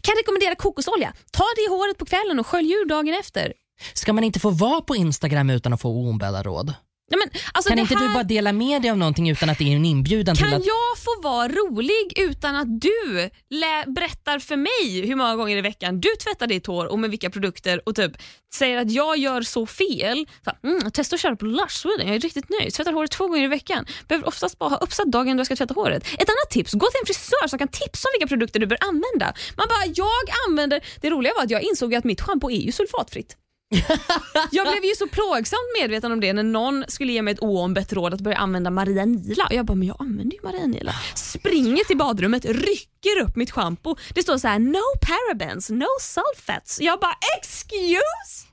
Kan 0.00 0.14
rekommendera 0.16 0.54
kokosolja. 0.54 1.14
Ta 1.32 1.44
det 1.56 1.62
i 1.62 1.68
håret 1.68 1.98
på 1.98 2.04
kvällen 2.04 2.40
och 2.40 2.46
skölj 2.46 2.72
ur 2.72 2.86
dagen 2.86 3.14
efter. 3.14 3.52
Ska 3.94 4.12
man 4.12 4.24
inte 4.24 4.40
få 4.40 4.50
vara 4.50 4.80
på 4.80 4.96
Instagram 4.96 5.50
utan 5.50 5.72
att 5.72 5.80
få 5.80 5.88
oombedda 5.88 6.42
råd? 6.42 6.74
Nej, 7.10 7.18
men, 7.18 7.40
alltså 7.52 7.68
Kan 7.68 7.78
inte 7.78 7.94
här... 7.94 8.08
du 8.08 8.14
bara 8.14 8.22
dela 8.24 8.52
med 8.52 8.82
dig 8.82 8.90
av 8.90 8.98
någonting 8.98 9.30
utan 9.30 9.50
att 9.50 9.58
det 9.58 9.72
är 9.72 9.76
en 9.76 9.84
inbjudan 9.84 10.36
Kan 10.36 10.48
till 10.48 10.56
att... 10.56 10.66
jag 10.66 10.98
få 11.04 11.20
vara 11.22 11.48
rolig 11.48 12.12
utan 12.16 12.56
att 12.56 12.80
du 12.80 13.30
lä- 13.50 13.84
berättar 13.86 14.38
för 14.38 14.56
mig 14.56 15.06
hur 15.06 15.16
många 15.16 15.36
gånger 15.36 15.56
i 15.56 15.60
veckan 15.60 16.00
du 16.00 16.08
tvättar 16.24 16.46
ditt 16.46 16.66
hår 16.66 16.86
och 16.86 16.98
med 16.98 17.10
vilka 17.10 17.30
produkter 17.30 17.80
och 17.88 17.94
typ 17.96 18.12
säger 18.54 18.76
att 18.76 18.90
jag 18.90 19.16
gör 19.18 19.42
så 19.42 19.66
fel. 19.66 20.26
Så, 20.44 20.68
mm, 20.68 20.90
testa 20.90 21.14
att 21.14 21.20
köra 21.20 21.36
på 21.36 21.44
Lush 21.44 21.68
Sweden, 21.82 22.06
jag 22.06 22.16
är 22.16 22.20
riktigt 22.20 22.48
nöjd. 22.60 22.74
Tvättar 22.74 22.92
håret 22.92 23.10
två 23.10 23.26
gånger 23.28 23.44
i 23.44 23.48
veckan. 23.48 23.86
Behöver 24.08 24.28
oftast 24.28 24.58
bara 24.58 24.70
ha 24.70 24.76
uppsatt 24.76 25.12
dagen 25.12 25.36
då 25.36 25.40
jag 25.40 25.46
ska 25.46 25.56
tvätta 25.56 25.74
håret. 25.74 26.02
Ett 26.04 26.28
annat 26.28 26.50
tips, 26.50 26.72
gå 26.72 26.86
till 26.90 27.00
en 27.02 27.06
frisör 27.06 27.48
som 27.48 27.58
kan 27.58 27.68
tipsa 27.68 28.08
om 28.08 28.12
vilka 28.18 28.28
produkter 28.28 28.60
du 28.60 28.66
bör 28.66 28.78
använda. 28.80 29.34
Man 29.56 29.66
bara, 29.68 29.92
jag 29.94 30.24
använder... 30.48 30.84
Det 31.00 31.10
roliga 31.10 31.32
var 31.36 31.42
att 31.44 31.50
jag 31.50 31.62
insåg 31.62 31.94
att 31.94 32.04
mitt 32.04 32.20
schampo 32.20 32.50
är 32.50 32.60
ju 32.60 32.72
sulfatfritt. 32.72 33.36
Jag 34.50 34.66
blev 34.70 34.84
ju 34.84 34.94
så 34.94 35.08
plågsamt 35.08 35.60
medveten 35.80 36.12
om 36.12 36.20
det 36.20 36.32
när 36.32 36.42
någon 36.42 36.84
skulle 36.88 37.12
ge 37.12 37.22
mig 37.22 37.34
ett 37.34 37.42
oombett 37.42 37.92
råd 37.92 38.14
att 38.14 38.20
börja 38.20 38.36
använda 38.36 38.70
Maria 38.70 39.04
Nila. 39.04 39.46
Och 39.46 39.54
jag 39.54 39.66
bara, 39.66 39.74
men 39.74 39.88
jag 39.88 39.96
använder 40.00 40.36
ju 40.36 40.42
Maria 40.42 40.66
Nila. 40.66 40.94
Springer 41.14 41.84
till 41.84 41.96
badrummet, 41.96 42.44
rycker 42.44 43.20
upp 43.22 43.36
mitt 43.36 43.50
schampo. 43.50 43.96
Det 44.14 44.22
står 44.22 44.38
så 44.38 44.48
här: 44.48 44.58
no 44.58 44.84
parabens, 45.06 45.70
no 45.70 45.86
sulfates. 46.00 46.80
Jag 46.80 47.00
bara, 47.00 47.16
excuse? 47.38 48.46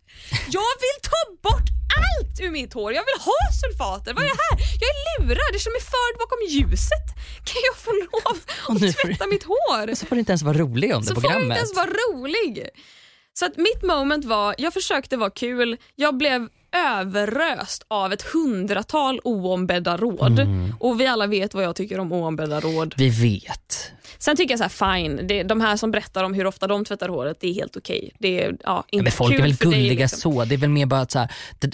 Jag 0.48 0.72
vill 0.84 0.98
ta 1.12 1.50
bort 1.50 1.68
allt 2.02 2.40
ur 2.42 2.52
mitt 2.52 2.74
hår. 2.74 2.94
Jag 2.94 3.04
vill 3.10 3.22
ha 3.30 3.40
sulfater. 3.62 4.14
Vad 4.14 4.24
är 4.24 4.28
det 4.28 4.42
här? 4.50 4.58
Jag 4.82 4.90
är 4.90 4.98
lurad. 5.22 5.48
Det 5.52 5.58
är 5.58 5.60
som 5.60 5.76
är 5.82 5.86
förd 5.96 6.16
bakom 6.24 6.40
ljuset. 6.50 7.08
Kan 7.50 7.62
jag 7.70 7.76
få 7.86 7.92
lov 7.92 8.38
att 8.76 8.96
tvätta 8.96 9.28
mitt 9.28 9.44
hår? 9.44 9.96
Så 10.00 10.06
får 10.06 10.16
du 10.16 10.20
inte 10.20 10.32
ens 10.32 10.44
vara 10.44 10.58
rolig 10.58 10.96
om 10.96 11.02
det 11.02 11.08
så 11.08 11.16
får 11.16 11.22
programmet. 11.22 11.44
inte 11.44 11.58
ens 11.58 11.76
vara 11.76 11.90
rolig. 12.04 12.70
Så 13.34 13.46
att 13.46 13.58
mitt 13.58 13.84
moment 13.84 14.26
var, 14.26 14.56
jag 14.58 14.74
försökte 14.74 15.18
vara 15.18 15.30
kul, 15.30 15.78
jag 15.96 16.18
blev 16.18 16.50
överröst 16.72 17.86
av 17.88 18.14
ett 18.14 18.22
hundratal 18.22 19.20
oombedda 19.24 19.98
råd. 19.98 20.40
Mm. 20.40 20.76
Och 20.80 21.02
vi 21.02 21.08
alla 21.08 21.28
vet 21.28 21.54
vad 21.54 21.64
jag 21.64 21.76
tycker 21.76 22.00
om 22.00 22.12
oombedda 22.12 22.60
råd. 22.60 22.94
Vi 22.98 23.10
vet. 23.10 23.92
Sen 24.18 24.38
tycker 24.38 24.52
jag 24.52 24.72
så 24.72 24.86
här, 24.86 25.00
fine, 25.00 25.28
det, 25.28 25.44
de 25.44 25.62
här 25.62 25.78
som 25.78 25.92
berättar 25.92 26.24
om 26.24 26.34
hur 26.34 26.46
ofta 26.46 26.68
de 26.68 26.86
tvättar 26.86 27.10
håret, 27.10 27.38
det 27.40 27.48
är 27.48 27.54
helt 27.54 27.78
okej. 27.78 28.12
Det 28.20 28.44
är 28.44 28.58
ja, 28.64 28.84
inte 28.90 29.04
Men 29.04 29.12
folk 29.12 29.32
kul 29.32 29.40
är 29.40 29.44
väl 29.44 29.56
för 29.56 29.66
dig, 29.66 29.74
gulliga 29.74 30.04
liksom. 30.04 30.34
så. 30.34 30.46
Det 30.46 30.56
är 30.56 30.58
väl 30.58 30.70
mer 30.70 30.86
bara 30.86 31.02
att 31.02 31.12
så 31.12 31.20
här, 31.20 31.32
det, 31.60 31.72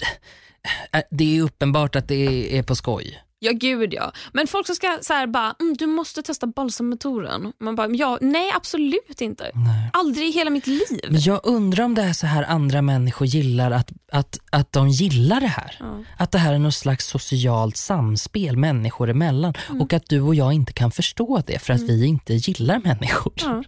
det 1.10 1.38
är 1.38 1.42
uppenbart 1.42 1.96
att 1.96 2.08
det 2.08 2.58
är 2.58 2.62
på 2.62 2.76
skoj. 2.76 3.22
Ja 3.40 3.52
gud 3.52 3.94
ja. 3.94 4.12
Men 4.32 4.46
folk 4.46 4.66
som 4.66 4.76
ska 4.76 4.98
så 5.02 5.12
här 5.12 5.26
bara, 5.26 5.54
mm, 5.60 5.76
du 5.76 5.86
måste 5.86 6.22
testa 6.22 6.46
balsammetoden. 6.46 7.52
Man 7.60 7.76
bara, 7.76 7.88
ja, 7.90 8.18
nej 8.20 8.52
absolut 8.54 9.20
inte. 9.20 9.50
Nej. 9.54 9.90
Aldrig 9.92 10.28
i 10.28 10.30
hela 10.30 10.50
mitt 10.50 10.66
liv. 10.66 11.00
Men 11.08 11.20
jag 11.20 11.40
undrar 11.42 11.84
om 11.84 11.94
det 11.94 12.02
är 12.02 12.12
så 12.12 12.26
här 12.26 12.42
andra 12.42 12.82
människor 12.82 13.26
gillar 13.26 13.70
att, 13.70 13.92
att, 14.12 14.38
att 14.52 14.72
de 14.72 14.88
gillar 14.88 15.40
det 15.40 15.46
här. 15.46 15.76
Ja. 15.80 16.04
Att 16.18 16.30
det 16.30 16.38
här 16.38 16.54
är 16.54 16.58
något 16.58 16.74
slags 16.74 17.06
socialt 17.06 17.76
samspel 17.76 18.56
människor 18.56 19.10
emellan 19.10 19.54
och 19.80 19.92
att 19.92 20.08
du 20.08 20.20
och 20.20 20.34
jag 20.34 20.52
inte 20.52 20.72
kan 20.72 20.90
förstå 20.90 21.42
det 21.46 21.58
för 21.58 21.72
att 21.72 21.80
vi 21.80 22.06
inte 22.06 22.34
gillar 22.34 22.78
människor. 22.78 23.32
Ja. 23.36 23.64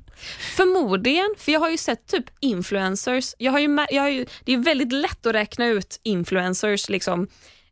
Förmodligen, 0.56 1.34
för 1.38 1.52
jag 1.52 1.60
har 1.60 1.70
ju 1.70 1.78
sett 1.78 2.06
typ 2.06 2.24
influencers. 2.40 3.34
Jag 3.38 3.52
har 3.52 3.58
ju, 3.58 3.86
jag 3.90 4.02
har 4.02 4.08
ju, 4.08 4.26
det 4.44 4.52
är 4.52 4.58
väldigt 4.58 4.92
lätt 4.92 5.26
att 5.26 5.34
räkna 5.34 5.66
ut 5.66 6.00
influencers 6.02 6.88
liksom, 6.88 7.28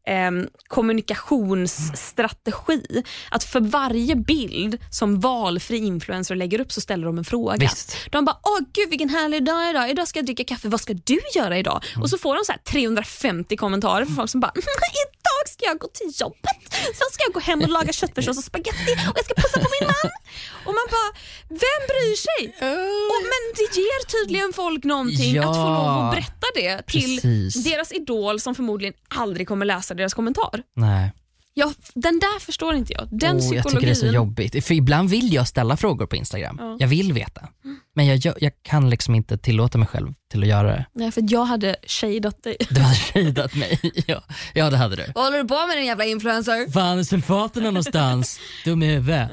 ehm, 0.08 0.48
kommunikationsstrategi. 0.68 3.02
Att 3.30 3.44
för 3.44 3.60
varje 3.60 4.16
bild 4.16 4.78
som 4.90 5.20
valfri 5.20 5.76
influencer 5.76 6.34
lägger 6.34 6.60
upp 6.60 6.72
så 6.72 6.80
ställer 6.80 7.06
de 7.06 7.18
en 7.18 7.24
fråga. 7.24 7.56
Visst. 7.56 7.96
De 8.10 8.24
bara, 8.24 8.36
åh 8.42 8.58
gud 8.72 8.90
vilken 8.90 9.08
härlig 9.08 9.44
dag 9.44 9.70
idag. 9.70 9.90
Idag 9.90 10.08
ska 10.08 10.18
jag 10.18 10.26
dricka 10.26 10.44
kaffe. 10.44 10.68
Vad 10.68 10.80
ska 10.80 10.94
du 11.04 11.20
göra 11.34 11.58
idag? 11.58 11.84
Mm. 11.92 12.02
Och 12.02 12.10
så 12.10 12.18
får 12.18 12.34
de 12.34 12.44
så 12.44 12.52
här 12.52 12.58
350 12.58 13.56
kommentarer 13.56 14.04
från 14.04 14.16
folk 14.16 14.30
som 14.30 14.40
bara, 14.40 14.52
idag 15.28 15.44
ska 15.54 15.62
jag 15.70 15.78
gå 15.78 15.88
till 15.98 16.10
jobbet. 16.22 16.60
Sen 16.98 17.08
ska 17.12 17.20
jag 17.26 17.32
gå 17.32 17.40
hem 17.40 17.60
och 17.62 17.68
laga 17.68 17.92
köttfärssås 17.92 18.38
och 18.38 18.44
spaghetti 18.44 18.92
och 19.10 19.16
jag 19.18 19.24
ska 19.24 19.34
pussa 19.34 19.58
på 19.64 19.68
min 19.80 19.86
man. 19.94 20.10
Och 20.66 20.74
man 20.78 20.86
bara, 20.96 21.10
vem 21.64 21.80
bryr 21.90 22.16
sig? 22.28 22.42
Och, 23.12 23.20
men 23.32 23.42
det 23.58 23.68
ger 23.80 24.00
tydligen 24.16 24.52
folk 24.52 24.84
någonting 24.84 25.34
Ja. 25.34 25.42
att 25.50 25.56
få 25.56 25.68
lov 25.78 25.88
att 26.04 26.10
berätta 26.14 26.46
det 26.54 26.82
till 26.86 27.20
Precis. 27.20 27.64
deras 27.64 27.92
idol 27.92 28.40
som 28.40 28.54
förmodligen 28.54 28.94
aldrig 29.08 29.48
kommer 29.48 29.66
läsa 29.66 29.94
deras 29.94 30.14
kommentar. 30.14 30.62
Nej. 30.76 31.12
Ja, 31.58 31.72
den 31.94 32.18
där 32.18 32.40
förstår 32.40 32.74
inte 32.74 32.92
jag. 32.92 33.08
Den 33.10 33.28
jag 33.28 33.38
psykologin. 33.40 33.70
tycker 33.72 33.86
det 33.86 33.92
är 33.92 33.94
så 33.94 34.06
jobbigt. 34.06 34.64
För 34.64 34.74
ibland 34.74 35.10
vill 35.10 35.32
jag 35.32 35.48
ställa 35.48 35.76
frågor 35.76 36.06
på 36.06 36.16
Instagram. 36.16 36.56
Ja. 36.60 36.76
Jag 36.80 36.88
vill 36.88 37.12
veta. 37.12 37.48
Men 37.94 38.06
jag, 38.06 38.16
jag, 38.16 38.34
jag 38.40 38.52
kan 38.62 38.90
liksom 38.90 39.14
inte 39.14 39.38
tillåta 39.38 39.78
mig 39.78 39.88
själv 39.88 40.12
till 40.30 40.42
att 40.42 40.48
göra 40.48 40.68
det. 40.70 40.86
Nej, 40.94 41.12
för 41.12 41.22
jag 41.28 41.44
hade 41.44 41.76
shadat 41.86 42.42
dig. 42.42 42.56
Du 42.70 42.80
hade 42.80 42.96
shadat 42.96 43.54
mig. 43.54 43.80
Ja. 44.06 44.22
ja, 44.54 44.70
det 44.70 44.76
hade 44.76 44.96
du. 44.96 45.04
Vad 45.14 45.24
håller 45.24 45.38
du 45.42 45.48
på 45.48 45.66
med 45.66 45.76
din 45.76 45.86
jävla 45.86 46.04
influencer? 46.04 46.70
Fan 46.72 46.98
är 46.98 47.02
sulfaterna 47.02 47.66
någonstans? 47.70 48.40
Dum 48.64 48.82
i 48.82 48.86
huvudet. 48.86 49.30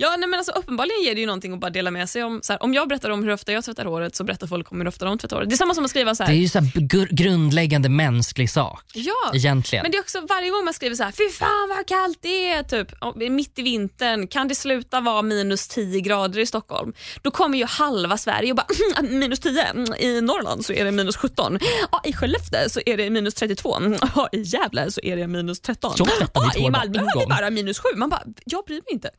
Ja, 0.00 0.16
nej, 0.18 0.28
men 0.28 0.38
alltså, 0.40 0.52
uppenbarligen 0.52 1.02
ger 1.02 1.14
det 1.14 1.20
ju 1.20 1.26
någonting 1.26 1.52
att 1.52 1.60
bara 1.60 1.70
dela 1.70 1.90
med 1.90 2.08
sig 2.08 2.22
om. 2.24 2.40
Så 2.42 2.52
här, 2.52 2.62
om 2.62 2.74
jag 2.74 2.88
berättar 2.88 3.10
om 3.10 3.22
hur 3.24 3.30
ofta 3.32 3.52
jag 3.52 3.64
tvättar 3.64 3.84
håret 3.84 4.16
så 4.16 4.24
berättar 4.24 4.46
folk 4.46 4.72
om 4.72 4.80
hur 4.80 4.88
ofta 4.88 5.04
de 5.04 5.18
tvättar 5.18 5.36
håret. 5.36 5.48
Det 5.48 5.54
är 5.54 5.56
samma 5.56 5.74
som 5.74 5.84
att 5.84 5.90
skriva 5.90 6.14
så 6.14 6.22
Det 6.22 6.26
är 6.26 6.34
här. 6.34 6.34
ju 6.40 6.48
så 6.48 6.58
här 6.58 6.66
gr- 6.66 7.08
grundläggande 7.14 7.88
mänsklig 7.88 8.50
sak. 8.50 8.82
Ja, 8.94 9.12
Egentligen. 9.34 9.82
men 9.82 9.90
det 9.92 9.96
är 9.98 10.00
också 10.00 10.20
varje 10.28 10.50
gång 10.50 10.64
man 10.64 10.74
skriver 10.74 10.96
så 10.96 11.02
här, 11.02 11.12
fy 11.12 11.28
fan 11.38 11.68
vad 11.76 11.86
kallt 11.86 12.18
det 12.22 12.48
är, 12.50 12.62
typ, 12.62 12.88
mitt 13.30 13.58
i 13.58 13.62
vintern, 13.62 14.26
kan 14.28 14.48
det 14.48 14.54
sluta 14.54 15.00
vara 15.00 15.22
minus 15.22 15.68
10 15.68 16.00
grader 16.00 16.38
i 16.40 16.46
Stockholm? 16.46 16.92
Då 17.22 17.30
kommer 17.30 17.58
ju 17.58 17.64
halva 17.64 18.18
Sverige 18.18 18.50
och 18.52 18.56
bara, 18.56 18.66
"Mm, 18.98 19.18
minus 19.18 19.40
10, 19.40 19.62
Mm, 19.64 19.94
i 19.98 20.20
Norrland 20.20 20.64
så 20.64 20.72
är 20.72 20.84
det 20.84 20.92
minus 20.92 21.16
17, 21.16 21.58
ja, 21.92 22.00
i 22.04 22.12
Skellefteå 22.12 22.68
så 22.68 22.80
är 22.86 22.96
det 22.96 23.10
minus 23.10 23.34
32, 23.34 23.76
Mm, 23.76 23.98
ja, 24.14 24.28
i 24.32 24.40
Gävle 24.42 24.90
så 24.90 25.00
är 25.04 25.16
det 25.16 25.26
minus 25.26 25.60
13, 25.60 25.96
Så 25.96 26.04
tvättar 26.06 26.42
ja, 26.54 26.66
i 26.66 26.70
Malmö 26.70 26.98
är 26.98 27.20
det 27.20 27.26
bara 27.26 27.50
minus 27.50 27.78
7. 27.78 27.88
Man 27.96 28.10
bara, 28.10 28.22
jag 28.44 28.64
bryr 28.64 28.74
mig 28.76 28.92
inte. 28.92 29.10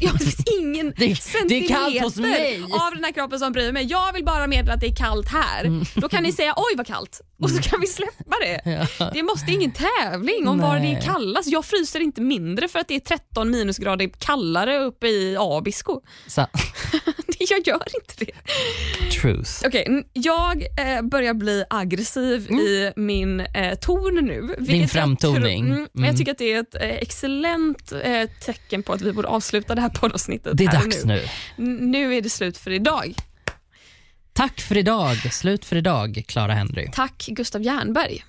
Ja, 0.00 0.10
det 0.24 0.30
finns 0.30 0.44
ingen 0.60 0.92
Det- 0.96 1.06
det 1.48 1.64
är 1.64 1.68
kallt 1.68 2.00
hos 2.02 2.14
centimeter 2.14 2.58
mig. 2.60 2.62
av 2.72 2.94
den 2.94 3.04
här 3.04 3.12
kroppen 3.12 3.38
som 3.38 3.52
bryr 3.52 3.72
mig. 3.72 3.84
Jag 3.84 4.12
vill 4.12 4.24
bara 4.24 4.46
meddela 4.46 4.74
att 4.74 4.80
det 4.80 4.86
är 4.86 4.96
kallt 4.96 5.28
här. 5.28 5.64
Mm. 5.64 5.84
Då 5.94 6.08
kan 6.08 6.22
ni 6.22 6.32
säga 6.32 6.54
oj 6.56 6.76
vad 6.76 6.86
kallt 6.86 7.20
och 7.42 7.50
så 7.50 7.62
kan 7.62 7.80
vi 7.80 7.86
släppa 7.86 8.36
det. 8.40 8.60
Ja. 8.98 9.10
Det 9.14 9.22
måste 9.22 9.52
ingen 9.52 9.72
tävling 9.72 10.48
om 10.48 10.58
var 10.58 10.74
det 10.74 10.80
Nej. 10.82 10.94
är 10.94 11.00
kallast. 11.00 11.48
Jag 11.48 11.64
fryser 11.64 12.00
inte 12.00 12.20
mindre 12.20 12.68
för 12.68 12.78
att 12.78 12.88
det 12.88 12.94
är 12.94 13.00
13 13.00 13.50
minusgrader 13.50 14.10
kallare 14.18 14.78
uppe 14.78 15.06
i 15.06 15.36
Abisko. 15.40 16.00
Så, 16.26 16.46
jag 17.50 17.66
gör 17.66 17.82
inte 18.00 18.24
det. 18.24 18.32
Truth. 19.20 19.50
Okej, 19.66 19.84
n- 19.86 20.04
jag 20.12 20.62
eh, 20.78 21.02
börjar 21.02 21.34
bli 21.34 21.64
aggressiv 21.70 22.50
i 22.50 22.92
min 22.96 23.40
eh, 23.40 23.74
ton 23.74 24.14
nu. 24.24 24.54
jag 24.80 24.90
framtoning. 24.90 25.64
mm, 25.64 25.70
men 25.78 25.88
Mm. 25.94 26.04
Jag 26.08 26.16
tycker 26.18 26.32
att 26.32 26.38
det 26.38 26.52
är 26.52 26.60
ett 26.60 26.74
eh, 26.74 26.82
excellent 26.90 27.92
eh, 27.92 28.28
tecken 28.44 28.82
på 28.82 28.92
att 28.92 29.00
vi 29.02 29.12
borde 29.12 29.28
avsluta 29.28 29.74
det 29.74 29.80
här 29.80 29.88
poddavsnittet 29.88 30.56
Det 30.58 30.64
är 30.64 30.72
dags 30.72 31.04
nu. 31.04 31.22
nu. 31.56 31.66
Nu 31.86 32.14
är 32.14 32.20
det 32.20 32.30
slut 32.30 32.58
för 32.58 32.70
idag. 32.70 33.14
Tack 34.32 34.60
för 34.60 34.76
idag. 34.76 35.16
Slut 35.32 35.64
för 35.64 35.76
idag, 35.76 36.22
Clara 36.28 36.54
Henry. 36.54 36.88
Tack 36.92 37.26
Gustav 37.28 37.62
Jernberg. 37.62 38.24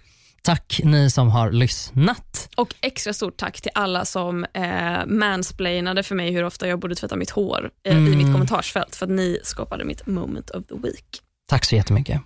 Tack 0.46 0.82
ni 0.84 1.10
som 1.10 1.30
har 1.30 1.52
lyssnat. 1.52 2.50
Och 2.58 2.76
extra 2.82 3.14
stort 3.14 3.38
tack 3.38 3.62
till 3.62 3.72
alla 3.76 4.06
som 4.06 4.44
eh, 4.54 5.06
mansplainade 5.06 6.04
för 6.04 6.16
mig 6.16 6.32
hur 6.32 6.44
ofta 6.46 6.68
jag 6.68 6.80
borde 6.80 6.96
tvätta 6.96 7.16
mitt 7.16 7.30
hår 7.30 7.70
eh, 7.88 7.94
i 7.94 7.98
Mm. 7.98 8.18
mitt 8.18 8.34
kommentarsfält 8.34 8.96
för 8.96 9.06
att 9.06 9.12
ni 9.12 9.40
skapade 9.44 9.84
mitt 9.86 10.08
moment 10.08 10.50
of 10.50 10.66
the 10.68 10.76
week. 10.76 11.06
Tack 11.50 11.66
så 11.66 11.76
jättemycket. 11.76 12.22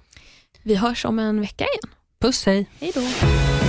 Vi 0.63 0.75
hörs 0.75 1.05
om 1.05 1.19
en 1.19 1.41
vecka 1.41 1.63
igen. 1.63 1.93
Puss 2.21 2.45
hej. 2.45 2.69
Hej 2.79 2.91
då. 2.95 3.68